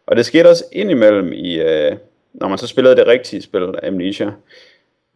[0.08, 1.96] Og det skete også indimellem i, øh,
[2.34, 4.32] når man så spillede det rigtige spil, Amnesia.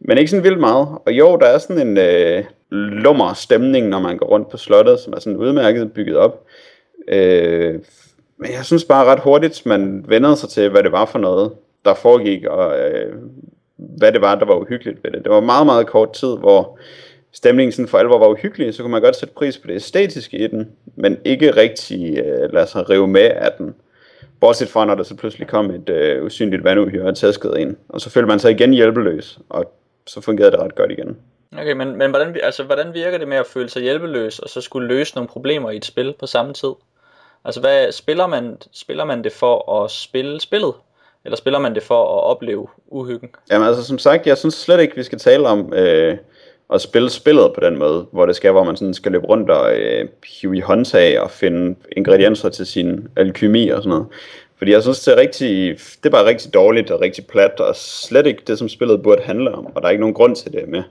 [0.00, 0.88] Men ikke sådan vildt meget.
[1.06, 5.00] Og jo, der er sådan en øh, lummer stemning, når man går rundt på slottet,
[5.00, 6.44] som er sådan udmærket bygget op.
[7.08, 7.74] Øh,
[8.38, 11.52] men jeg synes bare ret hurtigt, man vendede sig til, hvad det var for noget,
[11.84, 13.14] der foregik, og øh,
[13.76, 15.24] hvad det var, der var uhyggeligt ved det.
[15.24, 16.78] Det var meget, meget kort tid, hvor
[17.32, 20.38] stemningen sådan for alvor var uhyggelig, så kunne man godt sætte pris på det æstetiske
[20.38, 23.74] i den, men ikke rigtig øh, lade sig rive med af den.
[24.46, 27.76] Bortset fra, når der så pludselig kom et øh, usynligt vanduhyre og tæskede en.
[27.88, 29.72] Og så følte man sig igen hjælpeløs, og
[30.06, 31.16] så fungerede det ret godt igen.
[31.58, 34.60] Okay, men, men hvordan, altså, hvordan virker det med at føle sig hjælpeløs, og så
[34.60, 36.68] skulle løse nogle problemer i et spil på samme tid?
[37.44, 40.74] Altså, hvad, spiller, man, spiller man det for at spille spillet?
[41.24, 43.30] Eller spiller man det for at opleve uhyggen?
[43.50, 46.16] Jamen altså, som sagt, jeg synes slet ikke, vi skal tale om øh,
[46.74, 49.50] at spille spillet på den måde, hvor det skal, hvor man sådan skal løbe rundt
[49.50, 54.06] og øh, hive i håndtag og finde ingredienser til sin alkymi og sådan noget.
[54.58, 57.76] Fordi jeg synes, det er, rigtig, det er bare rigtig dårligt og rigtig plat, og
[57.76, 60.52] slet ikke det, som spillet burde handle om, og der er ikke nogen grund til
[60.52, 60.82] det med.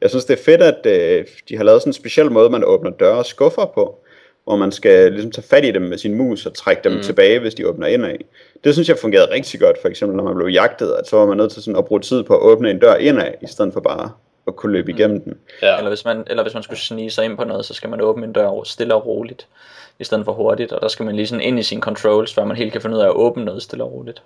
[0.00, 2.64] Jeg synes, det er fedt, at øh, de har lavet sådan en speciel måde, man
[2.64, 3.98] åbner døre og skuffer på,
[4.44, 7.02] hvor man skal ligesom tage fat i dem med sin mus og trække dem mm.
[7.02, 8.16] tilbage, hvis de åbner indad.
[8.64, 11.26] Det synes jeg fungerede rigtig godt, for eksempel når man blev jagtet, at så var
[11.26, 13.72] man nødt til sådan at bruge tid på at åbne en dør indad, i stedet
[13.72, 14.10] for bare
[14.46, 15.38] at kunne løbe igennem den.
[15.62, 15.76] ja.
[15.76, 18.00] Eller hvis, man, eller hvis man skulle snige sig ind på noget, så skal man
[18.00, 19.46] åbne en dør stille og roligt,
[19.98, 20.72] i stedet for hurtigt.
[20.72, 22.96] Og der skal man lige sådan ind i sine controls, før man helt kan finde
[22.96, 24.22] ud af at åbne noget stille og roligt.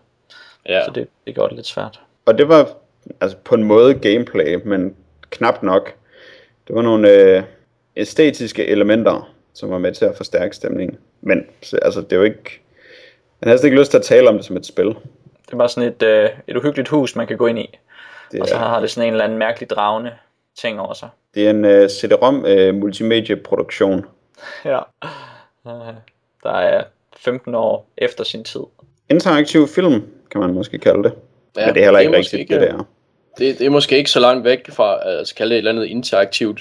[0.68, 0.84] ja.
[0.84, 2.00] Så det, det gjorde det lidt svært.
[2.26, 2.68] Og det var
[3.20, 4.96] altså på en måde gameplay, men
[5.30, 5.92] knap nok.
[6.66, 7.42] Det var nogle øh,
[7.96, 10.98] æstetiske elementer, som var med til at forstærke stemningen.
[11.20, 12.60] Men så, altså, det er jo ikke...
[13.40, 14.86] Jeg har næsten ikke lyst til at tale om det som et spil.
[15.50, 17.78] Det var sådan et, øh, et uhyggeligt hus, man kan gå ind i.
[18.32, 20.12] Det Og så er, har det sådan en eller anden mærkelig dragende
[20.60, 21.08] ting over sig.
[21.34, 24.04] det er en øh, CD-ROM øh, multimedia-produktion.
[24.64, 24.78] Ja.
[26.42, 26.84] Der er
[27.16, 28.60] 15 år efter sin tid.
[29.10, 31.12] Interaktiv film, kan man måske kalde det.
[31.56, 32.84] Ja, Men det er heller ikke det er måske rigtigt, ikke- det der.
[33.38, 35.84] Det, det er måske ikke så langt væk fra at kalde det et eller andet
[35.84, 36.60] interaktivt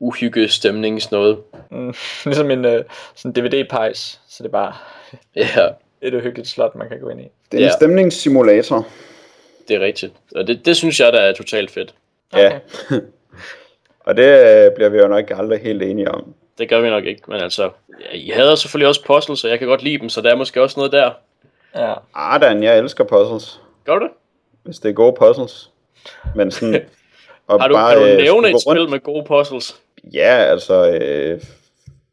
[0.00, 1.38] uhygge stemning sådan noget.
[1.70, 1.94] Mm,
[2.24, 2.84] ligesom en øh,
[3.14, 4.72] sådan DVD-pejs, så det er bare
[5.36, 5.68] Ja,
[6.02, 7.24] et uhyggeligt slot, man kan gå ind i.
[7.52, 7.70] Det er en Ja.
[7.70, 8.86] stemningssimulator.
[9.68, 10.12] Det er rigtigt.
[10.34, 11.94] Og det, det synes jeg, der er totalt fedt.
[12.36, 12.58] Ja.
[14.00, 16.34] Og det øh, bliver vi jo nok aldrig helt enige om.
[16.58, 19.58] Det gør vi nok ikke, men altså, ja, I hader selvfølgelig også puzzles, så jeg
[19.58, 21.10] kan godt lide dem, så der er måske også noget der.
[21.74, 21.94] Ja.
[22.14, 23.60] Ah, Dan, jeg elsker puzzles.
[23.84, 24.12] Gør du det?
[24.62, 25.70] Hvis det er gode puzzles.
[26.34, 26.84] Men sådan...
[27.46, 29.80] Og Har du, kan du øh, nævne et spil med gode puzzles?
[30.14, 31.40] Ja, altså øh,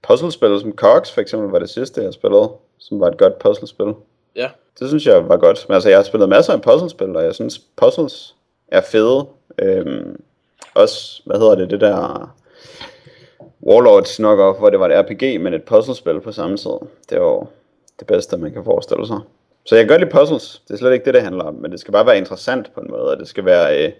[0.07, 3.93] puzzlespil som Cox for eksempel var det sidste, jeg spillede, som var et godt puzzlespil.
[4.35, 4.49] Ja.
[4.79, 5.65] Det synes jeg var godt.
[5.67, 8.35] Men altså, jeg har spillet masser af puzzlespil, og jeg synes, puzzles
[8.67, 9.25] er fede.
[9.59, 10.21] Øhm,
[10.73, 12.29] også, hvad hedder det, det der
[13.63, 16.77] Warlords nok op, hvor det var et RPG, men et puzzlespil på samme tid.
[17.09, 17.47] Det var jo
[17.99, 19.19] det bedste, man kan forestille sig.
[19.65, 20.61] Så jeg kan godt lide puzzles.
[20.67, 21.53] Det er slet ikke det, det handler om.
[21.53, 23.11] Men det skal bare være interessant på en måde.
[23.11, 23.85] Og det skal være...
[23.85, 23.91] Øh,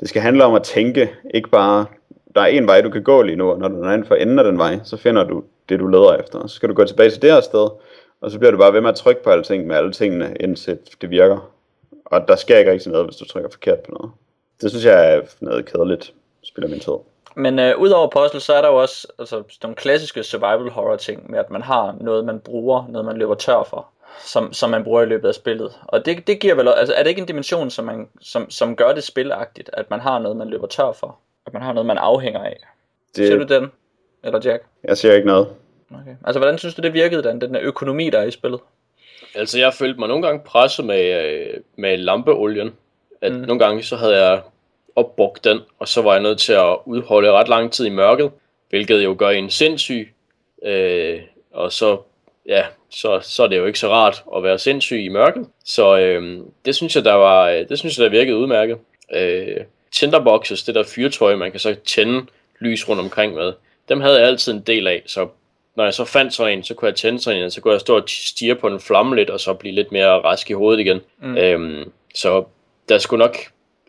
[0.00, 1.86] det skal handle om at tænke, ikke bare...
[2.34, 4.14] Der er en vej, du kan gå lige nu, og når du er inden for
[4.14, 6.46] enden af den vej, så finder du det, du leder efter.
[6.46, 7.68] Så skal du gå tilbage til det her sted,
[8.20, 10.78] og så bliver du bare ved med at trykke på alting med alle tingene, indtil
[11.00, 11.52] det virker.
[12.04, 14.10] Og der sker ikke rigtig noget, hvis du trykker forkert på noget.
[14.60, 16.92] Det synes jeg er noget kedeligt, spiller min tid.
[17.36, 21.30] Men øh, udover puzzle, så er der jo også altså, nogle klassiske survival horror ting
[21.30, 23.88] med, at man har noget, man bruger, noget, man løber tør for,
[24.24, 25.78] som, som man bruger i løbet af spillet.
[25.86, 28.76] Og det, det giver vel, altså er det ikke en dimension, som, man, som, som
[28.76, 31.18] gør det spilagtigt, at man har noget, man løber tør for?
[31.46, 32.56] At man har noget, man afhænger af?
[33.16, 33.72] Det, Ser du den?
[34.24, 34.64] Eller Jack?
[34.84, 35.48] Jeg siger ikke noget.
[35.94, 36.16] Okay.
[36.24, 38.60] Altså, hvordan synes du, det virkede, den, den økonomi, der er i spillet?
[39.34, 42.72] Altså, jeg følte mig nogle gange presset med, øh, med lampeolien.
[43.20, 43.38] At mm.
[43.38, 44.40] nogle gange, så havde jeg
[44.96, 48.30] opbrugt den, og så var jeg nødt til at udholde ret lang tid i mørket,
[48.70, 50.14] hvilket jo gør en sindssyg.
[50.64, 51.20] Øh,
[51.52, 51.98] og så,
[52.46, 55.46] ja, så, så er det jo ikke så rart at være sindssyg i mørket.
[55.64, 58.78] Så øh, det synes jeg, der var, det synes jeg, der virkede udmærket.
[59.14, 59.56] Øh,
[59.92, 62.26] tinderboxes, det der fyrtøj, man kan så tænde
[62.58, 63.52] lys rundt omkring med,
[63.88, 65.28] dem havde jeg altid en del af, så
[65.78, 67.72] når jeg så fandt sådan en, så kunne jeg tænde sådan en, og så kunne
[67.72, 70.52] jeg stå og stige på en flamme lidt, og så blive lidt mere rask i
[70.52, 71.00] hovedet igen.
[71.22, 71.36] Mm.
[71.36, 72.44] Øhm, så
[72.88, 73.36] der skulle nok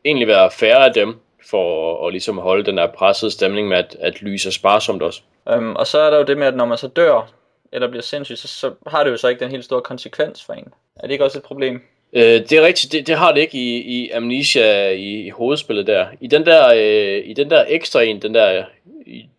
[0.06, 1.16] egentlig være færre af dem,
[1.50, 5.02] for at, at ligesom holde den der pressede stemning med, at, at lys er sparsomt
[5.02, 5.22] også.
[5.58, 7.32] Um, og så er der jo det med, at når man så dør,
[7.72, 10.54] eller bliver sindssyg, så, så har det jo så ikke den helt store konsekvens for
[10.54, 10.68] en.
[10.96, 11.82] Er det ikke også et problem?
[12.14, 15.88] Øh, det er rigtigt, det, det har det ikke i, i Amnesia i, i hovedspillet
[15.88, 16.08] der.
[16.22, 18.64] I den der, øh, i den der ekstra en, den der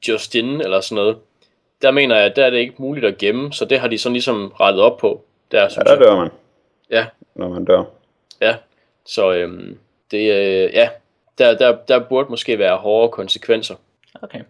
[0.09, 1.17] Justin eller sådan noget,
[1.83, 3.99] der mener jeg, at der er det ikke muligt at gemme, så det har de
[3.99, 5.25] sådan ligesom rettet op på.
[5.51, 6.29] Der, ja, der dør man.
[6.91, 7.07] Ja.
[7.35, 7.85] Når man dør.
[8.41, 8.57] Ja,
[9.05, 9.79] så øhm,
[10.11, 10.89] det, øh, ja,
[11.39, 13.75] der, der, der burde måske være hårde konsekvenser.
[14.23, 14.41] Okay.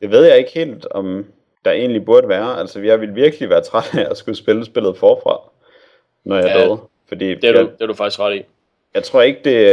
[0.00, 1.26] Det ved jeg ikke helt, om
[1.64, 2.58] der egentlig burde være.
[2.58, 5.40] Altså, jeg vil virkelig være træt af at skulle spille spillet forfra,
[6.24, 6.78] når jeg ja, døde.
[7.08, 8.42] Fordi det er, jeg, du, det er du faktisk ret i.
[8.94, 9.68] Jeg tror ikke, det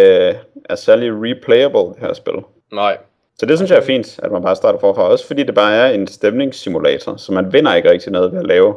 [0.66, 2.34] er særlig replayable, det her spil.
[2.72, 2.98] Nej.
[3.40, 5.02] Så det synes jeg er fint, at man bare starter forfra.
[5.02, 8.48] Også fordi det bare er en stemningssimulator, så man vinder ikke rigtig noget ved at
[8.48, 8.76] lave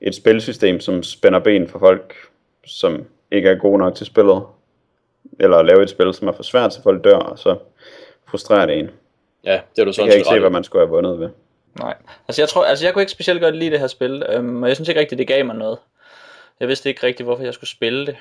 [0.00, 2.14] et spilsystem, som spænder ben for folk,
[2.66, 4.42] som ikke er gode nok til spillet.
[5.40, 7.56] Eller at lave et spil, som er for svært, så folk dør, og så
[8.28, 8.90] frustrerer det en.
[9.44, 11.28] Ja, det er du sådan Jeg kan ikke se, hvad man skulle have vundet ved.
[11.78, 11.94] Nej,
[12.28, 14.68] altså jeg tror, altså jeg kunne ikke specielt godt lide det her spil, øhm, og
[14.68, 15.78] jeg synes ikke rigtigt, det gav mig noget.
[16.60, 18.16] Jeg vidste ikke rigtigt, hvorfor jeg skulle spille det.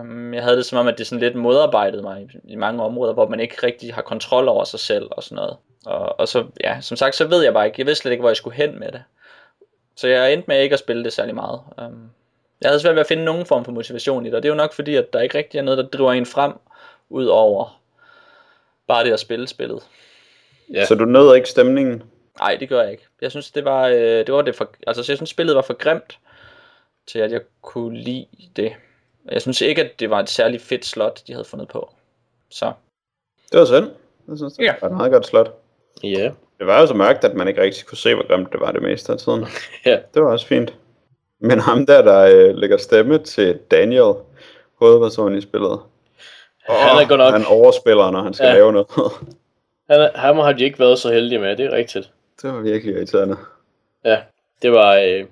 [0.00, 3.12] Um, jeg havde det som om, at det sådan lidt modarbejdede mig i, mange områder,
[3.12, 5.56] hvor man ikke rigtig har kontrol over sig selv og sådan noget.
[5.86, 8.22] Og, og så, ja, som sagt, så ved jeg bare ikke, jeg vidste slet ikke,
[8.22, 9.02] hvor jeg skulle hen med det.
[9.96, 11.60] Så jeg endte med ikke at spille det særlig meget.
[11.78, 12.10] Um,
[12.60, 14.52] jeg havde svært ved at finde nogen form for motivation i det, og det er
[14.52, 16.52] jo nok fordi, at der ikke rigtig er noget, der driver en frem,
[17.08, 17.80] ud over
[18.88, 19.82] bare det at spille spillet.
[20.72, 20.84] Ja.
[20.84, 22.02] Så du nød ikke stemningen?
[22.38, 23.06] Nej, det gør jeg ikke.
[23.22, 25.74] Jeg synes, det var, øh, det var det for, altså, jeg synes, spillet var for
[25.74, 26.18] grimt,
[27.06, 28.26] til at jeg kunne lide
[28.56, 28.72] det.
[29.30, 31.90] Jeg synes ikke, at det var et særligt fedt slot, de havde fundet på.
[32.50, 32.72] Så.
[33.52, 33.90] Det var synd.
[34.28, 34.74] Jeg synes, det ja.
[34.80, 35.54] var et meget godt slot.
[36.02, 36.30] Ja.
[36.58, 38.72] Det var jo så mørkt, at man ikke rigtig kunne se, hvor grimt det var
[38.72, 39.46] det meste af tiden.
[39.86, 39.98] ja.
[40.14, 40.74] Det var også fint.
[41.38, 44.14] Men ham der, der øh, lægger stemme til Daniel,
[44.78, 45.80] hovedpersonen i spillet.
[46.68, 47.32] Oh, han er godt nok...
[47.32, 48.54] Han overspiller, når han skal ja.
[48.54, 48.86] lave noget.
[49.90, 52.10] han, er, ham har de ikke været så heldige med, det er rigtigt.
[52.42, 53.36] Det var virkelig irriterende.
[54.04, 54.18] Ja,
[54.62, 54.94] det var...
[54.94, 55.24] Øh,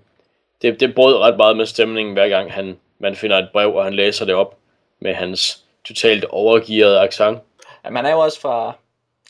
[0.63, 3.85] det, det brød ret meget med stemningen, hver gang han man finder et brev, og
[3.85, 4.57] han læser det op
[5.01, 7.39] med hans totalt overgearede accent.
[7.85, 8.69] Ja, man er jo også fra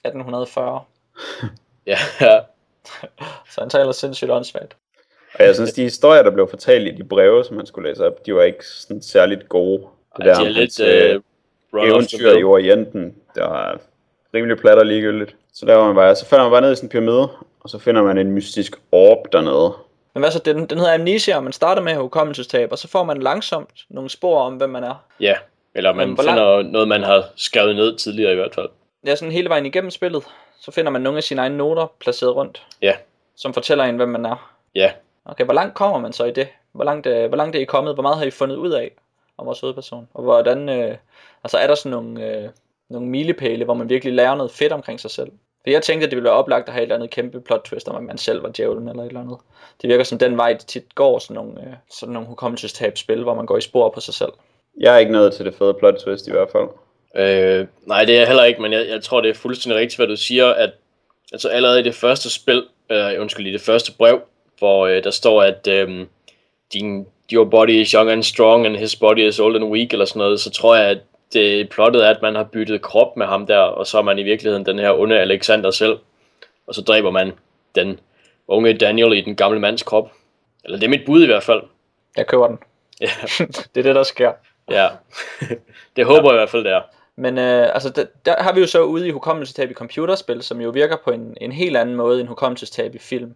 [0.05, 0.85] 1840.
[1.87, 2.41] ja, ja.
[3.51, 4.77] Så han taler sindssygt åndssvagt.
[5.35, 8.07] Og jeg synes, de historier, der blev fortalt i de breve, som han skulle læse
[8.07, 9.83] op, de var ikke sådan særligt gode.
[10.17, 10.81] Det Ej, der, de er lidt
[11.73, 13.81] uh, eventyr i Orienten, det var
[14.35, 15.37] rimelig plat og ligegyldigt.
[15.53, 17.29] Så der var man bare, så falder man bare ned i sådan en pyramide,
[17.61, 19.73] og så finder man en mystisk orb dernede.
[20.15, 23.05] Men hvad så, den, den hedder amnesia, og man starter med hukommelsestab, og så får
[23.05, 25.05] man langsomt nogle spor om, hvem man er.
[25.21, 25.35] Ja,
[25.75, 26.71] eller man finder lang...
[26.71, 28.69] noget, man har skrevet ned tidligere i hvert fald.
[29.07, 30.25] Ja, sådan hele vejen igennem spillet,
[30.61, 32.67] så finder man nogle af sine egne noter placeret rundt.
[32.83, 32.93] Ja.
[33.37, 34.53] Som fortæller en, hvem man er.
[34.75, 34.93] Ja.
[35.25, 36.49] Okay, hvor langt kommer man så i det?
[36.73, 37.95] Hvor langt, øh, hvor langt er I kommet?
[37.95, 38.91] Hvor meget har I fundet ud af
[39.39, 40.09] om vores hovedperson?
[40.15, 40.97] Og hvordan, øh,
[41.45, 42.49] altså er der sådan nogle, øh,
[42.91, 45.33] nogle milepæle, hvor man virkelig lærer noget fedt omkring sig selv?
[45.63, 47.61] For jeg tænkte, at det ville være oplagt at have et eller andet kæmpe plot
[47.65, 49.39] twist, om at man selv var djævlen eller et eller andet.
[49.83, 53.35] Det virker som den vej, det tit går, sådan nogle, øh, sådan nogle hukommelsestab-spil, hvor
[53.35, 54.33] man går i spor på sig selv.
[54.81, 56.69] Jeg er ikke nået til det fede plot twist i hvert fald.
[57.17, 59.99] Øh, nej, det er jeg heller ikke, men jeg, jeg tror, det er fuldstændig rigtigt,
[59.99, 60.71] hvad du siger, at
[61.33, 64.21] altså allerede i det første spil, øh, undskyld, i det første brev,
[64.59, 66.07] hvor øh, der står, at øh,
[66.73, 70.05] din, your body is young and strong, and his body is old and weak, eller
[70.05, 70.99] sådan noget, så tror jeg, at
[71.33, 74.19] det plottet er, at man har byttet krop med ham der, og så er man
[74.19, 75.99] i virkeligheden den her onde Alexander selv.
[76.67, 77.33] Og så dræber man
[77.75, 78.01] den
[78.49, 80.13] unge Daniel i den gamle mands krop.
[80.65, 81.63] Eller det er mit bud i hvert fald.
[82.17, 82.59] Jeg køber den.
[83.01, 83.11] Ja,
[83.75, 84.33] det er det, der sker.
[84.71, 84.89] ja.
[85.97, 86.83] det håber jeg i hvert fald, det er.
[87.17, 90.61] Men øh, altså, der, der har vi jo så ude i hukommelsestab i computerspil, som
[90.61, 93.35] jo virker på en, en helt anden måde end hukommelsestab i film.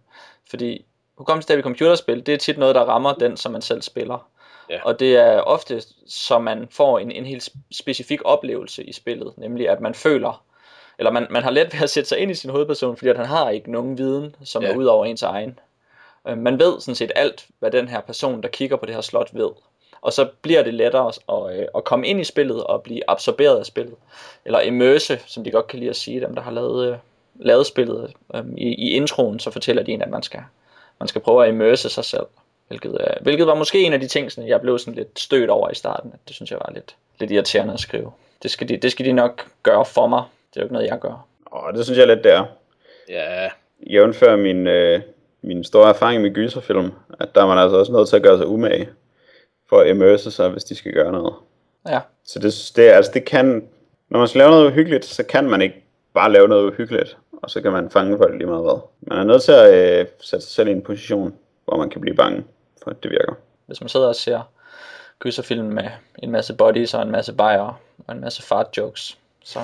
[0.49, 0.85] Fordi
[1.17, 4.27] hukommelsestab i computerspil, det er tit noget, der rammer den, som man selv spiller.
[4.69, 4.79] Ja.
[4.83, 9.69] Og det er ofte, så man får en, en helt specifik oplevelse i spillet, nemlig
[9.69, 10.43] at man føler,
[10.99, 13.17] eller man, man har let ved at sætte sig ind i sin hovedperson, fordi at
[13.17, 14.71] han har ikke nogen viden, som Ja.
[14.71, 15.59] er ud over ens egen.
[16.27, 19.01] Øh, Man ved sådan set alt, hvad den her person, der kigger på det her
[19.01, 19.49] slot, ved.
[20.01, 23.01] Og så bliver det lettere at, at, øh, at komme ind i spillet og blive
[23.07, 23.95] absorberet af spillet.
[24.45, 26.97] Eller immerse, som de godt kan lide at sige, dem der har lavet, øh,
[27.35, 28.13] lavet spillet.
[28.57, 30.41] I, I introen, så fortæller de en, at man skal,
[30.99, 32.25] man skal prøve at immerse sig selv.
[32.67, 35.49] Hvilket, øh, hvilket var måske en af de ting, sådan, jeg blev sådan lidt stødt
[35.49, 36.11] over i starten.
[36.13, 38.11] At det synes jeg var lidt, lidt irriterende at skrive.
[38.43, 40.23] Det skal, de, det skal de nok gøre for mig.
[40.53, 41.27] Det er jo ikke noget, jeg gør.
[41.45, 42.45] Og det synes jeg lidt, det er.
[43.09, 43.49] Ja,
[43.89, 45.01] Jævnfør min, øh,
[45.41, 48.37] min store erfaring med gyserfilm, at der er man altså også nødt til at gøre
[48.37, 48.89] sig umage
[49.69, 51.33] for at immerse sig, hvis de skal gøre noget.
[51.87, 53.67] Ja, Så det, det, altså det kan,
[54.09, 57.49] når man skal lave noget uhyggeligt, så kan man ikke bare lave noget uhyggeligt, og
[57.49, 58.79] så kan man fange folk lige meget hvad.
[59.01, 62.01] Man er nødt til at øh, sætte sig selv i en position, hvor man kan
[62.01, 62.43] blive bange
[62.83, 63.33] for, at det virker.
[63.65, 64.41] hvis man sidder og ser
[65.19, 65.89] gyserfilm med
[66.23, 69.59] en masse bodies og en masse bajer og en masse fart jokes, så,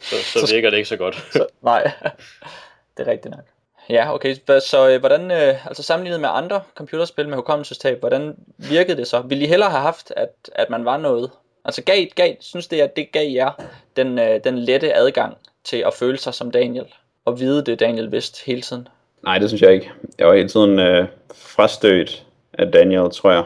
[0.00, 0.16] så,
[0.46, 1.28] så virker det ikke så godt.
[1.32, 1.82] så nej,
[2.96, 3.44] det er rigtigt nok.
[3.90, 8.96] Ja, okay, så øh, hvordan, øh, altså sammenlignet med andre computerspil med hukommelsestab, hvordan virkede
[8.96, 9.20] det så?
[9.20, 11.30] Ville I hellere have haft, at, at man var noget?
[11.64, 13.50] Altså gav, gav, synes det, at det gav jer
[13.96, 16.86] den, øh, den lette adgang til at føle sig som Daniel,
[17.24, 18.88] og vide det, Daniel vidste hele tiden?
[19.24, 19.90] Nej, det synes jeg ikke.
[20.18, 22.26] Jeg var hele tiden øh, frastødt
[22.58, 23.44] af Daniel, tror jeg.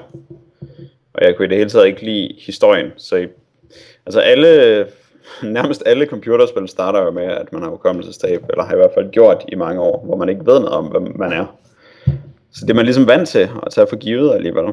[1.14, 2.90] Og jeg kunne i det hele taget ikke lide historien.
[2.96, 3.26] Så i,
[4.06, 4.86] altså alle,
[5.42, 9.10] nærmest alle computerspil starter jo med, at man har hukommelsestab, eller har i hvert fald
[9.10, 11.56] gjort i mange år, hvor man ikke ved noget om, hvem man er.
[12.52, 14.64] Så det er man ligesom vant til at tage for givet alligevel.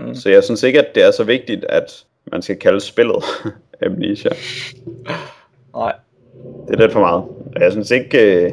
[0.00, 0.14] Mm.
[0.14, 3.24] Så jeg synes ikke, at det er så vigtigt, at man skal kalde spillet
[3.86, 4.30] Amnesia.
[5.76, 5.92] Nej,
[6.66, 7.22] Det er lidt for meget.
[7.56, 8.52] Og Jeg synes ikke, øh,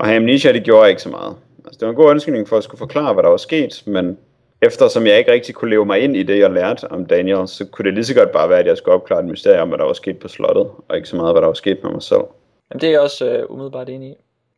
[0.00, 1.36] at have amnesia, det gjorde ikke så meget.
[1.64, 4.18] Altså, det var en god undskyldning for at skulle forklare, hvad der var sket, men
[4.62, 7.66] eftersom jeg ikke rigtig kunne leve mig ind i det, jeg lærte om Daniel, så
[7.66, 9.78] kunne det lige så godt bare være, at jeg skulle opklare et mysterie om, hvad
[9.78, 12.02] der var sket på slottet, og ikke så meget, hvad der var sket med mig
[12.02, 12.22] selv.
[12.70, 14.14] Jamen, det er jeg også øh, umiddelbart enig i.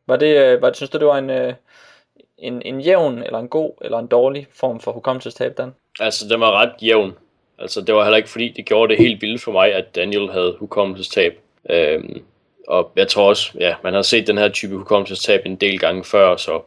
[0.06, 1.54] Var det, øh, var, synes du, det var en, øh,
[2.38, 5.74] en, en jævn, eller en god, eller en dårlig form for hukommelsestab, Dan?
[6.00, 7.14] Altså, den var ret jævn.
[7.58, 10.30] Altså, det var heller ikke fordi, det gjorde det helt vildt for mig, at Daniel
[10.30, 11.38] havde hukommelsestab.
[11.70, 12.22] Øhm,
[12.68, 16.04] og jeg tror også, ja, man har set den her type hukommelsestab en del gange
[16.04, 16.60] før, så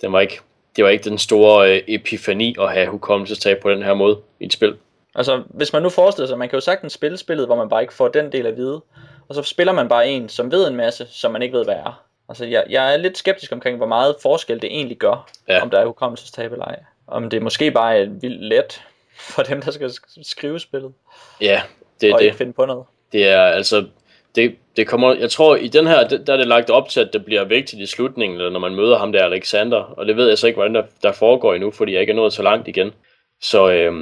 [0.00, 0.40] den var ikke,
[0.76, 4.44] det var ikke den store øh, epifani at have hukommelsestab på den her måde i
[4.44, 4.76] et spil.
[5.14, 7.82] Altså, hvis man nu forestiller sig, man kan jo sagtens spille spillet, hvor man bare
[7.82, 8.80] ikke får den del at vide,
[9.28, 11.74] og så spiller man bare en, som ved en masse, som man ikke ved, hvad
[11.74, 12.02] er.
[12.28, 15.62] Altså, jeg, jeg er lidt skeptisk omkring, hvor meget forskel det egentlig gør, Ja.
[15.62, 16.78] om der er hukommelsestab eller ej.
[17.06, 18.82] Om det måske bare er vildt let
[19.18, 20.92] for dem, der skal sk- skrive spillet,
[21.40, 21.62] Ja,
[22.00, 22.24] det er og det.
[22.26, 22.84] ikke finde på noget.
[23.12, 23.86] Det er altså,
[24.34, 27.12] det, det kommer, jeg tror i den her, der er det lagt op til, at
[27.12, 30.28] det bliver vigtigt i slutningen, eller når man møder ham der Alexander, og det ved
[30.28, 32.68] jeg så ikke, hvordan der, der foregår endnu, fordi jeg ikke er nået så langt
[32.68, 32.92] igen.
[33.40, 33.94] Så øhm,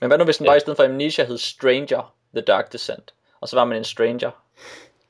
[0.00, 3.14] Men hvad nu, hvis den bare i stedet for Amnesia hed Stranger, The Dark Descent,
[3.40, 4.30] og så var man en stranger?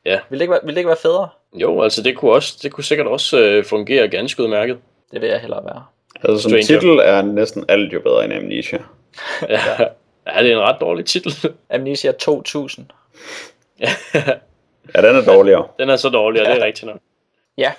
[0.04, 0.20] Ja.
[0.28, 1.28] Ville det ikke være, ville det ikke være federe?
[1.54, 4.78] jo, altså det kunne, også, det kunne sikkert også øh, fungere ganske udmærket.
[5.12, 5.84] Det vil jeg hellere være.
[6.14, 6.66] Altså som Stranger.
[6.66, 8.78] titel er næsten alt jo bedre end Amnesia.
[9.48, 9.60] Ja,
[10.26, 11.32] ja det er en ret dårlig titel.
[11.70, 12.86] Amnesia 2000.
[14.94, 15.68] Ja, den er dårligere.
[15.78, 17.00] Den er så dårlig, og det er rigtigt nok.
[17.58, 17.72] Ja,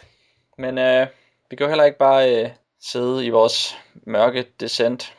[0.58, 1.08] men øh,
[1.50, 2.50] vi kan jo heller ikke bare øh,
[2.82, 5.14] sidde i vores mørke descent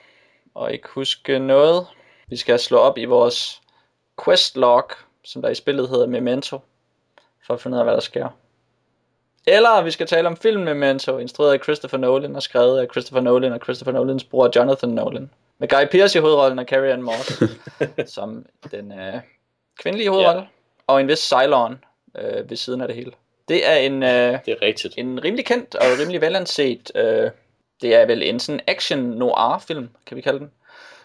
[0.55, 1.87] og ikke huske noget.
[2.29, 3.61] Vi skal slå op i vores
[4.25, 4.91] quest log,
[5.25, 6.61] som der i spillet hedder Memento,
[7.47, 8.29] for at finde ud af, hvad der sker.
[9.47, 13.23] Eller vi skal tale om filmen Memento, instrueret af Christopher Nolan og skrevet af Christopher
[13.23, 15.31] Nolan og Christopher Nolans bror Jonathan Nolan.
[15.59, 17.43] Med Guy Pearce i hovedrollen og Carrie Ann Moss
[18.15, 19.15] som den øh,
[19.79, 20.49] kvindelige hovedrolle.
[20.93, 21.85] Og en vis Cylon
[22.19, 23.13] øh, ved siden af det hele.
[23.49, 24.95] Det er en, øh, Det er rigtigt.
[24.99, 27.31] en rimelig kendt og rimelig velanset, øh,
[27.83, 30.51] det er vel en sådan action noir film, kan vi kalde den.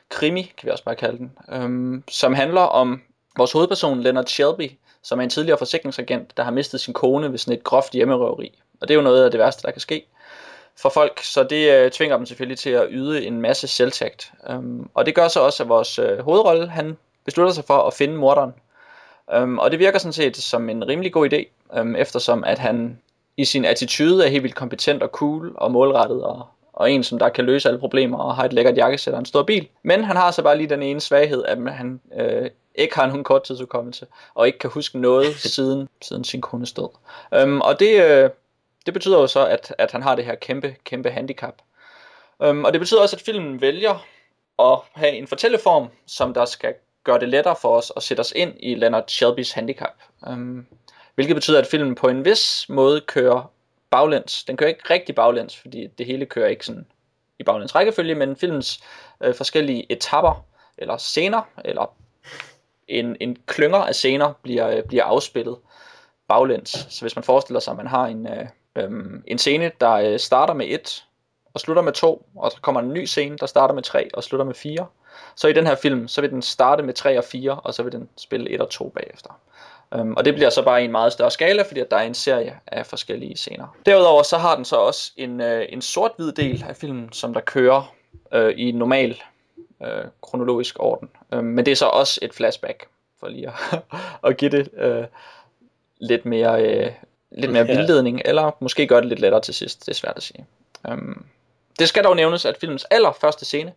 [0.09, 1.31] Krimi, kan vi også bare kalde den.
[1.51, 3.01] Øhm, som handler om
[3.37, 4.71] vores hovedperson, Leonard Shelby,
[5.03, 8.59] som er en tidligere forsikringsagent, der har mistet sin kone ved sådan et groft hjemmerøveri.
[8.81, 10.05] Og det er jo noget af det værste, der kan ske
[10.81, 14.31] for folk, så det øh, tvinger dem selvfølgelig til at yde en masse selvtægt.
[14.49, 17.93] Øhm, og det gør så også, at vores øh, hovedrolle, han beslutter sig for at
[17.93, 18.53] finde morderen.
[19.33, 21.45] Øhm, og det virker sådan set som en rimelig god idé,
[21.79, 22.99] øhm, eftersom at han
[23.37, 27.19] i sin attitude er helt vildt kompetent og cool og målrettet og, og en, som
[27.19, 29.67] der kan løse alle problemer og har et lækkert jakkesæt og en stor bil.
[29.83, 33.23] Men han har så bare lige den ene svaghed, at han øh, ikke har nogen
[33.23, 36.89] korttidsudkommelse, og ikke kan huske noget siden, siden sin kones død.
[37.33, 38.29] Øhm, og det, øh,
[38.85, 41.55] det betyder jo så, at, at han har det her kæmpe, kæmpe handicap.
[42.41, 44.05] Øhm, og det betyder også, at filmen vælger
[44.59, 46.73] at have en fortælleform, som der skal
[47.07, 49.93] gøre det lettere for os at sætte os ind i Leonard Shelby's handicap.
[50.27, 50.65] Øhm,
[51.15, 53.51] hvilket betyder, at filmen på en vis måde kører
[53.89, 54.43] baglæns.
[54.43, 56.85] Den kører ikke rigtig baglæns, fordi det hele kører ikke sådan
[57.39, 58.83] i baglæns rækkefølge, men filmens
[59.21, 60.45] øh, forskellige etapper,
[60.77, 61.95] eller scener, eller
[62.87, 65.57] en, en klynger af scener bliver, øh, bliver afspillet
[66.27, 66.87] baglæns.
[66.89, 68.45] Så hvis man forestiller sig, at man har en, øh,
[68.75, 68.89] øh,
[69.27, 71.03] en scene, der øh, starter med et
[71.53, 74.23] og slutter med to, og så kommer en ny scene, der starter med tre og
[74.23, 74.87] slutter med fire,
[75.35, 77.83] så i den her film, så vil den starte med 3 og 4, og så
[77.83, 79.39] vil den spille 1 og 2 bagefter.
[79.91, 82.01] Um, og det bliver så bare i en meget større skala, fordi at der er
[82.01, 83.77] en serie af forskellige scener.
[83.85, 87.41] Derudover så har den så også en, uh, en sort-hvid del af filmen, som der
[87.41, 87.93] kører
[88.35, 89.21] uh, i normal
[89.79, 89.87] uh,
[90.21, 91.09] kronologisk orden.
[91.31, 92.87] Um, men det er så også et flashback,
[93.19, 93.79] for lige at,
[94.29, 95.05] at give det uh,
[95.99, 96.91] lidt mere, uh,
[97.31, 100.23] lidt mere vildledning, eller måske gøre det lidt lettere til sidst, det er svært at
[100.23, 100.45] sige.
[100.89, 101.25] Um,
[101.79, 103.73] det skal dog nævnes, at filmens allerførste scene,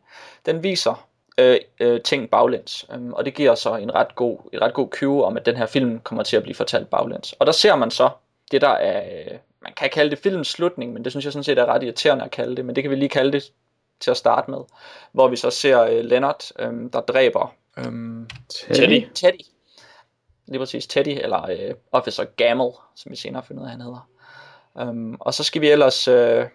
[0.47, 1.07] den viser
[1.39, 2.87] øh, øh, ting baglæns.
[2.95, 5.57] Um, og det giver så en ret god, et ret god cue om, at den
[5.57, 7.33] her film kommer til at blive fortalt baglæns.
[7.33, 8.11] Og der ser man så
[8.51, 11.45] det, der er, øh, man kan kalde det filmens slutning, men det synes jeg sådan
[11.45, 13.53] set er ret irriterende at kalde det, men det kan vi lige kalde det
[14.01, 14.59] til at starte med,
[15.13, 17.85] hvor vi så ser øh, Leonard, øh, der dræber øh,
[18.49, 19.07] Teddy.
[19.15, 19.41] Teddy.
[20.47, 24.09] Lige præcis Teddy, eller øh, Officer Gamble, som vi senere finder ud af, han hedder.
[24.75, 26.47] Um, og så skal vi ellers øh,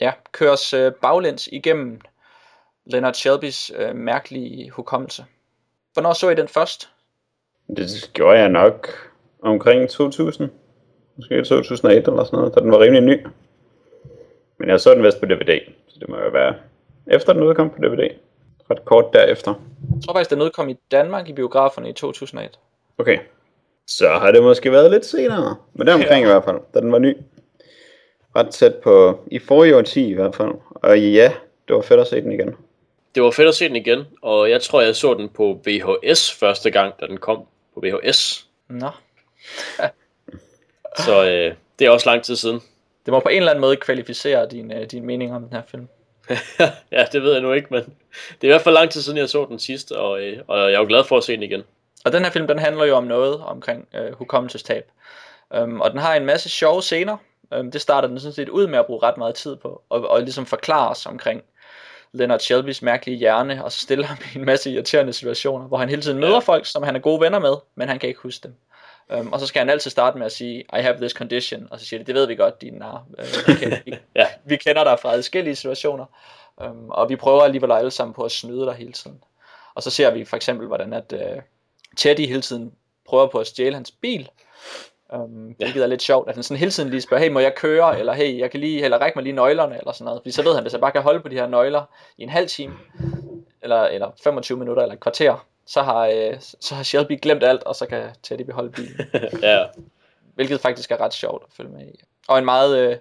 [0.00, 2.00] ja, køres øh, baglæns igennem
[2.86, 5.24] Leonard Shelbys øh, mærkelige hukommelse.
[5.92, 6.88] Hvornår så I den først?
[7.76, 8.88] Det gjorde jeg nok
[9.42, 10.50] omkring 2000.
[11.16, 13.26] Måske 2001 eller sådan noget, da den var rimelig ny.
[14.58, 16.54] Men jeg så den vist på DVD, så det må jo være
[17.06, 18.08] efter den udkom på DVD.
[18.70, 19.54] Ret kort derefter.
[19.94, 22.58] Jeg tror faktisk, den udkom i Danmark i biograferne i 2001.
[22.98, 23.18] Okay.
[23.86, 25.56] Så har det måske været lidt senere.
[25.74, 26.28] Men der omkring ja.
[26.28, 27.16] i hvert fald, da den var ny.
[28.36, 30.52] Ret tæt på, i forrige årti i hvert fald.
[30.70, 31.32] Og ja,
[31.68, 32.56] det var fedt at se den igen.
[33.14, 36.32] Det var fedt at se den igen, og jeg tror, jeg så den på VHS
[36.32, 37.44] første gang, da den kom
[37.74, 38.48] på VHS.
[38.68, 38.90] Nå.
[40.98, 42.60] Så øh, det er også lang tid siden.
[43.06, 45.62] Det må på en eller anden måde kvalificere din, øh, din mening om den her
[45.66, 45.88] film.
[46.92, 47.82] ja, det ved jeg nu ikke, men
[48.40, 50.58] det er i hvert fald lang tid siden, jeg så den sidste, og, øh, og
[50.58, 51.62] jeg er jo glad for at se den igen.
[52.04, 54.84] Og den her film, den handler jo om noget omkring øh, hukommelsestab.
[55.50, 57.16] Um, og den har en masse sjove scener.
[57.58, 60.08] Um, det starter den sådan set ud med at bruge ret meget tid på, og,
[60.08, 61.42] og ligesom forklare os omkring
[62.14, 65.88] Leonard Shelbys mærkelige hjerne, og så stiller ham i en masse irriterende situationer, hvor han
[65.88, 66.38] hele tiden møder ja.
[66.38, 68.54] folk, som han er gode venner med, men han kan ikke huske dem.
[69.18, 71.80] Um, og så skal han altid starte med at sige, I have this condition, og
[71.80, 73.04] så siger de, det ved vi godt, din nar.
[73.18, 74.26] Uh, kender, vi, ja.
[74.44, 76.04] vi kender dig fra adskillige situationer,
[76.56, 79.22] um, og vi prøver alligevel alle sammen på at snyde dig hele tiden.
[79.74, 81.42] Og så ser vi for eksempel, hvordan at uh,
[81.96, 82.72] Teddy hele tiden
[83.08, 84.28] prøver på at stjæle hans bil,
[85.12, 87.54] Um, hvilket er lidt sjovt, at han sådan hele tiden lige spørger, hey, må jeg
[87.54, 90.20] køre, eller hey, jeg kan lige, eller række mig lige nøglerne, eller sådan noget.
[90.20, 91.82] Fordi så ved han, hvis jeg bare kan holde på de her nøgler
[92.18, 92.74] i en halv time,
[93.62, 97.64] eller, eller 25 minutter, eller et kvarter, så har, øh, så har Shelby glemt alt,
[97.64, 99.00] og så kan Teddy beholde bilen.
[99.42, 99.64] ja.
[100.34, 102.00] Hvilket faktisk er ret sjovt at følge med i.
[102.28, 102.96] Og en meget, øh,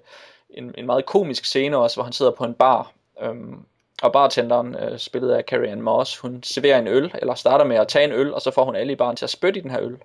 [0.50, 2.92] en, en meget komisk scene også, hvor han sidder på en bar,
[3.22, 3.66] øhm,
[4.02, 7.76] og bartenderen, øh, spillet af Carrie Ann Moss, hun serverer en øl, eller starter med
[7.76, 9.64] at tage en øl, og så får hun alle i baren til at spytte i
[9.64, 9.98] den her øl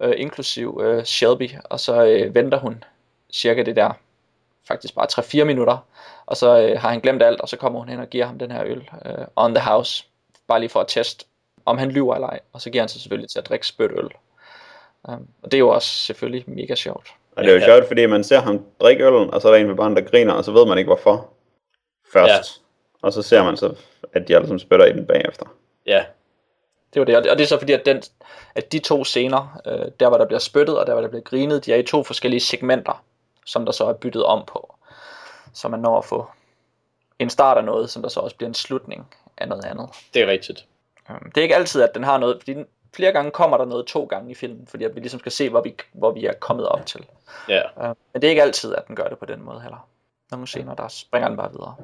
[0.00, 2.84] øh, inklusiv øh, Shelby, og så øh, venter hun
[3.32, 3.92] cirka det der,
[4.68, 5.86] faktisk bare 3-4 minutter,
[6.26, 8.38] og så øh, har han glemt alt, og så kommer hun hen og giver ham
[8.38, 10.04] den her øl øh, on the house,
[10.48, 11.24] bare lige for at teste,
[11.64, 13.90] om han lyver eller ej, og så giver han sig selvfølgelig til at drikke spyt
[13.90, 14.10] øl.
[15.08, 17.14] Um, og det er jo også selvfølgelig mega sjovt.
[17.36, 17.66] Og det er jo ja.
[17.66, 20.10] sjovt, fordi man ser ham drikke øllen, og så er der en ved barnet, der
[20.10, 21.28] griner, og så ved man ikke hvorfor
[22.12, 22.60] først.
[22.62, 23.06] Ja.
[23.06, 23.74] Og så ser man så,
[24.12, 25.46] at de alle sammen spytter i den bagefter.
[25.86, 26.04] Ja,
[26.94, 28.02] det var det, og det er så fordi, at, den,
[28.54, 31.22] at de to scener, øh, der hvor der bliver spyttet, og der hvor der bliver
[31.22, 33.04] grinet, de er i to forskellige segmenter,
[33.46, 34.74] som der så er byttet om på.
[35.52, 36.26] Så man når at få
[37.18, 39.88] en start af noget, som der så også bliver en slutning af noget andet.
[40.14, 40.66] Det er rigtigt.
[41.08, 43.64] Um, det er ikke altid, at den har noget, fordi den, flere gange kommer der
[43.64, 46.26] noget to gange i filmen, fordi at vi ligesom skal se, hvor vi, hvor vi
[46.26, 47.06] er kommet op til.
[47.48, 47.62] Ja.
[47.76, 49.88] Um, men det er ikke altid, at den gør det på den måde heller.
[50.30, 51.74] Nogle scener, der springer den bare videre.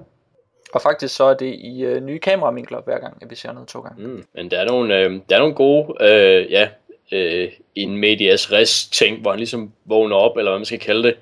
[0.72, 3.68] Og faktisk så er det i øh, nye kameravinkler hver gang, at vi ser noget
[3.68, 4.06] to gange.
[4.06, 6.68] Mm, men der er nogle, øh, der er nogle gode, øh, ja,
[7.12, 11.02] øh, en medias res ting, hvor han ligesom vågner op, eller hvad man skal kalde
[11.02, 11.16] det,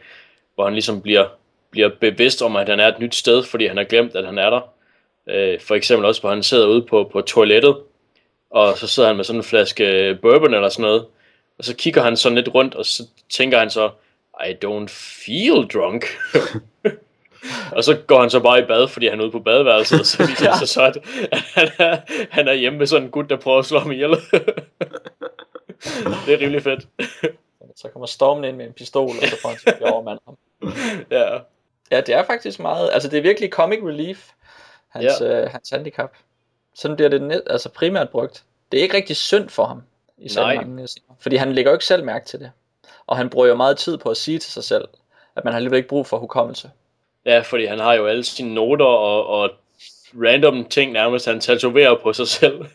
[0.54, 1.26] hvor han ligesom bliver,
[1.70, 4.38] bliver bevidst om, at han er et nyt sted, fordi han har glemt, at han
[4.38, 4.60] er der.
[5.28, 7.76] Øh, for eksempel også, hvor han sidder ude på, på toilettet,
[8.50, 11.06] og så sidder han med sådan en flaske bourbon eller sådan noget,
[11.58, 13.90] og så kigger han sådan lidt rundt, og så tænker han så,
[14.46, 14.88] I don't
[15.26, 16.04] feel drunk.
[17.72, 20.06] og så går han så bare i bad, fordi han er ude på badeværelset, og
[20.06, 20.98] så viser det sig så, at
[21.54, 21.98] han er,
[22.30, 24.10] han er hjemme med sådan en gut, der prøver at slå ham ihjel.
[26.26, 26.88] det er rimelig fedt.
[27.76, 30.36] Så kommer Stormen ind med en pistol, og så får han sig overmand ham.
[31.10, 31.38] Ja,
[31.90, 34.30] Ja, det er faktisk meget, altså det er virkelig comic relief,
[34.88, 35.42] hans, ja.
[35.42, 36.12] øh, hans handicap.
[36.74, 38.44] Sådan bliver det net, altså primært brugt.
[38.72, 39.82] Det er ikke rigtig synd for ham,
[40.18, 40.54] i så Nej.
[40.54, 40.88] mange
[41.20, 42.50] fordi han lægger jo ikke selv mærke til det.
[43.06, 44.88] Og han bruger jo meget tid på at sige til sig selv,
[45.36, 46.70] at man har alligevel ikke brug for hukommelse.
[47.26, 49.50] Ja, fordi han har jo alle sine noter og, og
[50.14, 52.66] random ting nærmest, han tatoverer på sig selv.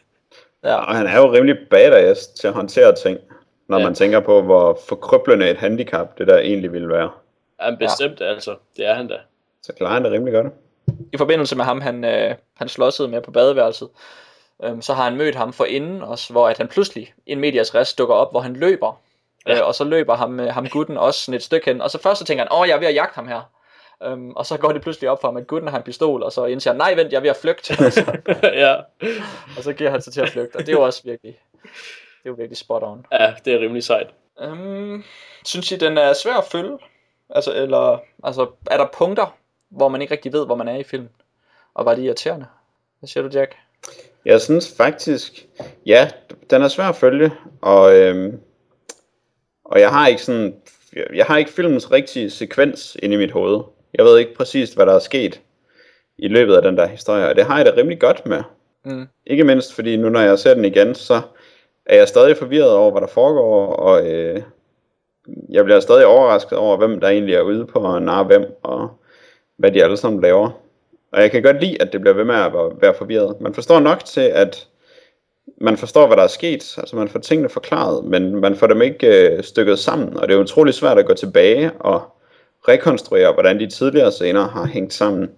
[0.64, 3.20] Ja, Og han er jo rimelig badass til at håndtere ting,
[3.68, 3.84] når Ja.
[3.84, 7.12] man tænker på, hvor forkrøblende et handicap det der egentlig ville være.
[7.62, 8.26] Ja, bestemt ja.
[8.26, 9.16] altså, det er han da.
[9.64, 10.48] Så klarer han det rimelig godt.
[11.14, 13.90] i forbindelse med ham, han, øh, han slåsede med på badeværelset,
[14.64, 17.76] øhm, så har han mødt ham for inden også, hvor at han pludselig, en medias
[17.76, 19.02] rest, dukker op, hvor han løber.
[19.48, 19.54] Ja.
[19.54, 19.60] Ja.
[19.60, 21.82] Øh, og så løber ham, øh, ham gutten også sådan et stykke hen.
[21.82, 23.42] Og så først så tænker han, åh, jeg er ved at jagte ham her.
[24.04, 26.32] Øhm, og så går det pludselig op for ham, at gutten har en pistol, og
[26.32, 27.74] så indser han, nej vent, jeg er ved at flygte.
[27.86, 28.76] Og så, ja.
[29.58, 30.56] og så giver han sig til at flygte.
[30.56, 33.06] Og det er jo også virkelig, det er jo virkelig spot on.
[33.12, 34.08] ja, det er rimelig sejt.
[34.42, 35.04] Øhm,
[35.46, 36.78] synes I, den er svær at følge?
[37.30, 39.38] Altså, eller, altså, er der punkter,
[39.70, 41.10] hvor man ikke rigtig ved, hvor man er i filmen?
[41.74, 42.46] Og var det irriterende?
[43.00, 43.56] Hvad siger du, Jack?
[44.26, 45.48] Jeg synes faktisk,
[45.86, 46.12] ja,
[46.50, 47.32] den er svær at følge,
[47.62, 48.40] og, øhm,
[49.66, 50.56] og jeg har ikke sådan,
[50.94, 53.64] jeg, jeg har ikke filmens rigtige sekvens inde i mit hoved.
[53.98, 55.42] Jeg ved ikke præcis, hvad der er sket
[56.18, 58.44] i løbet af den der historie, og det har jeg det rimelig godt med.
[58.86, 59.08] Mm.
[59.28, 61.22] Ikke mindst fordi nu når jeg ser den igen, så
[61.86, 64.42] er jeg stadig forvirret over, hvad der foregår, og øh,
[65.50, 68.90] jeg bliver stadig overrasket over, hvem der egentlig er ude på at narre hvem, og
[69.58, 70.50] hvad de alle sammen laver.
[71.12, 73.42] Og jeg kan godt lide, at det bliver ved med at være- være forvirret.
[73.42, 74.68] Man forstår nok til, at
[75.62, 76.78] man forstår, hvad der er sket.
[76.78, 80.18] Altså man får tingene forklaret, men man får dem ikke øh, stykket sammen.
[80.18, 82.02] Og det er utrolig svært at gå tilbage og
[82.68, 85.30] rekonstruere, hvordan de tidligere scener har hængt sammen,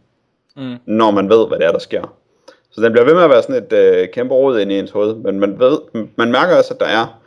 [0.60, 0.76] Mm.
[0.86, 2.16] når man ved, hvad det er, der sker.
[2.72, 4.92] Så den bliver ved med at være sådan et øh, kæmpe rod inde i ens
[4.92, 5.80] hoved, men man, ved,
[6.16, 7.20] man mærker også, at der er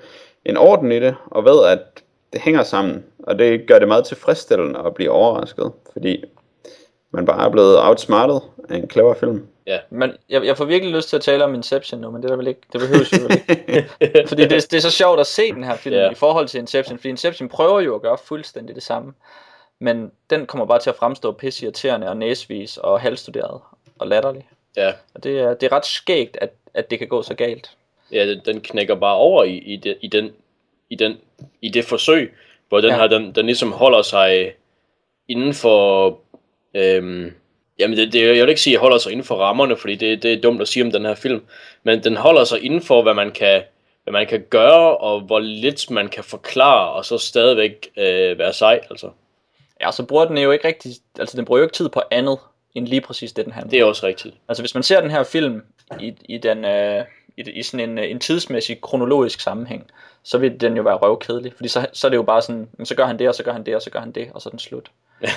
[0.45, 1.79] en orden i det, og ved, at
[2.33, 6.25] det hænger sammen, og det gør det meget tilfredsstillende at blive overrasket, fordi
[7.11, 9.47] man bare er blevet outsmartet af en clever film.
[9.91, 12.33] Men jeg, jeg får virkelig lyst til at tale om Inception nu, men det er
[12.33, 12.61] der vel ikke.
[12.73, 13.89] Det behøves jo ikke.
[14.29, 16.11] Fordi det, det er så sjovt at se den her film Ja.
[16.11, 19.13] i forhold til Inception, fordi Inception prøver jo at gøre fuldstændig det samme.
[19.81, 23.61] Men den kommer bare til at fremstå pisse irriterende og næsvis og halvstuderet
[23.99, 24.49] og latterlig.
[24.77, 27.71] Ja, Og det er, det er ret skægt, at, at det kan gå så galt.
[28.13, 30.31] ja den, den knækker bare over i, i, det, i, den,
[30.91, 31.19] i, den,
[31.63, 32.35] i det forsøg,
[32.69, 32.97] hvor den Ja.
[32.97, 34.53] her, den, den ligesom holder sig
[35.29, 36.19] inden for,
[36.75, 37.33] øhm,
[37.79, 40.23] jamen det, det, jeg vil ikke sige, at holder sig inden for rammerne, fordi det,
[40.23, 41.45] det er dumt at sige om den her film,
[41.83, 43.63] men den holder sig inden for, hvad man kan,
[44.05, 48.53] hvad man kan gøre, og hvor lidt man kan forklare, og så stadigvæk øh, være
[48.53, 49.11] sej, altså.
[49.81, 52.39] Ja, så bruger den jo ikke rigtig, altså den bruger jo ikke tid på andet,
[52.75, 53.71] end lige præcis det, den handler.
[53.71, 54.35] Det er også rigtigt.
[54.49, 55.63] Altså hvis man ser den her film
[56.01, 57.05] i, i, den, øh,
[57.37, 59.91] i, i sådan en, en tidsmæssig kronologisk sammenhæng,
[60.23, 62.95] så vil den jo være røvkedelig, fordi så, så er det jo bare sådan, så
[62.95, 64.49] gør han det, og så gør han det, og så gør han det, og så
[64.49, 64.91] er den slut.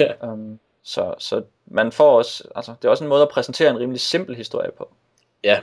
[0.00, 0.32] Ja.
[0.32, 3.78] um, så, så man får også, altså det er også en måde at præsentere en
[3.78, 4.88] rimelig simpel historie på.
[5.44, 5.60] Ja,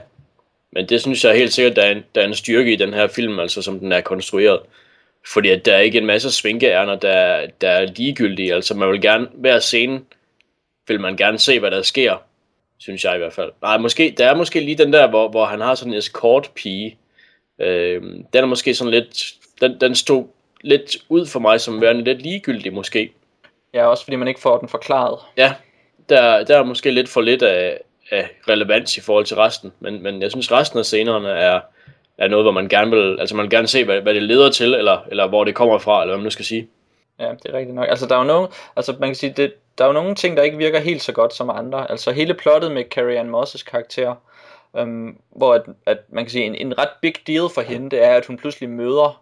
[0.71, 2.93] men det synes jeg helt sikkert, der er en, der er en styrke i den
[2.93, 4.59] her film, altså som den er konstrueret.
[5.27, 8.53] Fordi at der er ikke en masse svinkeærner, der, der er ligegyldige.
[8.53, 10.01] Altså man vil gerne, hver scene
[10.87, 12.17] vil man gerne se, hvad der sker,
[12.77, 13.51] synes jeg i hvert fald.
[13.61, 16.51] Nej, måske, der er måske lige den der, hvor, hvor han har sådan en escort
[16.55, 16.97] pige.
[17.61, 20.25] Øh, den er måske sådan lidt, den, den stod
[20.61, 23.11] lidt ud for mig som værende lidt ligegyldig måske.
[23.73, 25.19] Ja, også fordi man ikke får den forklaret.
[25.37, 25.53] Ja,
[26.09, 27.79] der, der er måske lidt for lidt af,
[28.11, 31.61] af relevans i forhold til resten, men, men jeg synes resten af scenerne er,
[32.19, 34.51] er noget, hvor man gerne vil, altså man vil gerne se, hvad, hvad det leder
[34.51, 36.67] til, eller, eller hvor det kommer fra, eller hvad man nu skal sige.
[37.19, 37.87] Ja, det er rigtigt nok.
[37.89, 40.37] Altså, der er jo nogle, altså man kan sige, det, der er jo nogle ting,
[40.37, 41.91] der ikke virker helt så godt som andre.
[41.91, 44.15] Altså hele plottet med Carrie Ann Moss' karakter,
[44.77, 48.03] øhm, hvor at, at man kan sige, en, en ret big deal for hende, det
[48.03, 49.21] er, at hun pludselig møder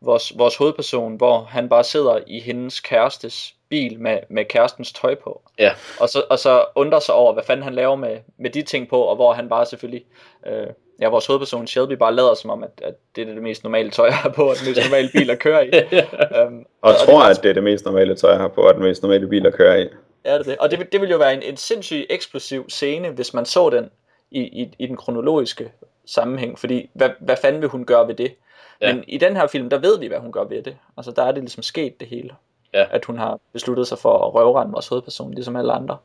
[0.00, 5.14] vores, vores hovedperson, hvor han bare sidder i hendes kærestes bil med, med kærestens tøj
[5.14, 5.42] på.
[5.58, 8.62] Ja, Og så, og så undrer sig over, hvad fanden han laver med, med de
[8.62, 10.04] ting på, og hvor han bare selvfølgelig,
[10.46, 10.66] øh,
[11.00, 13.90] ja, vores hovedperson Shelby bare lader som om, at, at det er det mest normale
[13.90, 15.70] tøj, jeg har på, og den mest normale bil at køre i.
[16.46, 18.48] um, Og, det er tror, ret at det er det mest normale tøj, jeg har
[18.48, 19.86] på, og den mest normale bil at køre i.
[20.24, 20.56] Ja, det er det.
[20.58, 23.70] Og det, vil- det ville jo være en, en sindssygt eksplosiv scene, hvis man så
[23.70, 23.90] den
[24.30, 25.72] i, i, i den kronologiske
[26.06, 26.58] sammenhæng.
[26.58, 28.34] Fordi, hvad, hvad fanden vil hun gøre ved det?
[28.80, 28.88] Ja.
[28.88, 28.94] Ja.
[28.94, 30.76] Men i den her film, der ved vi, hvad hun gør ved det.
[30.96, 32.30] Altså, der er det ligesom sket det hele.
[32.74, 32.84] Ja.
[32.90, 35.96] At hun har besluttet sig for at røvrende vores hovedperson, ligesom alle andre.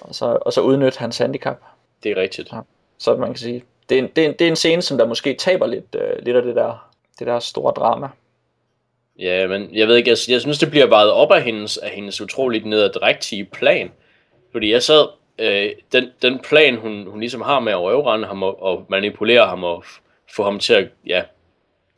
[0.00, 1.56] Og så, og så udnytte hans handicap.
[2.02, 2.50] det er rigtigt.
[2.98, 4.98] Så man kan sige, det er en, det er en, det er en scene, som
[4.98, 8.08] der måske taber lidt, øh, lidt af det der, det der store drama.
[9.18, 11.90] Ja, men jeg ved ikke, jeg, jeg synes, det bliver vejet op af hendes, af
[11.90, 13.90] hendes utroligt nedadrægtige plan.
[14.52, 15.06] Fordi jeg sad,
[15.38, 19.46] øh, den, den plan, hun, hun ligesom har med at røvrende ham og, og manipulere
[19.46, 19.84] ham og
[20.36, 21.22] få ham til at ja,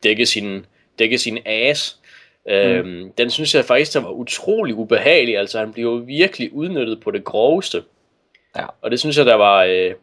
[0.03, 0.65] dække sin,
[0.99, 1.99] dække sin ass,
[2.49, 3.11] øh, mm.
[3.17, 5.37] den synes jeg faktisk, der var utrolig ubehagelig.
[5.37, 7.83] Altså han bliver jo virkelig udnyttet på det groveste.
[8.55, 8.65] Ja.
[8.81, 9.93] Og det synes jeg, der var, øh,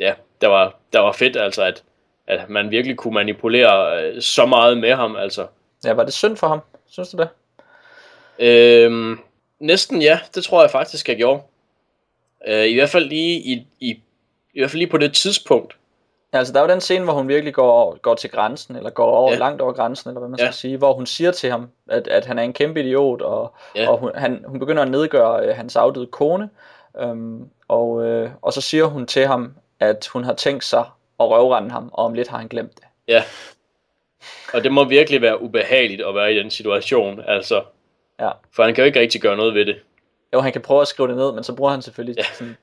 [0.00, 1.82] ja, der var, der var fedt, altså at,
[2.26, 5.46] at man virkelig kunne manipulere øh, så meget med ham, altså.
[5.84, 6.60] Ja, var det synd for ham?
[6.88, 7.28] Synes du det?
[8.38, 9.18] Øhm,
[9.60, 11.42] næsten ja, det tror jeg faktisk, jeg gjorde.
[12.48, 14.00] Øh, I hvert fald lige i, i,
[14.54, 15.76] i hvert fald lige på det tidspunkt.
[16.32, 18.90] Ja, altså der er jo den scene, hvor hun virkelig går, går til grænsen, eller
[18.90, 19.38] går over, Ja.
[19.38, 20.44] langt over grænsen, eller hvad man Ja.
[20.44, 23.54] skal sige, hvor hun siger til ham, at, at han er en kæmpe idiot, og,
[23.74, 23.88] ja.
[23.90, 26.50] og hun, han, hun begynder at nedgøre øh, hans afdøde kone,
[27.00, 30.84] øhm, og, øh, og så siger hun til ham, at hun har tænkt sig
[31.20, 32.84] at røvrende ham, og om lidt har han glemt det.
[33.08, 33.22] Ja.
[34.54, 37.62] Og det må virkelig være ubehageligt at være i den situation, altså.
[38.20, 38.30] Ja.
[38.52, 39.76] For han kan jo ikke rigtig gøre noget ved det.
[40.34, 42.24] Jo, han kan prøve at skrive det ned, men så bruger han selvfølgelig Ja.
[42.34, 42.56] sådan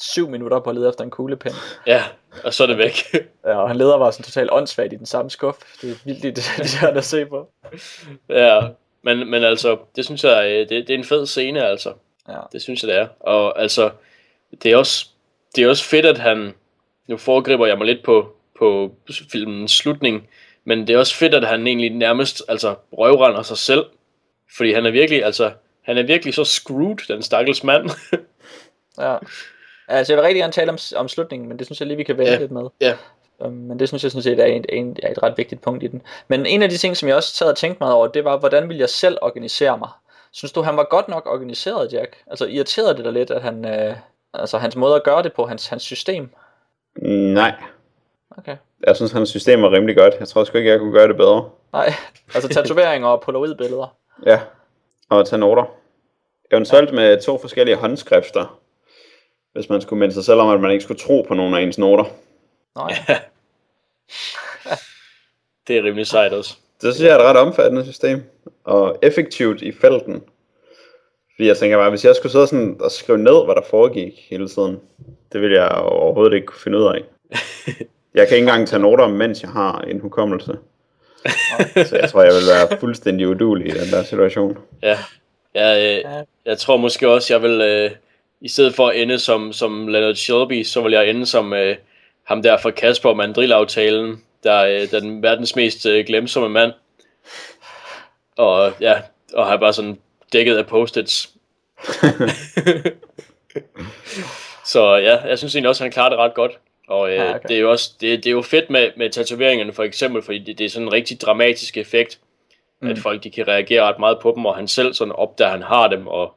[0.00, 1.52] syv minutter på at lede efter en kuglepen.
[1.86, 2.02] Ja,
[2.44, 2.94] og så er det væk.
[3.46, 5.58] Ja, og han leder bare sådan totalt åndssvagt i den samme skuff.
[5.82, 7.48] Det er vildt det, det er at se på.
[8.28, 8.60] ja,
[9.02, 11.92] men, men altså, det synes jeg, øh, det, det er en fed scene, altså.
[12.28, 12.38] Ja.
[12.52, 13.08] Det synes jeg, det er.
[13.20, 13.90] Og altså,
[14.62, 15.08] det er også,
[15.56, 16.54] det er også fedt, at han,
[17.08, 18.94] nu foregriber jeg mig lidt på, på
[19.32, 20.28] filmens slutning,
[20.64, 23.84] men det er også fedt, at han egentlig nærmest altså, røvrender sig selv.
[24.56, 25.52] Fordi han er virkelig, altså,
[25.82, 27.90] han er virkelig så screwed, den stakkels mand.
[28.98, 29.16] Ja.
[29.88, 32.02] Altså, jeg vil rigtig gerne tale om, om slutningen, men det synes jeg lige, vi
[32.04, 32.38] kan vente Ja.
[32.38, 32.62] lidt med.
[32.80, 32.96] ja.
[33.38, 35.82] Um, men det synes jeg sådan set er et, en, er et ret vigtigt punkt
[35.82, 36.02] i den.
[36.28, 38.38] Men en af de ting, som jeg også sad og tænkte meget over, det var,
[38.38, 39.88] hvordan ville jeg selv organisere mig?
[40.32, 42.16] Synes du, han var godt nok organiseret, Jack?
[42.26, 43.96] Altså, irriterede det dig lidt, at han, øh,
[44.34, 46.30] altså, hans måde at gøre det på, hans, hans system?
[47.02, 47.54] Nej,
[48.38, 48.56] Okay.
[48.86, 50.14] jeg synes, hans system er rimelig godt.
[50.20, 51.50] Jeg tror sgu ikke, jeg kunne gøre det bedre.
[51.72, 51.92] Nej,
[52.34, 53.96] altså tatoveringer og polaroidbilleder.
[54.26, 54.40] Ja,
[55.08, 55.64] og tage noter.
[56.52, 58.60] Eventuelt med to forskellige håndskrifter,
[59.52, 61.60] hvis man skulle minde sig selv om, at man ikke skulle tro på nogen af
[61.60, 62.04] ens noter.
[62.76, 63.18] Nå ja.
[65.68, 66.56] Det er rimelig sejt også.
[66.82, 68.22] Det synes jeg er et ret omfattende system,
[68.64, 70.22] og effektivt i felten.
[71.36, 74.26] Fordi jeg tænker bare, hvis jeg skulle sidde sådan og skrive ned, hvad der foregik
[74.30, 74.80] hele tiden,
[75.32, 77.02] det ville jeg overhovedet ikke kunne finde ud af.
[78.14, 80.52] Jeg kan ikke engang tage noter, mens jeg har en hukommelse.
[81.88, 84.58] Så jeg tror, jeg vil være fuldstændig udulig i den der situation.
[84.82, 84.98] Ja.
[85.54, 87.90] Jeg, øh, jeg tror måske også, jeg vil, øh,
[88.40, 91.76] i stedet for at ende som, som Leonard Shelby, så vil jeg ende som øh,
[92.24, 96.72] ham der fra Kasper Mandrill-aftalen, der er øh, den verdens mest øh, glemsomme mand.
[98.36, 98.94] Og ja,
[99.34, 99.98] og har bare sådan
[100.32, 101.30] dækket af post-its.
[104.72, 106.58] så ja, jeg synes egentlig også, at han klarer det ret godt.
[106.88, 107.48] Og øh, Ja, okay.
[107.48, 110.38] det er jo også det, det er jo fedt med, med tatoveringerne for eksempel, fordi
[110.38, 112.18] det, det er sådan en rigtig dramatisk effekt,
[112.82, 112.88] mm.
[112.88, 115.58] at folk de kan reagere ret meget på dem, og han selv sådan opdager, at
[115.58, 116.34] han har dem, og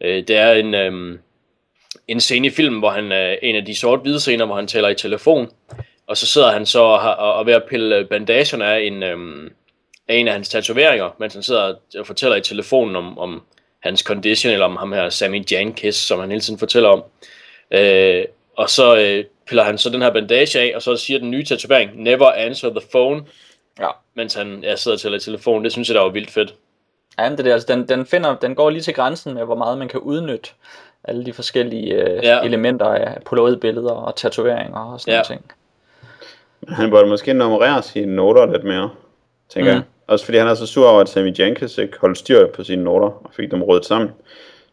[0.00, 1.18] øh, det er en, øh,
[2.08, 4.88] en scene i filmen, hvor han er en af de sort-hvide scener, hvor han taler
[4.88, 5.50] i telefon,
[6.06, 9.02] og så sidder han så og, har, og er ved at pille bandagerne af en,
[9.02, 9.50] øh,
[10.12, 13.42] af en af hans tatoveringer, mens han sidder og fortæller i telefonen om, om
[13.80, 17.02] hans condition, eller om ham her Sammy Jankis, som han hele tiden fortæller om.
[17.70, 18.24] Øh,
[18.56, 21.44] og så øh, piller han så den her bandage af, og så siger den nye
[21.44, 23.22] tatovering, never answer the phone,
[23.80, 23.88] Ja.
[24.14, 25.64] mens han ja, sidder og tæller i telefonen.
[25.64, 26.54] Det synes jeg, der var vildt fedt.
[27.18, 29.54] Ja, men det der, altså, den, den, finder, den går lige til grænsen med, hvor
[29.54, 30.50] meget man kan udnytte
[31.04, 32.40] alle de forskellige øh, Ja.
[32.42, 35.18] elementer af polaroidbilleder og tatoveringer og sådan Ja.
[35.18, 35.22] ja.
[35.24, 35.44] ting.
[36.68, 38.90] Han burde måske nummerere sine noter lidt mere,
[39.48, 39.72] tænker.
[39.72, 39.76] Mm.
[39.76, 39.82] jeg.
[40.06, 42.84] Også fordi han er så sur over, at Sammy Jenkins ikke holdt styr på sine
[42.84, 44.10] noter og fik dem rødt sammen.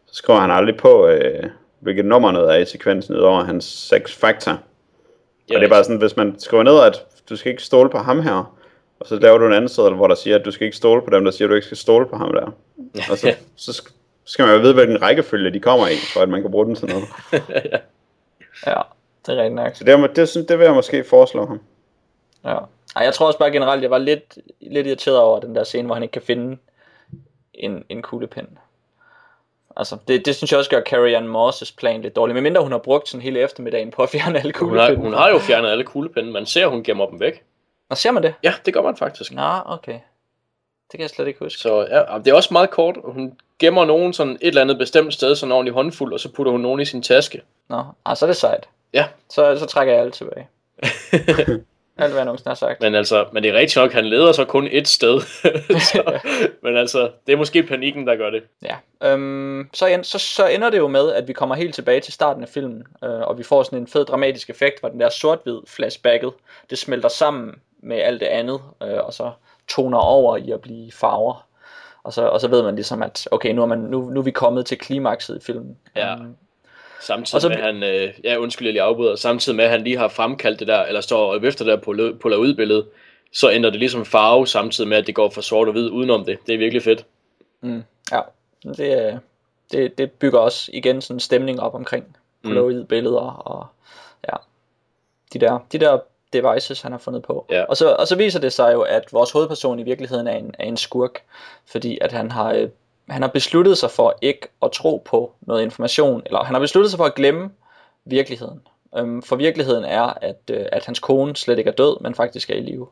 [0.06, 1.42] Så skriver han aldrig på, øh,
[1.80, 4.50] hvilket nummer noget er i sekvensen, udover hans seks fakta.
[4.50, 7.90] Ja, og det er bare sådan, hvis man skriver ned, at du skal ikke stole
[7.90, 8.54] på ham her,
[9.00, 11.02] og så laver du en anden side, hvor der siger, at du skal ikke stole
[11.02, 12.46] på dem, der siger, at du ikke skal stole på ham der.
[13.10, 13.92] Og så, så sk-
[14.24, 16.74] skal man jo vide, hvilken rækkefølge de kommer i, for at man kan bruge den
[16.74, 17.04] til noget.
[18.66, 18.80] Ja,
[19.26, 19.74] det er rigtig nok.
[19.74, 21.60] Så det, er, det, det vil jeg måske foreslå ham.
[22.44, 22.58] Ja.
[22.96, 25.86] Ej, jeg tror også bare generelt, jeg var lidt, lidt irriteret over den der scene,
[25.86, 26.56] hvor han ikke kan finde
[27.54, 28.58] en, en kuglepen.
[29.76, 32.34] Altså, det, det synes jeg også gør Carrie Ann Moss' plan lidt dårlig.
[32.34, 35.02] Men mindre hun har brugt sådan hele eftermiddagen på at fjerne alle Hun har, kuglepinde.
[35.02, 36.30] hun har jo fjernet alle kuglepinde.
[36.32, 37.42] Man ser, hun gemmer dem væk.
[37.88, 38.34] Og ser man det?
[38.42, 39.32] Ja, det gør man faktisk.
[39.32, 39.92] Nå, okay.
[39.92, 41.60] Det kan jeg slet ikke huske.
[41.60, 42.96] Så ja, det er også meget kort.
[43.04, 46.32] Hun gemmer nogen sådan et eller andet bestemt sted, sådan en ordentlig håndfuld, og så
[46.32, 47.42] putter hun nogen i sin taske.
[47.68, 48.68] Nå, ah, så er det sejt.
[48.92, 50.48] Ja, Så, så trækker jeg alt tilbage.
[52.02, 52.80] alt hvad jeg nogensinde har sagt.
[52.80, 55.20] men altså, men det er rigtigt nok, han leder så kun et sted.
[55.92, 56.20] så,
[56.62, 58.42] men altså, det er måske panikken, der gør det.
[58.62, 58.76] Ja,
[59.10, 62.42] øhm, så, så, så ender det jo med, at vi kommer helt tilbage til starten
[62.42, 65.58] af filmen, øh, og vi får sådan en fed dramatisk effekt, hvor den der sort-hvid
[65.66, 66.32] flashbacket,
[66.70, 69.30] det smelter sammen med alt det andet, øh, og så
[69.68, 71.46] toner over i at blive farver.
[72.02, 74.24] Og så, og så ved man ligesom, at okay, nu er, man, nu, nu er
[74.24, 75.76] vi kommet til klimakset i filmen.
[75.96, 76.12] Ja.
[76.14, 76.36] Øhm,
[77.00, 79.84] Samtidig Og så- med, han, øh, ja, undskyld, jeg lige afbryder, samtidig med, at han
[79.84, 82.86] lige har fremkaldt det der, eller står og efter det der på, på ud billede,
[83.32, 86.24] så ændrer det ligesom farve, samtidig med, at det går fra sort og hvid udenom
[86.24, 86.38] det.
[86.46, 87.06] Det er virkelig fedt.
[88.12, 88.20] Ja,
[88.62, 89.18] det, øh,
[89.72, 93.66] det, det bygger også igen sådan en stemning op omkring polaroid billeder og
[94.28, 94.36] ja,
[95.32, 95.98] de der, de der
[96.32, 97.46] devices, han har fundet på.
[97.50, 97.64] Ja.
[97.64, 100.54] Og, så, og så viser det sig jo, at vores hovedperson i virkeligheden er en,
[100.58, 101.22] er en skurk,
[101.66, 102.68] fordi at han har, øh,
[103.10, 106.90] han har besluttet sig for ikke at tro på noget information, eller han har besluttet
[106.90, 107.50] sig for at glemme
[108.04, 108.62] virkeligheden.
[108.96, 112.50] Øhm, for virkeligheden er, at, øh, at hans kone slet ikke er død, men faktisk
[112.50, 112.88] er i live.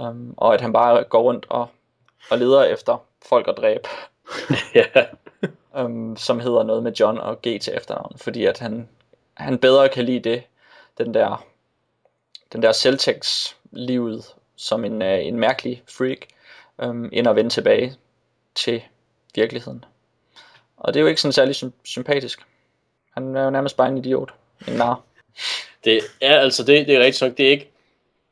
[0.00, 1.68] Øhm, og at han bare går rundt og,
[2.30, 3.88] og leder efter folk at dræbe
[4.74, 5.04] ja,
[5.76, 8.88] øhm, som hedder noget med John og G til efternavn, fordi at han,
[9.34, 10.42] han bedre kan lide det,
[10.98, 11.44] den der,
[12.52, 16.18] den der Celtics-livet som en, øh, en mærkelig freak,
[16.78, 17.94] øhm, end at vende tilbage
[18.54, 18.82] til
[19.34, 19.84] virkeligheden.
[20.76, 22.40] Og det er jo ikke sådan særlig sym- sympatisk.
[23.10, 24.34] Han er jo nærmest bare en idiot.
[24.68, 25.00] En nar.
[25.84, 27.70] det er altså, det, det er rigtigt nok, det er ikke,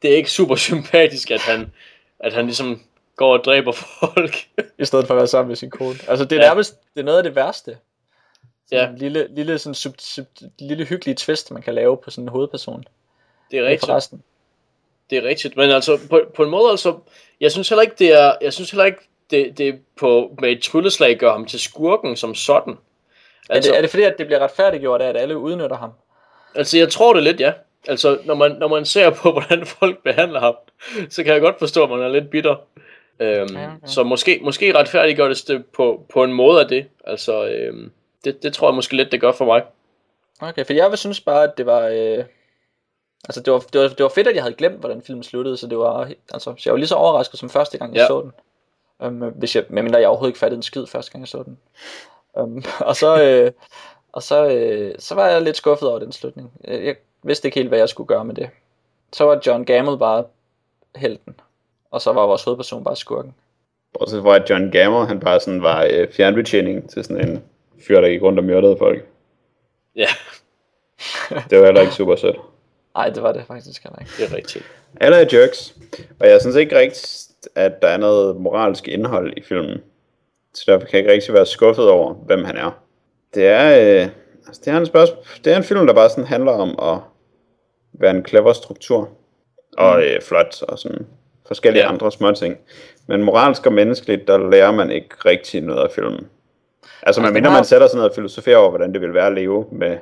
[0.03, 1.73] det er ikke super sympatisk, at han,
[2.19, 2.83] at han ligesom
[3.17, 4.35] går og dræber folk.
[4.79, 5.99] I stedet for at være sammen med sin kone.
[6.09, 6.49] Altså det er Ja.
[6.49, 7.79] nærmest det er noget af det værste.
[8.69, 8.91] Sådan Ja.
[8.93, 10.27] en lille, lille, sådan sub, sub,
[10.59, 12.85] lille hyggelig twist, man kan lave på sådan en hovedperson.
[13.51, 13.87] Det er rigtigt.
[13.87, 14.23] forresten.
[15.11, 16.99] Det er rigtigt, men altså på, på en måde altså,
[17.41, 20.63] jeg synes heller ikke det er, jeg synes heller ikke det, det på med et
[20.63, 22.73] trylleslag gør ham til skurken som sådan.
[23.51, 25.91] Er Altså, det, er det fordi, at det bliver retfærdiggjort af, at alle udnytter ham?
[26.55, 27.53] altså jeg tror det lidt, ja.
[27.89, 30.55] Altså når man, når man ser på hvordan folk behandler ham,
[31.11, 32.57] så kan jeg godt forstå, at man er lidt bitter.
[33.21, 33.67] Øhm, Ja, ja, okay.
[33.67, 33.87] okay.
[33.87, 36.87] Så måske, måske retfærdiggør det det på, på en måde af det.
[37.05, 37.93] Altså øhm,
[38.25, 39.63] det, det tror jeg måske lidt, det gør for mig.
[40.41, 41.81] Okay, for jeg vil synes bare, at det var...
[41.81, 42.25] Øh...
[43.29, 45.57] Altså, det var, det, var, det var fedt, at jeg havde glemt, hvordan filmen sluttede,
[45.57, 46.11] så det var...
[46.35, 48.07] Altså, så jeg var lige så overrasket som første gang, jeg Ja.
[48.07, 48.33] så den.
[49.07, 51.59] Um, hvis jeg, medmindre jeg overhovedet ikke fattede en skid første gang, jeg så den.
[52.35, 53.53] Um, og så, øh,
[54.13, 56.53] og så, øh, så var jeg lidt skuffet over den slutning.
[56.65, 58.51] Jeg, jeg vidste ikke helt, hvad jeg skulle gøre med det.
[59.13, 60.25] Så var John Gamble bare
[60.97, 61.35] helten,
[61.91, 63.35] og så var vores hovedperson bare skurken.
[63.99, 67.45] Bortset fra, at John Gammer, han bare sådan var øh, fjernbetjening til sådan en
[67.87, 69.07] fyr, der gik rundt og myrdede folk.
[69.97, 70.07] Ja,
[71.51, 72.37] Det var heller ikke super sødt.
[72.95, 74.13] Nej, det var det faktisk heller ikke.
[74.19, 74.65] det er rigtigt.
[75.01, 75.75] Alle er jerks,
[76.21, 79.79] og jeg synes ikke rigtigt, at der er noget moralsk indhold i filmen.
[80.55, 82.71] Så derfor kan jeg ikke rigtig være skuffet over, hvem han er.
[83.35, 83.67] Det er,
[84.03, 84.09] øh,
[84.47, 86.99] altså det er en spørgsmål, det er en film, der bare sådan handler om at
[87.93, 89.09] være en clever struktur.
[89.79, 91.07] Og øh, flot og sådan
[91.47, 91.89] forskellige Ja.
[91.89, 92.59] andre små ting.
[93.07, 96.29] Men moralsk og menneskeligt, der lærer man ikke rigtig noget af filmen.
[97.03, 99.15] Altså, man den mindre har- man sætter sig ned og filosoferer over, hvordan det vil
[99.15, 99.99] være at leve med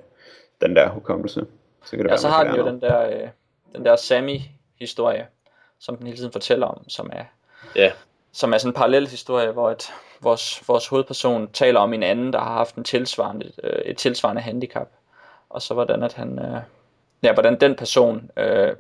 [0.60, 1.40] den der hukommelse.
[1.84, 3.28] Så kan det Ja, være, så man har den jo den der, øh,
[3.74, 5.26] den der Sammy-historie,
[5.81, 7.24] som den hele tiden fortæller om, som er,
[7.77, 7.93] Ja,
[8.32, 12.32] som er sådan en parallel historie, hvor et, vores, vores hovedperson taler om en anden,
[12.32, 14.89] der har haft en tilsvarende, øh, et tilsvarende handicap.
[15.48, 16.62] Og så hvordan at han, øh,
[17.23, 18.77] ja, hvordan den person øh,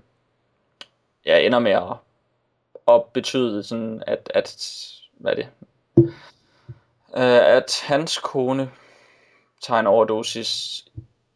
[1.26, 1.96] ja, ender med at,
[2.88, 4.76] at betyde sådan, at, at
[5.12, 5.48] hvad er det,
[7.16, 8.70] øh, at hans kone
[9.62, 10.84] tager en overdosis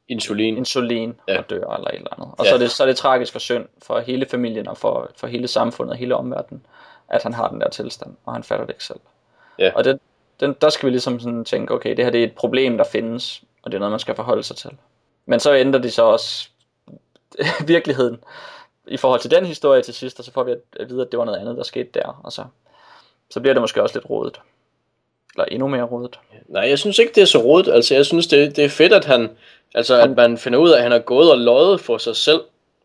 [0.09, 0.57] insulin.
[0.57, 1.39] insulin Ja.
[1.39, 2.29] og dør eller et eller andet.
[2.39, 2.51] Og Ja.
[2.51, 5.27] så, er det, så er det tragisk og synd for hele familien og for, for
[5.27, 6.67] hele samfundet og hele omverdenen,
[7.09, 9.01] at han har den der tilstand, og han fatter det ikke selv.
[9.59, 9.73] Ja.
[9.75, 9.99] Og det,
[10.41, 12.85] den, der skal vi ligesom sådan tænke, okay, det her det er et problem, der
[12.85, 14.71] findes, og det er noget, man skal forholde sig til.
[15.27, 16.49] Men så ændrer de så også
[17.67, 18.25] virkeligheden
[18.87, 21.09] i forhold til den historie til sidst, og så får vi at, at vide, at
[21.13, 22.45] det var noget andet, der skete der, og så,
[23.31, 24.41] så bliver det måske også lidt rodet.
[25.37, 26.19] Eller endnu mere rodet.
[26.49, 27.73] Nej, jeg synes ikke, det er så rodet.
[27.73, 29.31] Altså, jeg synes, det, det er fedt, at han,
[29.75, 32.41] altså, at man finder ud af, at han har gået og løjet for sig selv.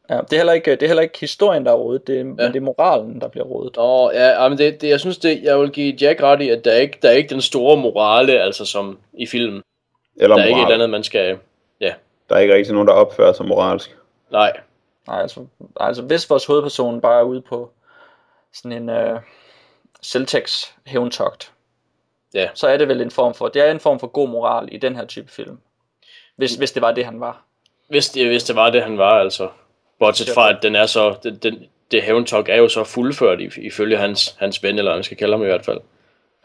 [0.10, 2.20] Ja, det er heller ikke, det er heller ikke historien, der er rodet, det er,
[2.20, 2.24] ja.
[2.24, 3.78] men det er moralen, der bliver rodet.
[3.78, 6.50] Og ja, ja, men det, det, jeg synes, det, jeg vil give Jack ret i,
[6.50, 9.62] at der er ikke, der er ikke den store morale, altså som i filmen.
[10.18, 10.72] Eller Der er ikke et moral.
[10.72, 11.38] eller andet, man skal,
[11.82, 11.94] ja,
[12.30, 13.98] Der er ikke rigtig nogen, der opfører sig moralsk.
[14.32, 14.54] nej,
[15.08, 15.46] Nej, altså,
[15.80, 17.70] altså hvis vores hovedperson bare er ude på
[18.54, 19.20] sådan en uh,
[20.04, 21.52] Celtex hævntogt,
[22.34, 24.70] ja, så er det vel en form for, det er en form for god moral
[24.72, 25.60] i den her type film.
[26.36, 27.42] Hvis, hvis det var det, han var.
[27.88, 29.50] hvis det, hvis det var det, han var, altså.
[30.00, 33.98] Bortset fra, at den er så, den, den, det hævntok er jo så fuldført, ifølge
[33.98, 35.80] hans, hans ven, eller man skal kalde ham i hvert fald.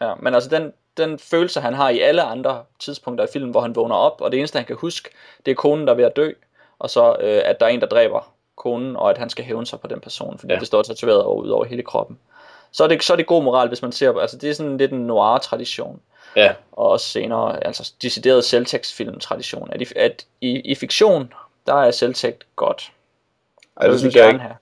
[0.01, 3.61] Ja, men altså den, den følelse, han har i alle andre tidspunkter i filmen, hvor
[3.61, 5.09] han vågner op, og det eneste, han kan huske,
[5.45, 6.31] det er konen, der er ved at dø,
[6.79, 9.65] og så øh, at der er en, der dræber konen, og at han skal hævne
[9.65, 10.59] sig på den person, fordi ja.
[10.59, 12.19] det står tatoveret over, ud over hele kroppen.
[12.75, 14.53] Så er, det, så er det god moral, hvis man ser på, altså det er
[14.53, 15.99] sådan lidt en noir-tradition.
[16.35, 19.69] Ja, og også senere, altså decideret Celtex-film-tradition.
[19.71, 21.33] At, i, at i, i fiktion,
[21.67, 22.91] der er Celtex godt.
[23.81, 24.39] Ej, det synes jeg ikke.
[24.39, 24.55] have.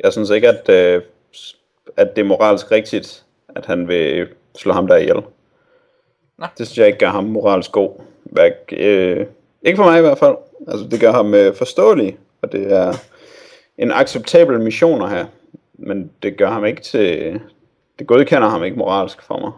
[0.00, 1.02] Jeg synes ikke, at, øh,
[1.96, 3.24] at det er moralsk rigtigt,
[3.56, 5.22] at han vil slå ham der ihjel.
[6.38, 6.46] Nå.
[6.58, 8.00] Det synes jeg ikke gør ham moralsk god.
[8.22, 9.26] Hverk, øh,
[9.62, 10.36] Ikke for mig i hvert fald.
[10.68, 12.92] Altså, det gør ham øh, forståelig, og det er
[13.78, 15.26] en acceptabel mission at have.
[15.78, 17.40] Men det gør ham ikke til...
[17.98, 19.52] Det godkender ham ikke moralsk for mig.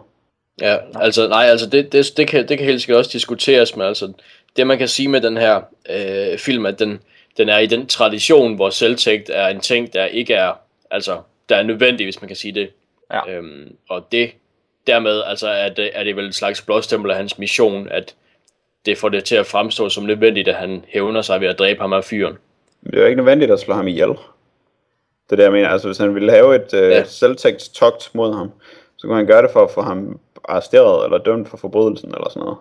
[0.61, 3.87] Ja, altså nej, altså det, det, det, kan, det kan helt sikkert også diskuteres, men
[3.87, 4.13] altså
[4.57, 6.99] det man kan sige med den her øh, film, at den,
[7.37, 10.53] den er i den tradition, hvor selvtægt er en ting, der ikke er,
[10.91, 12.69] altså der er nødvendig, hvis man kan sige det.
[13.13, 13.31] Ja.
[13.31, 14.31] Øhm, og det,
[14.87, 18.15] dermed altså er det, er det vel et slags blåstempel af hans mission, at
[18.85, 21.81] det får det til at fremstå som nødvendigt, at han hævner sig ved at dræbe
[21.81, 22.37] ham af fyren.
[22.81, 24.09] Men det er jo ikke nødvendigt at slå ham ihjel.
[25.29, 25.69] Det er det, jeg mener.
[25.69, 26.87] Altså, hvis han ville have et øh, Ja.
[26.97, 27.03] ja.
[27.03, 28.51] selvtægtstogt mod ham,
[28.97, 32.29] så kunne han gøre det for at få ham arresteret eller dømt for forbrydelsen eller
[32.29, 32.57] sådan noget.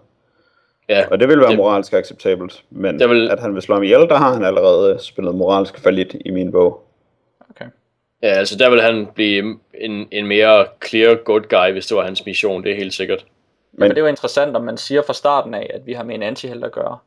[0.88, 2.64] Ja, Og det vil være Det- moralsk acceptabelt.
[2.70, 5.78] Men Det vil- at han vil slå ham ihjel, der har han allerede spillet moralsk
[5.78, 6.82] falit i min bog.
[7.50, 7.64] Okay.
[8.22, 12.02] ja, altså der vil han blive en, en mere clear good guy, hvis det var
[12.04, 13.26] hans mission, det er helt sikkert.
[13.72, 16.14] Men det er jo interessant, om man siger fra starten af, at vi har med
[16.14, 16.98] en antihelt at gøre.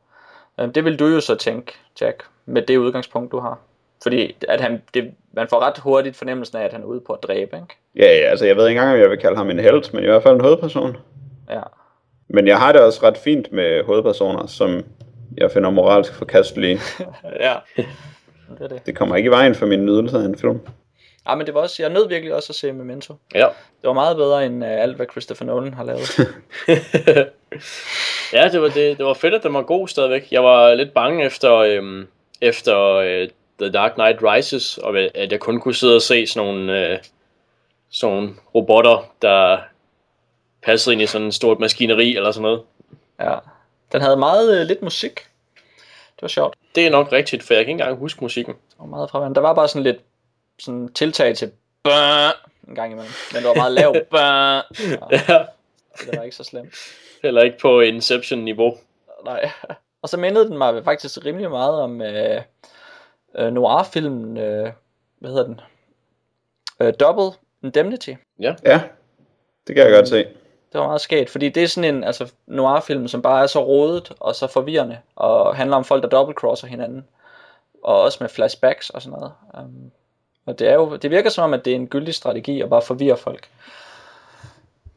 [0.60, 3.58] Øhm, Det vil du jo så tænke, Jack, med det udgangspunkt, du har.
[4.02, 7.12] Fordi at han, det, man får ret hurtigt fornemmelsen af, at han er ude på
[7.12, 7.76] at dræbe, ikke?
[7.96, 10.02] Ja, ja, altså jeg ved ikke engang, om jeg vil kalde ham en held, men
[10.02, 10.96] i hvert fald en hovedperson.
[11.50, 11.62] Ja.
[12.28, 14.84] Men jeg har det også ret fint med hovedpersoner, som
[15.38, 16.80] jeg finder moralsk forkastelige.
[17.40, 17.54] ja.
[17.76, 17.86] Det
[18.60, 18.86] er det.
[18.86, 20.60] Det kommer ikke i vejen for min nydelse af en film.
[21.28, 23.14] Ja, men det var også, jeg nød virkelig også at se Memento.
[23.34, 23.46] Ja.
[23.82, 26.18] Det var meget bedre end uh, alt, hvad Christopher Nolan har lavet.
[28.38, 30.28] ja, det var, det, det var fedt, at den var god stadigvæk.
[30.30, 32.06] Jeg var lidt bange efter, øhm,
[32.40, 33.28] efter øh,
[33.60, 36.98] The Dark Knight Rises, og at jeg kun kunne sidde og se sådan nogle, øh,
[37.90, 39.58] sådan nogle robotter, der
[40.62, 42.62] passede ind i sådan et stort maskineri eller sådan noget.
[43.20, 43.34] ja.
[43.92, 45.14] Den havde meget uh, lidt musik.
[46.16, 46.54] Det var sjovt.
[46.74, 48.54] Det er nok rigtigt, for jeg kan ikke engang huske musikken.
[48.54, 49.34] Det var meget fraværende.
[49.34, 49.96] Der var bare sådan lidt
[50.58, 51.50] sådan tiltag til
[52.68, 53.12] en gang imellem.
[53.32, 53.96] Men det var meget lavt.
[54.12, 54.60] Ja,
[55.10, 55.44] Ja.
[55.96, 56.74] så det var ikke så slemt.
[57.22, 58.76] Heller ikke på Inception-niveau.
[59.24, 59.50] Nej.
[60.02, 62.42] Og så mindede den mig faktisk rimelig meget om øh,
[63.38, 64.72] øh, noir-filmen, øh,
[65.18, 65.60] hvad hedder den?
[66.80, 68.12] Øh, Double Indemnity.
[68.64, 68.82] Ja,
[69.66, 70.24] det kan jeg godt se.
[70.72, 73.64] Det var meget skægt, fordi det er sådan en altså, noir-film, som bare er så
[73.64, 77.04] rodet og så forvirrende, og handler om folk, der dobbeltcrosser hinanden,
[77.82, 79.32] og også med flashbacks og sådan noget.
[79.58, 79.90] Um,
[80.46, 82.70] og det, er jo, det virker som om, at det er en gyldig strategi at
[82.70, 83.48] bare forvirre folk.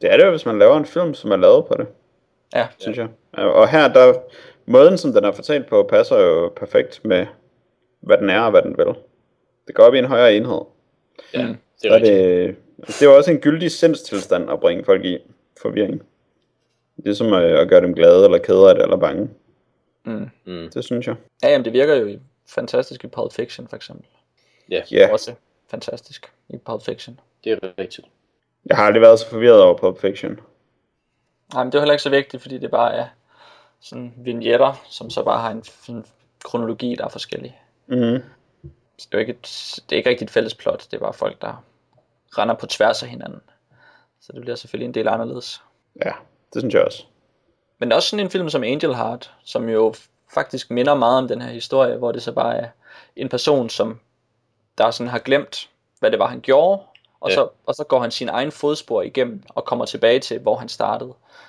[0.00, 1.86] Det er det jo, hvis man laver en film, som er lavet på det,
[2.54, 3.08] Ja, synes jeg.
[3.32, 4.14] Og her, der
[4.66, 7.26] måden, som den er fortalt på, passer jo perfekt med,
[8.06, 8.86] hvad den er og hvad den vil.
[9.66, 10.60] Det går op i en højere enhed.
[11.34, 12.14] Ja, det Så er rigtigt.
[12.16, 12.56] det,
[12.86, 15.18] det er jo også en gyldig sindstilstand at bringe folk i
[15.62, 16.02] forvirring.
[16.96, 19.30] Det er som at, at gøre dem glade, eller kede af det, eller bange.
[20.04, 20.30] Mm.
[20.44, 20.70] Mm.
[20.74, 21.16] Det synes jeg.
[21.42, 24.06] ja jamen, det virker jo i- fantastisk i Pulp Fiction, for eksempel.
[24.70, 25.34] Ja, Ja, Også
[25.70, 27.20] fantastisk i Pulp Fiction.
[27.44, 28.06] det er rigtigt.
[28.66, 30.40] jeg har aldrig været så forvirret over Pulp Fiction.
[31.54, 33.06] Nej, men det er heller ikke så vigtigt, fordi det bare er
[33.80, 36.04] sådan vignetter, som så bare har en, en
[36.44, 37.58] kronologi, der er forskellig.
[38.98, 41.00] Så det er jo ikke, et, det er ikke rigtig et fælles plot, det er
[41.00, 41.64] bare folk, der
[42.38, 43.40] render på tværs af hinanden.
[44.20, 45.62] Så det bliver selvfølgelig en del anderledes.
[46.04, 46.12] Ja,
[46.54, 47.04] det synes jeg også.
[47.78, 49.94] Men også sådan en film som Angel Heart, som jo
[50.34, 52.68] faktisk minder meget om den her historie, hvor det så bare er
[53.16, 54.00] en person, som
[54.78, 55.70] der sådan har glemt,
[56.00, 56.82] hvad det var, han gjorde,
[57.20, 57.34] og, Ja.
[57.34, 60.68] så, og så går han sin egen fodspor igennem og kommer tilbage til, hvor han
[60.68, 61.08] startede.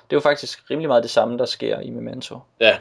[0.10, 2.40] Det er jo faktisk rimelig meget det samme, der sker i Memento.
[2.60, 2.78] Ja,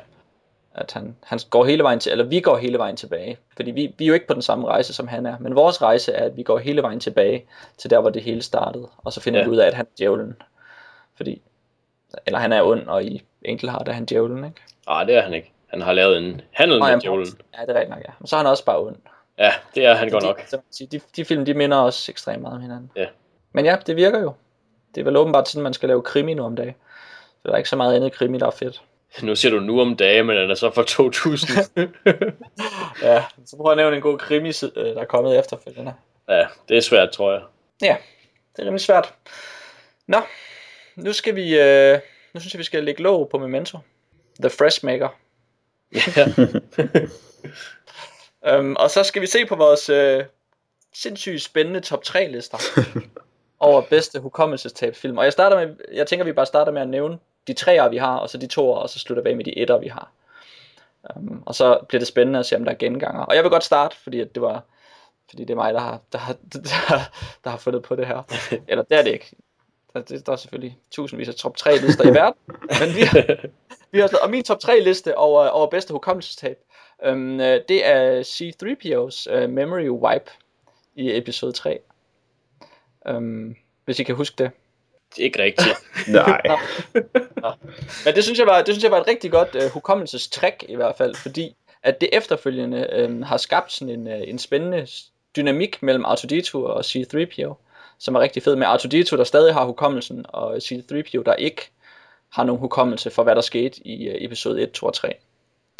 [0.74, 3.38] At han, han går hele vejen til, eller vi går hele vejen tilbage.
[3.56, 5.36] Fordi vi, vi er jo ikke på den samme rejse, som han er.
[5.40, 7.46] Men vores rejse er, at vi går hele vejen tilbage
[7.78, 8.88] til der, hvor det hele startede.
[8.98, 9.44] Og så finder Ja.
[9.46, 10.36] vi ud af, at han er djævlen.
[11.16, 11.42] Fordi,
[12.26, 14.60] eller han er ond, og i Angel Heart er han djævlen, ikke?
[14.86, 15.52] ah, det er han ikke.
[15.66, 17.26] Han har lavet en handel med djævlen.
[17.58, 18.12] Ja, det er rigtigt nok, ja.
[18.18, 18.96] Men så er han også bare ond.
[19.38, 20.42] Ja, det er han godt de, nok.
[20.70, 22.90] sige, De, de film, de minder også ekstremt meget om hinanden.
[22.96, 23.06] Ja.
[23.52, 24.32] Men ja, det virker jo.
[24.94, 26.74] Det er vel åbenbart sådan, man skal lave krimi nu om dagen.
[27.42, 28.82] Så der er ikke så meget andet krimi, der er fedt.
[29.22, 31.48] Nu siger du nu om dagen, men den er så fra 2000.
[33.02, 35.94] Ja, så prøv at nævne en god krimi, øh, der er kommet efterfølgende.
[36.28, 37.42] ja, det er svært, tror jeg.
[37.82, 37.96] Ja,
[38.56, 39.14] det er rimelig svært.
[40.06, 40.20] Nå,
[40.96, 41.98] nu skal vi, øh,
[42.34, 43.78] nu synes jeg, vi skal lægge låg på Memento.
[44.40, 45.08] The Fresh Maker.
[45.94, 46.26] Ja.
[48.58, 50.24] Um, og så skal vi se på vores øh,
[50.94, 52.58] sindssygt spændende top 3 lister
[53.60, 55.18] over bedste hukommelsestabsfilm.
[55.18, 57.96] Og jeg starter med, jeg tænker, vi bare starter med at nævne de treer, vi
[57.96, 60.10] har, og så de toer, og så slutter vi af med de etter, vi har.
[61.16, 63.22] Um, og så bliver det spændende at se, om der er genganger.
[63.22, 64.62] Og jeg vil godt starte, fordi at det var,
[65.30, 67.10] fordi det er mig, der har, der har, der,
[67.44, 68.22] der har fundet på det her.
[68.68, 69.36] Eller det er det ikke.
[69.92, 72.40] Der, det, der er selvfølgelig tusindvis af top 3 lister i verden.
[72.80, 73.46] Men vi har,
[73.90, 76.58] vi har, og min top 3 liste over, over bedste hukommelsestab,
[77.04, 80.30] øhm, øh, det er C-3PO's øh, Memory Wipe
[80.94, 81.78] i episode 3.
[83.08, 84.50] Øhm, hvis I kan huske det.
[85.16, 85.76] Ikke rigtigt.
[86.08, 86.40] Nej.
[88.04, 90.74] Men det synes jeg var, det synes jeg var et rigtig godt øh, hukommelsestræk i
[90.74, 94.86] hvert fald, fordi at det efterfølgende øh, har skabt sådan en, øh, en spændende
[95.36, 97.54] dynamik mellem R2-D2 og C-3PO,
[97.98, 101.70] som er rigtig fed med R2-D2, der stadig har hukommelsen, og C-3PO, der ikke
[102.28, 105.14] har nogen hukommelse for, hvad der skete i øh, episode 1, 2 og 3.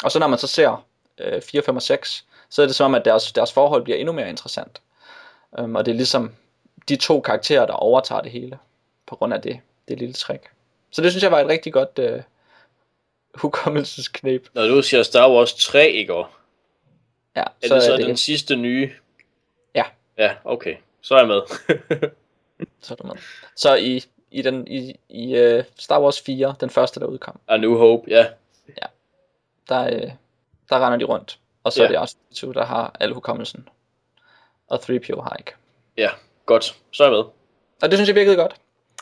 [0.03, 0.85] Og så når man så ser
[1.17, 3.97] øh, 4, 5 og 6, så er det som om, at deres, deres forhold bliver
[3.97, 4.81] endnu mere interessant.
[5.59, 6.35] Øhm, og det er ligesom
[6.89, 8.57] de to karakterer, der overtager det hele,
[9.07, 10.49] på grund af det, det lille trick.
[10.95, 12.21] Så det synes jeg var et rigtig godt øh,
[13.35, 14.47] hukommelsesknep.
[14.53, 16.35] Når du siger Star Wars 3 i går,
[17.35, 18.19] Ja, er så det så er den det...
[18.19, 18.91] sidste nye?
[19.75, 19.83] Ja.
[20.17, 20.75] Ja, okay.
[21.01, 21.41] Så er jeg med.
[22.81, 23.15] så er du med.
[23.55, 27.57] Så i, i, den, i, i uh, Star Wars 4, den første, der udkom, A
[27.57, 28.25] New Hope, ja.
[29.69, 30.11] der, uh,
[30.69, 31.39] der render de rundt.
[31.63, 31.85] Og så Ja.
[31.87, 33.69] er det også 2 der har al hukommelsen.
[34.67, 35.51] Og 3PO har ikke.
[35.97, 36.09] Ja,
[36.45, 36.75] godt.
[36.91, 37.23] Så er jeg med.
[37.81, 38.55] Og det synes jeg virkede godt.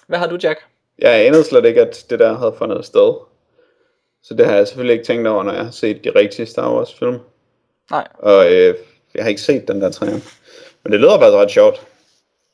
[0.07, 0.65] Hvad har du, Jack?
[0.99, 3.13] Jeg anede slet ikke, at det der havde fundet sted.
[4.23, 6.73] Så det har jeg selvfølgelig ikke tænkt over, når jeg har set de rigtige Star
[6.75, 7.19] Wars film.
[7.91, 8.07] Nej.
[8.13, 8.75] Og øh,
[9.15, 10.19] jeg har ikke set den der træner.
[10.83, 11.87] Men det lyder faktisk ret sjovt.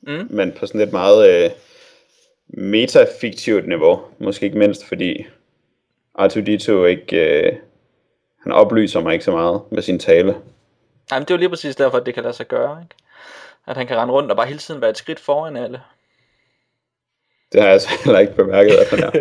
[0.01, 0.27] Mm.
[0.29, 1.51] Men på sådan et meget øh,
[2.47, 4.01] metafiktivt niveau.
[4.19, 5.25] Måske ikke mindst fordi
[6.19, 7.17] R2-D2 ikke...
[7.17, 7.53] Øh,
[8.43, 10.31] han oplyser mig ikke så meget med sin tale.
[11.09, 12.81] Nej, men det er jo lige præcis derfor, at det kan lade sig gøre.
[12.83, 12.95] Ikke?
[13.67, 15.81] At han kan rende rundt og bare hele tiden være et skridt foran alle.
[17.51, 19.11] Det har jeg så heller ikke bemærket, at han er.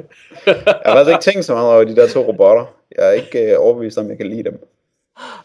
[0.47, 2.67] Jeg har faktisk ikke tænkt så meget over de der to robotter.
[2.97, 4.69] Jeg er ikke øh, overbevist om, jeg kan lide dem.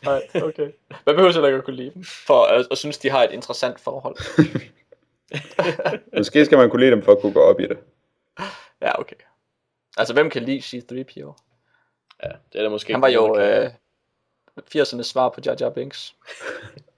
[0.03, 0.72] Nej, okay.
[1.05, 3.31] Man behøver heller ikke at kunne lide dem, for at, at synes, de har et
[3.31, 4.15] interessant forhold.
[6.18, 7.77] Måske skal man kunne lide dem for at kunne gå op i det.
[8.81, 9.15] Ja, okay.
[9.97, 11.34] Altså, hvem kan lide C-3PO?
[12.23, 13.69] Ja, det er der måske Han var jo øh,
[14.76, 16.15] 80'ernes svar på Jar Jar Binks.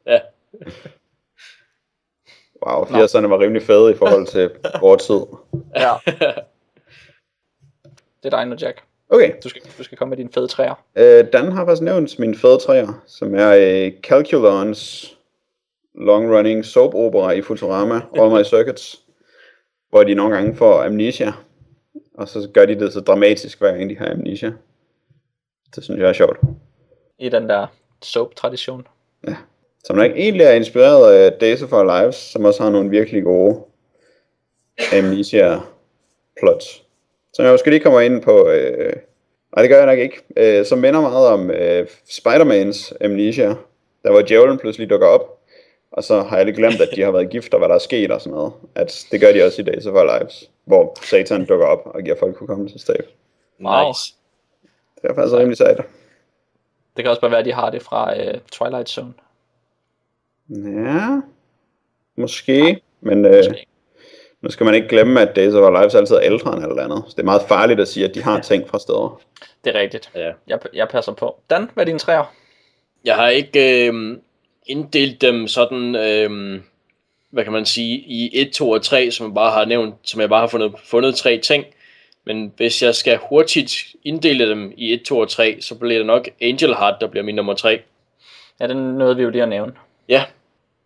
[0.05, 0.19] Ja,
[2.65, 4.51] Wow, 80'erne var rimelig fede i forhold til
[4.81, 5.21] vores tid.
[5.75, 5.93] Ja.
[8.23, 8.83] det er dig nu, Jack.
[9.09, 10.73] Okay, Du skal, du skal komme med dine fede træer.
[10.95, 15.11] øh, Dan har faktisk nævnt min fede træer, som er øh, Calculons
[15.95, 19.01] long-running soap opera i Futurama, All My Circuits,
[19.89, 21.33] hvor de nogle gange får amnesia,
[22.13, 24.53] og så gør de det så dramatisk, hver gang de har amnesia.
[25.75, 26.37] Det synes jeg er sjovt.
[27.19, 27.67] I den der
[28.01, 28.87] soap-tradition.
[29.85, 33.23] Som nok egentlig er inspireret af Days of Our Lives, som også har nogle virkelig
[33.23, 33.61] gode
[34.93, 35.59] amnesia
[36.39, 36.83] plots.
[37.33, 38.93] Som jeg måske lige kommer ind på, øh,
[39.55, 43.55] nej det gør jeg nok ikke, øh, som minder meget om øh, Spider-Mans amnesia,
[44.03, 45.39] der hvor djævlen pludselig dukker op,
[45.91, 47.79] og så har jeg lidt glemt, at de har været gift, og hvad der er
[47.79, 48.53] sket og sådan noget.
[48.75, 52.01] At det gør de også i Days of Our Lives, hvor Satan dukker op og
[52.03, 53.07] giver folk hukommelsestab.
[53.61, 53.87] Wow.
[53.87, 54.13] nice.
[55.01, 55.77] Det er faktisk rimelig sejt.
[56.95, 59.13] Det kan også bare være, at de har det fra øh, Twilight Zone.
[60.49, 61.21] Ja,
[62.17, 63.65] måske, men øh, Måske.
[64.41, 66.79] Nu skal man ikke glemme, at Days of Our Lives altid er ældre end alt
[66.79, 67.03] andet.
[67.07, 69.21] Så det er meget farligt at sige, at de har ting fra steder.
[69.63, 70.11] Det er rigtigt.
[70.15, 70.31] Ja.
[70.47, 71.39] Jeg, jeg passer på.
[71.49, 72.33] Dan, hvad er dine træer?
[73.05, 74.17] Jeg har ikke øh,
[74.65, 76.61] inddelt dem sådan, øh,
[77.29, 80.21] hvad kan man sige, i 1, 2 og 3, som jeg bare har nævnt, som
[80.21, 81.65] jeg bare har fundet, fundet tre ting.
[82.25, 86.05] Men hvis jeg skal hurtigt inddele dem i 1, 2 og 3, så bliver det
[86.05, 87.81] nok Angel Heart, der bliver min nummer 3.
[88.59, 89.73] Ja, den nåede vi jo lige at nævne.
[90.09, 90.23] Ja,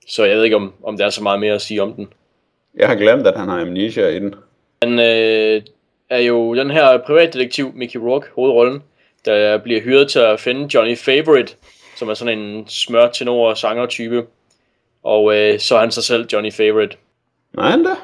[0.07, 2.13] så jeg ved ikke, om, om der er så meget mere at sige om den.
[2.75, 4.35] Jeg har glemt, at han har amnesia i den.
[4.81, 5.61] Han øh,
[6.09, 8.83] er jo den her privatdetektiv, Mickey Rourke, hovedrollen,
[9.25, 11.55] der bliver hyret til at finde Johnny Favorite,
[11.95, 14.25] som er sådan en smør tenor sanger type.
[15.03, 16.97] Og øh, så er han sig selv Johnny Favorite.
[17.53, 17.95] Nej, han da.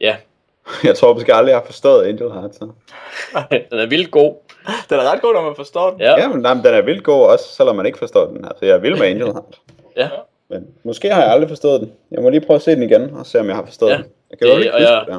[0.00, 0.16] Ja,
[0.84, 2.54] Jeg tror måske aldrig, jeg har forstået Angel Heart.
[2.54, 2.68] Så.
[3.70, 4.34] den er vildt god.
[4.90, 6.00] Den er ret god, når man forstår den.
[6.00, 8.44] Ja, Ja, men nej, men den er vildt god også, selvom man ikke forstår den.
[8.44, 9.60] Altså, jeg er vild med Angel Heart.
[9.96, 10.08] ja.
[10.52, 11.92] Men måske har jeg aldrig forstået den.
[12.10, 13.96] Jeg må lige prøve at se den igen, og se om jeg har forstået Ja.
[13.96, 14.04] den.
[14.30, 15.18] Jeg kan Det- jo ikke og huske jeg- det.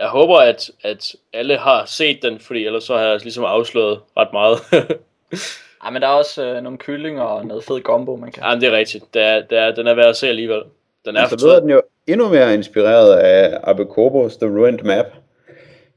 [0.00, 4.00] Jeg håber, at, at alle har set den, fordi ellers så har jeg ligesom afsløret
[4.16, 4.58] ret meget.
[5.84, 8.42] Ej, men der er også øh, nogle kyllinger og noget fed gombo, man kan.
[8.42, 9.04] ja, det er rigtigt.
[9.14, 10.62] Det er, det er, den er værd at se alligevel.
[11.04, 15.06] Den er Så lyder den jo endnu mere inspireret af Abe Kobos The Ruined Map.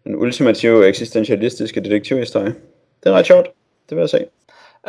[0.03, 2.55] Den ultimative eksistentialistiske detektivhistorie.
[3.03, 3.47] Det er ret sjovt.
[3.89, 4.25] Det vil jeg se.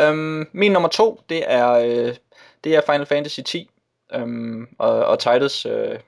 [0.00, 2.14] Øhm, min nummer to, det er, øh,
[2.64, 3.70] det er Final Fantasy 10.
[4.14, 5.98] Øhm, og, og Tidus øh,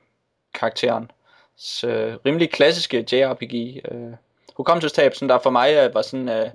[0.54, 1.10] karakteren.
[1.56, 3.80] Så, øh, rimelig klassiske JRPG.
[3.92, 4.12] Øh,
[4.56, 6.50] hukommelsestab, sådan der for mig øh, var sådan øh,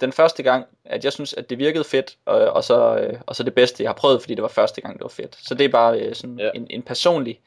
[0.00, 3.36] den første gang, at jeg synes, at det virkede fedt, og, og, så, øh, og
[3.36, 5.38] så det bedste, jeg har prøvet, fordi det var første gang, det var fedt.
[5.42, 6.50] Så det er bare øh, sådan Ja.
[6.54, 7.40] en, en personlig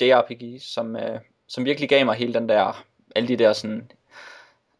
[0.00, 2.84] JRPG, som, øh, som virkelig gav mig hele den der,
[3.16, 3.90] alle de der sådan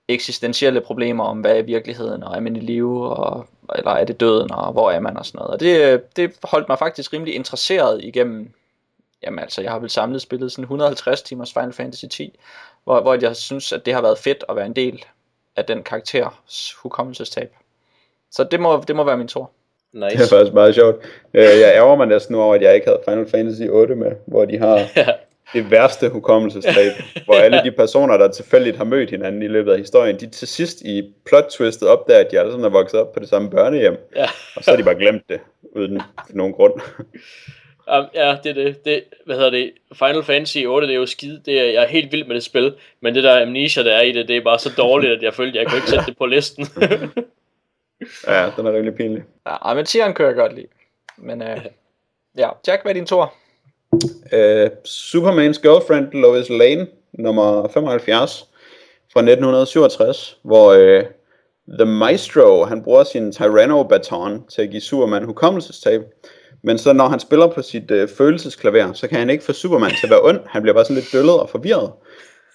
[0.09, 4.21] eksistentielle problemer om, hvad er virkeligheden, og er man i live, og, eller er det
[4.21, 5.51] døden, og hvor er man, og sådan noget.
[5.55, 8.51] Og det, det holdt mig faktisk rimelig interesseret igennem,
[9.23, 12.39] jamen altså, jeg har vel samlet spillet sådan 150 timers Final Fantasy 10,
[12.85, 15.05] hvor, hvor jeg synes, at det har været fedt at være en del
[15.57, 17.53] af den karakters hukommelsestab.
[18.31, 19.51] Så det må, det må være min tur.
[19.93, 20.29] Det er Nice.
[20.37, 20.97] faktisk meget sjovt.
[21.35, 24.13] Øh, Jeg ærger mig næsten nu over, at jeg ikke havde Final Fantasy 8 med,
[24.27, 24.79] hvor de har
[25.53, 26.93] det værste hukommelsestab,
[27.25, 30.49] hvor alle de personer, der tilfældigt har mødt hinanden i løbet af historien, de til
[30.49, 33.97] sidst i plot-twistet opdager, at de alle sammen er vokset op på det samme børnehjem,
[34.17, 34.27] Ja.
[34.57, 35.41] og så har de bare glemt det,
[35.77, 36.01] uden
[36.31, 36.73] nogen grund.
[37.99, 38.85] Um, ja, det er det.
[38.85, 39.05] det.
[39.27, 39.73] Hvad hedder det?
[39.95, 41.43] Final Fantasy 8, det er jo skide.
[41.47, 42.75] Det er, jeg er helt vild med det spil.
[43.01, 45.35] Men det der amnesia, der er i det, det er bare så dårligt, at jeg
[45.35, 46.67] følte, at jeg kunne ikke sætte det på listen.
[48.27, 49.23] Ja, den er rimelig pinlig.
[49.47, 50.67] Ja, men tieren kører jeg godt lide.
[51.17, 51.61] Men øh,
[52.39, 53.35] ja, Jack, hvad er din tur?
[54.33, 58.49] Uh, Supermans Girlfriend, Lois Lane, nummer 75,
[59.13, 61.05] fra 1967, hvor uh,
[61.79, 66.03] The Maestro, han bruger sin Tyranno-baton til at give Superman hukommelsestab.
[66.63, 69.91] Men så når han spiller på sit øh, følelsesklaver, så kan han ikke få Superman
[69.91, 70.41] til at være ond.
[70.47, 71.91] Han bliver bare sådan lidt døllet og forvirret.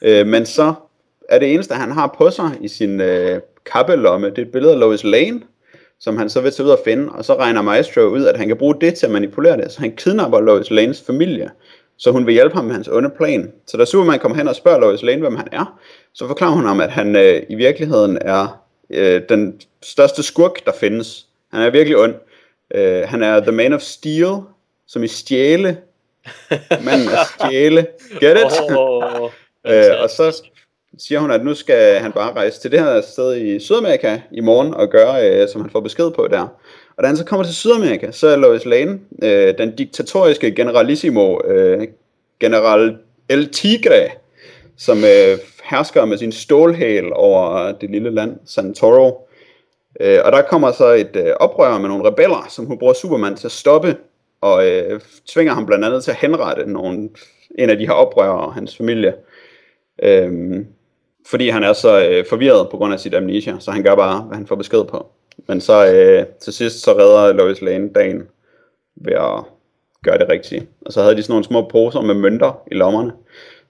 [0.02, 0.74] Øh, men så
[1.30, 3.42] er det eneste, han har på sig i sin øh,
[3.74, 5.42] kappelomme, det er et billede af Lois Lane,
[6.00, 8.48] som han så vil tage ud og finde, og så regner Maestro ud, at han
[8.48, 11.50] kan bruge det til at manipulere det, så han kidnapper Lois Lanes familie,
[11.98, 13.52] så hun vil hjælpe ham med hans onde plan.
[13.68, 15.80] Så da Superman kommer hen og spørger Lois Lane, hvem han er,
[16.14, 20.72] så forklarer hun ham, at han øh, i virkeligheden er øh, den største skurk, der
[20.80, 21.26] findes.
[21.54, 22.16] Han er virkelig ond.
[22.76, 24.36] Øh, han er The Man of Steel,
[24.88, 25.78] som i stjæle.
[26.86, 27.88] Manden af stjæle.
[28.20, 28.78] Get it?
[28.78, 29.30] oh,
[29.68, 30.44] Øh, og så
[30.98, 34.42] siger hun, at nu skal han bare rejse til det her sted i Sydamerika i
[34.42, 36.48] morgen og gøre, øh, som han får besked på der.
[36.98, 41.40] Og da han så kommer til Sydamerika, så er Lois Lane, øh, den diktatoriske generalissimo,
[41.46, 41.88] øh,
[42.40, 42.98] general
[43.30, 44.10] El Tigre,
[44.78, 49.30] som øh, hersker med sin stålhæl over det lille land, Santoro.
[50.00, 53.36] Øh, og der kommer så et øh, oprør med nogle rebeller, som hun bruger Superman
[53.36, 53.98] til at stoppe,
[54.42, 57.10] og øh, tvinger ham blandt andet til at henrette nogle,
[57.60, 59.14] en af de her oprørere og hans familie.
[60.04, 60.68] Øhm,
[61.30, 64.22] fordi han er så øh, forvirret på grund af sit amnesia, så han gør bare,
[64.22, 65.08] hvad han får besked på.
[65.48, 68.24] Men så øh, til sidst, så redder Lois Lane dagen
[68.96, 69.44] ved at
[70.04, 70.68] gøre det rigtige.
[70.86, 73.12] Og så havde de sådan nogle små poser med mønter i lommerne.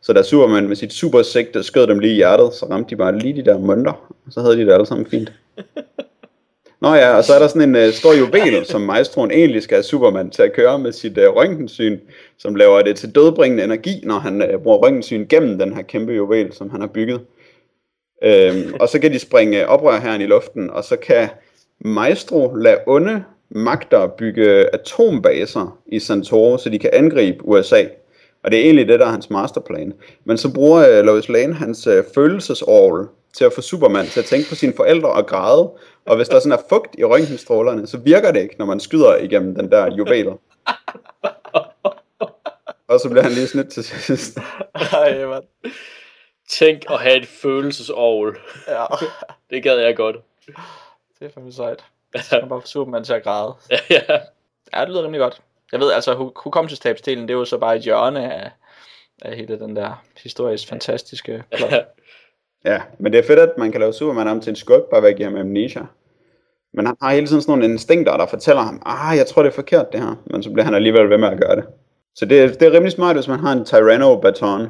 [0.02, 2.96] Så da Superman med sit super sigte skød dem lige i hjertet, så ramte de
[2.96, 3.92] bare lige de der mønter.
[4.26, 5.34] Og så havde de det alle sammen fint.
[6.82, 9.76] Nå ja, og så er der sådan en øh, stor juvel, som maestroen egentlig skal
[9.76, 12.00] have Superman til at køre med sit øh, røntgensyn,
[12.38, 16.14] som laver det til dødbringende energi, når han øh, bruger røntgensyn gennem den her kæmpe
[16.14, 17.22] juvel, som han har bygget.
[18.24, 21.30] Øhm, og så kan de springe oprør herren i luften, og så kan
[21.80, 27.84] Maestro lade onde magter bygge atombaser i Santoro, så de kan angribe USA.
[28.44, 29.94] Og det er egentlig det, der er hans masterplan.
[30.26, 34.26] Men så bruger øh, Lois Lane hans øh, følelsesorgel til at få Superman til at
[34.26, 35.72] tænke på sine forældre og græde.
[36.06, 39.16] Og hvis der sådan er fugt i røntgenstrålerne, så virker det ikke, når man skyder
[39.16, 40.28] igennem den der juvel.
[42.90, 44.38] og så bliver han lige snydt til sidst.
[44.76, 45.44] Ej, mand.
[46.50, 48.40] Tænk at have et følelsesovl.
[48.68, 48.86] Ja,
[49.50, 50.16] Det gad jeg godt.
[51.20, 51.84] det er fandme sejt.
[52.16, 53.54] Så man bare få Superman til at græde.
[53.90, 54.02] ja.
[54.76, 55.42] Ja, det lyder rimelig godt.
[55.72, 58.52] Jeg ved, altså, hu- hukommelsestabsdelen, det er jo så bare et hjørne af,
[59.22, 61.72] af hele den der historisk fantastiske plot.
[62.66, 65.02] Ja, men det er fedt, at man kan lave Superman om til en skurk, bare
[65.02, 65.82] ved at give ham amnesia.
[66.74, 69.50] Men han har hele tiden sådan nogle instinkter, der fortæller ham, ah, jeg tror det
[69.50, 71.66] er forkert det her, men så bliver han alligevel ved med at gøre det.
[72.16, 74.68] Så det, er- det er rimelig smart, hvis man har en Tyranno-baton.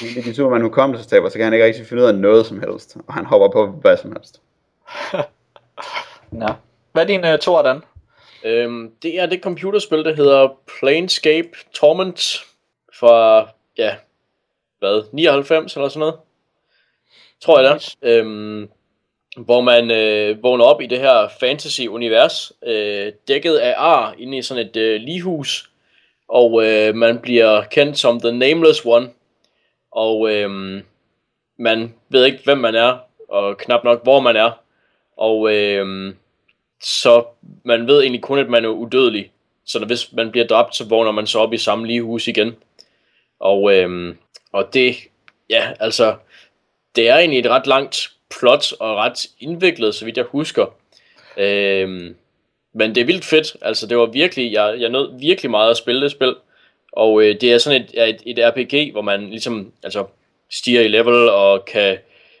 [0.00, 2.60] Det giver Superman hukommelsestab, og så kan han ikke rigtig finde ud af noget som
[2.60, 4.40] helst, og han hopper på hvad som helst.
[6.40, 6.46] Ja.
[6.92, 7.82] Hvad er din uh, to, Dan?
[8.44, 10.48] Øhm, det er det computerspil, der hedder
[10.78, 12.44] Planescape Torment
[12.98, 13.48] fra,
[13.78, 13.94] ja,
[14.78, 16.14] hvad, 99 eller sådan noget?
[17.40, 18.20] Tror jeg det er.
[18.20, 18.68] Øhm,
[19.36, 24.42] hvor man øh, vågner op i det her fantasy-univers, øh, dækket af ar, inde i
[24.42, 25.70] sådan et øh, lighus,
[26.28, 29.08] og øh, man bliver kendt som The Nameless One,
[29.94, 30.82] og øh,
[31.56, 32.98] man ved ikke, hvem man er,
[33.28, 34.50] og knap nok, hvor man er,
[35.16, 36.14] og øh,
[36.82, 37.24] så
[37.64, 39.30] man ved egentlig kun, at man er udødelig.
[39.66, 42.28] Så når, hvis man bliver dræbt, så vågner man så op i samme lige hus
[42.28, 42.56] igen.
[43.40, 44.18] Og, øhm,
[44.52, 44.96] og det,
[45.50, 46.16] ja, altså,
[46.96, 50.66] det er egentlig et ret langt plot og ret indviklet, så vidt jeg husker.
[51.36, 52.16] Øhm,
[52.74, 53.56] men det er vildt fedt.
[53.62, 56.36] Altså, det var virkelig, jeg, jeg nød virkelig meget at spille det spil.
[56.96, 60.04] Og øh, det er sådan et, et, et RPG, hvor man ligesom altså,
[60.50, 61.98] stiger i level og kan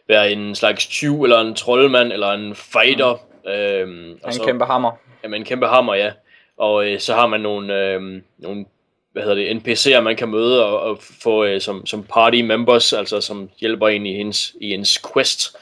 [0.08, 3.26] være en slags tyv, eller en troldmand, eller en fighter.
[3.46, 4.92] Øhm, og En så, kæmpe hammer.
[5.22, 6.12] Jamen, en kæmpe hammer, ja.
[6.56, 8.66] Og øh, så har man nogle, øh, nogle
[9.12, 12.92] hvad hedder det, NPC'er, man kan møde og, og få øh, som, som party members,
[12.92, 15.56] altså som hjælper en i hendes, i ens quest.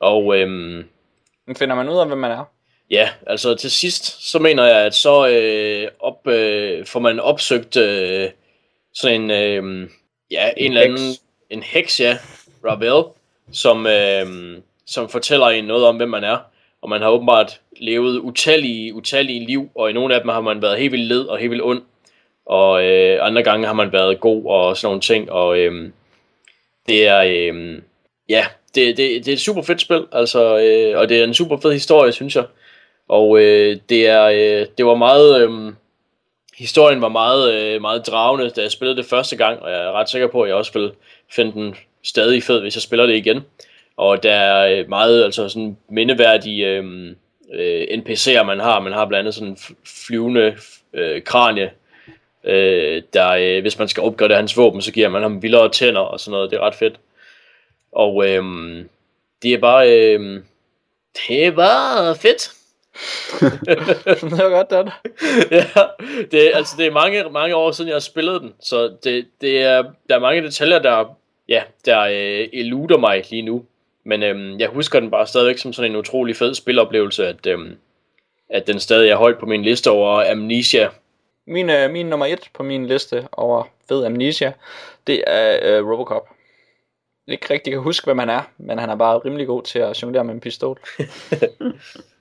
[0.00, 0.84] Og øh,
[1.56, 2.44] finder man ud af, hvem man er?
[2.90, 7.76] Ja, altså til sidst, så mener jeg, at så øh, op, øh, får man opsøgt
[7.76, 8.28] øh,
[8.94, 9.90] sådan en, øh,
[10.30, 11.22] ja, en, en eller anden, heks.
[11.50, 12.18] en heks, ja,
[12.64, 13.04] Ravel,
[13.52, 16.38] som, øh, som fortæller en noget om, hvem man er.
[16.82, 20.62] Og man har åbenbart levet utallige, utallige liv, og i nogle af dem har man
[20.62, 21.82] været helt vildt led og helt vildt ond.
[22.46, 25.32] Og øh, andre gange har man været god og sådan nogle ting.
[25.32, 25.90] Og øh,
[26.88, 27.78] det er, øh,
[28.28, 31.34] ja, det, det, det er et super fedt spil, altså, øh, og det er en
[31.34, 32.44] super fed historie, synes jeg.
[33.08, 35.72] Og øh, det er, øh, det var meget, øh,
[36.58, 39.92] historien var meget, øh, meget dragende, da jeg spillede det første gang, og jeg er
[39.92, 40.92] ret sikker på, at jeg også vil
[41.30, 43.40] finde den stadig fed, hvis jeg spiller det igen.
[43.96, 47.14] Og der er øh, meget altså sådan mindeværdige øh,
[47.54, 48.80] øh, NPC'er, man har.
[48.80, 49.58] Man har blandt andet sådan en
[50.06, 50.56] flyvende
[50.92, 51.70] øh, kranie,
[52.44, 56.00] øh, der øh, hvis man skal opgradere hans våben, så giver man ham vildere tænder
[56.00, 56.50] og sådan noget.
[56.50, 57.00] Det er ret fedt.
[57.92, 58.44] Og øh,
[59.42, 60.42] det er bare, øh,
[61.28, 62.57] det er bare fedt.
[64.20, 64.90] det var godt, Dan.
[65.50, 65.64] ja,
[66.30, 69.62] det, altså, det er mange, mange år siden, jeg har spillet den, så det, det
[69.62, 71.16] er, der er mange detaljer, der,
[71.48, 73.64] ja, der øh, eluder mig lige nu.
[74.04, 77.58] Men øh, jeg husker den bare stadigvæk som sådan en utrolig fed spiloplevelse, at, øh,
[78.50, 80.88] at den stadig er højt på min liste over Amnesia.
[81.46, 84.52] Min, øh, min nummer et på min liste over fed Amnesia,
[85.06, 86.28] det er øh, Robocop.
[87.26, 89.78] Jeg ikke rigtig kan huske, hvem han er, men han er bare rimelig god til
[89.78, 90.80] at jonglere med en pistol.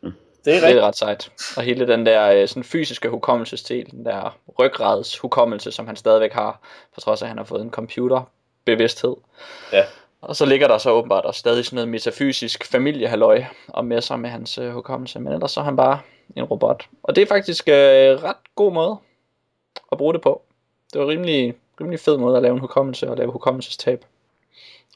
[0.48, 1.32] Det er, det er ret sejt.
[1.58, 6.34] Og hele den der øh, sådan fysiske hukommelsesdel, den der ryggrads hukommelse, som han stadigvæk
[6.34, 6.60] har,
[6.96, 9.16] på trods af, at han har fået en computerbevidsthed.
[9.74, 9.84] Ja.
[10.22, 14.20] Og så ligger der så åbenbart også stadig sådan noget metafysisk familiehalløj og med sig
[14.20, 15.20] med hans øh, hukommelse.
[15.20, 16.00] Men ellers så er han bare
[16.36, 16.88] en robot.
[17.04, 18.98] Og det er faktisk øh, ret god måde
[19.92, 20.42] at bruge det på.
[20.94, 24.06] Det var rimelig, rimelig fed måde at lave en hukommelse og lave hukommelsestab.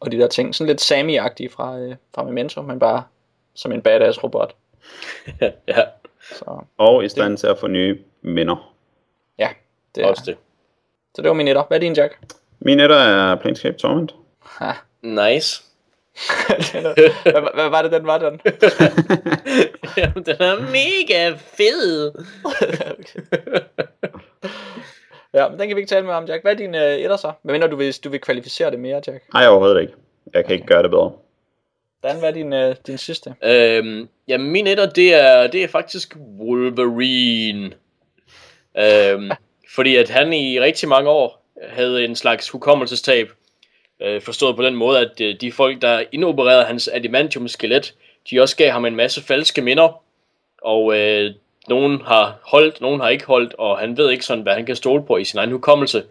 [0.01, 3.03] Og de der ting, sådan lidt Sami-agtige fra, øh, fra Memento, men bare
[3.53, 4.55] som en badass robot.
[5.67, 5.83] ja.
[6.21, 8.73] Så, og i stand til at få nye minder.
[9.37, 9.49] Ja,
[9.95, 10.37] det er også det.
[11.15, 11.63] Så det var min etter.
[11.67, 12.19] Hvad er din, Jack?
[12.59, 14.15] Min etter er Planescape Torment.
[14.43, 14.71] Ha.
[15.01, 15.63] Nice.
[17.23, 18.41] hvad, hvad var det, den var, den?
[19.97, 22.11] Jamen, den er mega fed.
[25.33, 26.43] ja, men den kan vi ikke tale med om, Jack.
[26.43, 27.31] Hvad er din uh, etter så?
[27.41, 29.33] Hvad mener du, hvis du vil kvalificere det mere, Jack?
[29.33, 29.93] Nej, overhovedet ikke.
[30.25, 30.53] Jeg kan okay.
[30.53, 31.11] ikke gøre det bedre.
[32.03, 33.35] Dan, hvad er din, uh, din sidste?
[33.43, 37.71] Øhm, ja, min etter, det er, det er faktisk Wolverine.
[38.77, 39.31] Øhm,
[39.75, 43.31] fordi at han i rigtig mange år havde en slags hukommelsestab.
[44.01, 47.93] Øh, forstået på den måde, at øh, de folk, der indopererede hans adamantium-skelet,
[48.29, 50.03] de også gav ham en masse falske minder.
[50.61, 51.31] Og øh,
[51.67, 54.75] nogen har holdt, nogen har ikke holdt, og han ved ikke sådan, hvad han kan
[54.75, 56.03] stole på i sin egen hukommelse.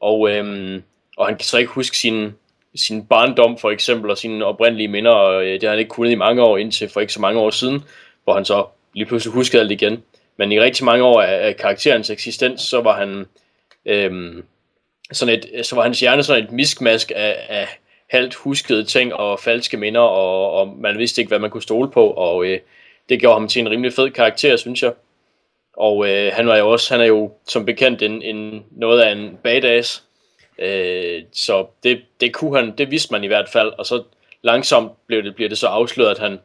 [0.00, 0.82] Og, øh,
[1.16, 2.32] og han kan så ikke huske sin
[2.76, 6.10] sin barndom for eksempel, og sine oprindelige minder, og øh, det har han ikke kunnet
[6.10, 7.84] i mange år, indtil for ikke så mange år siden,
[8.24, 10.02] hvor han så lige pludselig huskede alt igen.
[10.36, 13.26] Men i rigtig mange år af, af karakterens eksistens, så var han
[13.86, 14.44] øhm,
[15.12, 17.68] sådan et, så var hans hjerne sådan et miskmask af, af
[18.10, 21.90] halvt huskede ting og falske minder, og, og man vidste ikke, hvad man kunne stole
[21.90, 22.58] på, og øh,
[23.08, 24.92] det gjorde ham til en rimelig fed karakter, synes jeg.
[25.76, 29.12] Og øh, han var jo også, han er jo som bekendt en, en noget af
[29.12, 30.04] en badass,
[30.62, 34.02] Øh, så det, det kunne han, det vidste man i hvert fald, og så
[34.42, 36.38] langsomt blev det, bliver det så afsløret, at han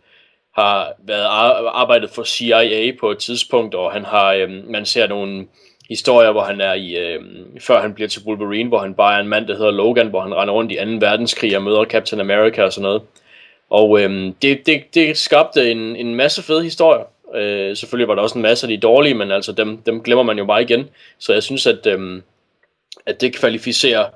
[0.55, 1.25] har været
[1.73, 5.47] arbejdet for CIA på et tidspunkt, og han har, øh, man ser nogle
[5.89, 7.21] historier, hvor han er i, øh,
[7.59, 10.21] før han bliver til Wolverine, hvor han bare er en mand, der hedder Logan, hvor
[10.21, 10.81] han render rundt i 2.
[11.05, 13.01] verdenskrig og møder Captain America og sådan noget.
[13.69, 17.03] Og øh, det, det, det skabte en, en masse fede historier.
[17.35, 20.23] Øh, selvfølgelig var der også en masse af de dårlige, men altså dem, dem glemmer
[20.23, 20.89] man jo bare igen.
[21.19, 22.21] Så jeg synes, at øh,
[23.05, 24.09] at det kvalificerer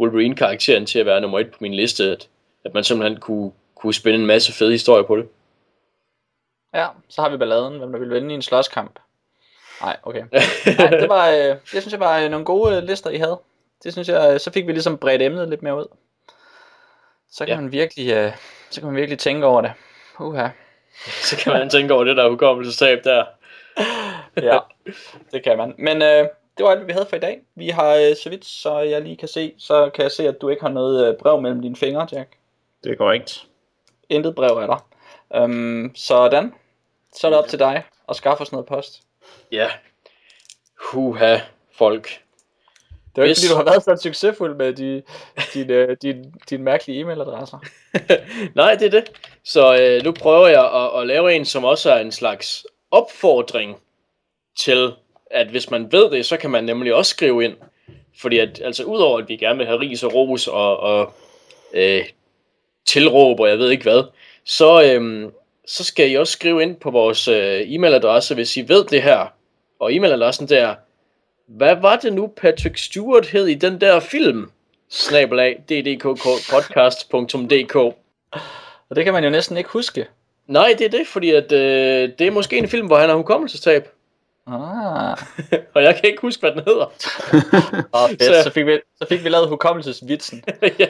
[0.00, 2.28] Wolverine-karakteren til at være nummer et på min liste, at,
[2.64, 5.28] at man simpelthen kunne, kunne spænde en masse fede historier på det.
[6.74, 8.98] Ja, så har vi balladen, hvem der vil vinde i en slåskamp.
[9.80, 10.22] Nej, okay.
[10.78, 13.40] Nej, det, var, øh, det synes jeg var øh, nogle gode øh, lister, I havde.
[13.84, 15.86] Det synes jeg, så fik vi ligesom bredt emnet lidt mere ud.
[17.30, 17.60] Så kan ja.
[17.60, 18.34] man virkelig,
[18.70, 19.72] så kan man virkelig tænke over det.
[20.20, 20.48] Uha.
[21.28, 23.24] så kan man tænke over det der hukommelsestab der.
[24.52, 24.58] ja,
[25.32, 25.74] det kan man.
[25.78, 26.26] Men øh,
[26.58, 27.40] det var alt, vi havde for i dag.
[27.54, 30.40] Vi har, øh, så vidt så jeg lige kan se, så kan jeg se, at
[30.40, 32.36] du ikke har noget øh, brev mellem dine fingre, Jack.
[32.84, 33.46] Det er korrekt.
[34.08, 34.86] Intet brev er der.
[35.44, 36.54] Um, sådan.
[37.14, 39.02] Så er det op til dig at skaffe os noget post.
[39.52, 39.68] Ja.
[40.90, 41.38] Huha,
[41.72, 42.22] folk.
[43.18, 45.02] Det er jo ikke, fordi du har været så succesfuld med de,
[45.54, 47.58] dine, dine, dine mærkelige e-mailadresser.
[48.54, 49.10] Nej, det er det.
[49.44, 53.76] Så øh, nu prøver jeg at, at lave en, som også er en slags opfordring
[54.58, 54.92] til
[55.30, 57.56] at hvis man ved det, så kan man nemlig også skrive ind.
[58.20, 61.12] Fordi at, altså udover at vi gerne vil have ris og ros og, og
[61.74, 62.04] øh,
[62.86, 64.02] tilråb og jeg ved ikke hvad,
[64.44, 65.30] så, øh,
[65.66, 69.32] så skal I også skrive ind på vores øh, e-mailadresse, hvis I ved det her.
[69.80, 70.74] Og e-mailadressen der,
[71.46, 74.50] hvad var det nu Patrick Stewart hed i den der film?
[74.90, 77.76] Snabelag ddkpodcast.dk
[78.88, 80.06] Og det kan man jo næsten ikke huske.
[80.46, 83.16] Nej, det er det, fordi at, øh, det er måske en film, hvor han har
[83.16, 83.88] hukommelsestab.
[84.48, 85.16] Ah.
[85.74, 86.86] Og jeg kan ikke huske, hvad den hedder.
[87.92, 88.22] Oh, fedt.
[88.24, 90.44] Så- Så, fik vi, så fik vi lavet hukommelsesvitsen.
[90.62, 90.86] ja.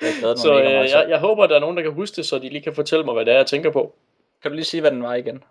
[0.00, 0.90] Jeg Så øh, til.
[0.90, 2.74] jeg, jeg håber, at der er nogen, der kan huske det, så de lige kan
[2.74, 3.94] fortælle mig, hvad det er, jeg tænker på.
[4.42, 5.42] Kan du lige sige, hvad den var igen?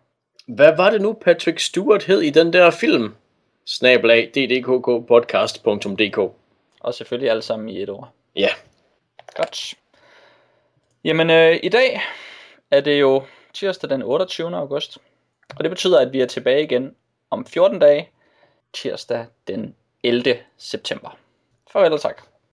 [0.48, 3.16] Hvad var det nu, Patrick Stewart hed i den der film?
[3.66, 6.18] Snabelag ddkkpodcast.dk
[6.80, 8.10] Og selvfølgelig alle sammen i et ord.
[8.36, 8.50] Ja,
[9.36, 9.74] Godt.
[11.04, 12.02] Jamen, øh, i dag
[12.72, 14.56] er det jo tirsdag den 28.
[14.58, 14.98] august.
[15.58, 16.96] Og det betyder, at vi er tilbage igen
[17.30, 18.10] om 14 dage,
[18.74, 20.38] tirsdag den 11.
[20.58, 21.18] september.
[21.72, 22.35] Farvel og tak.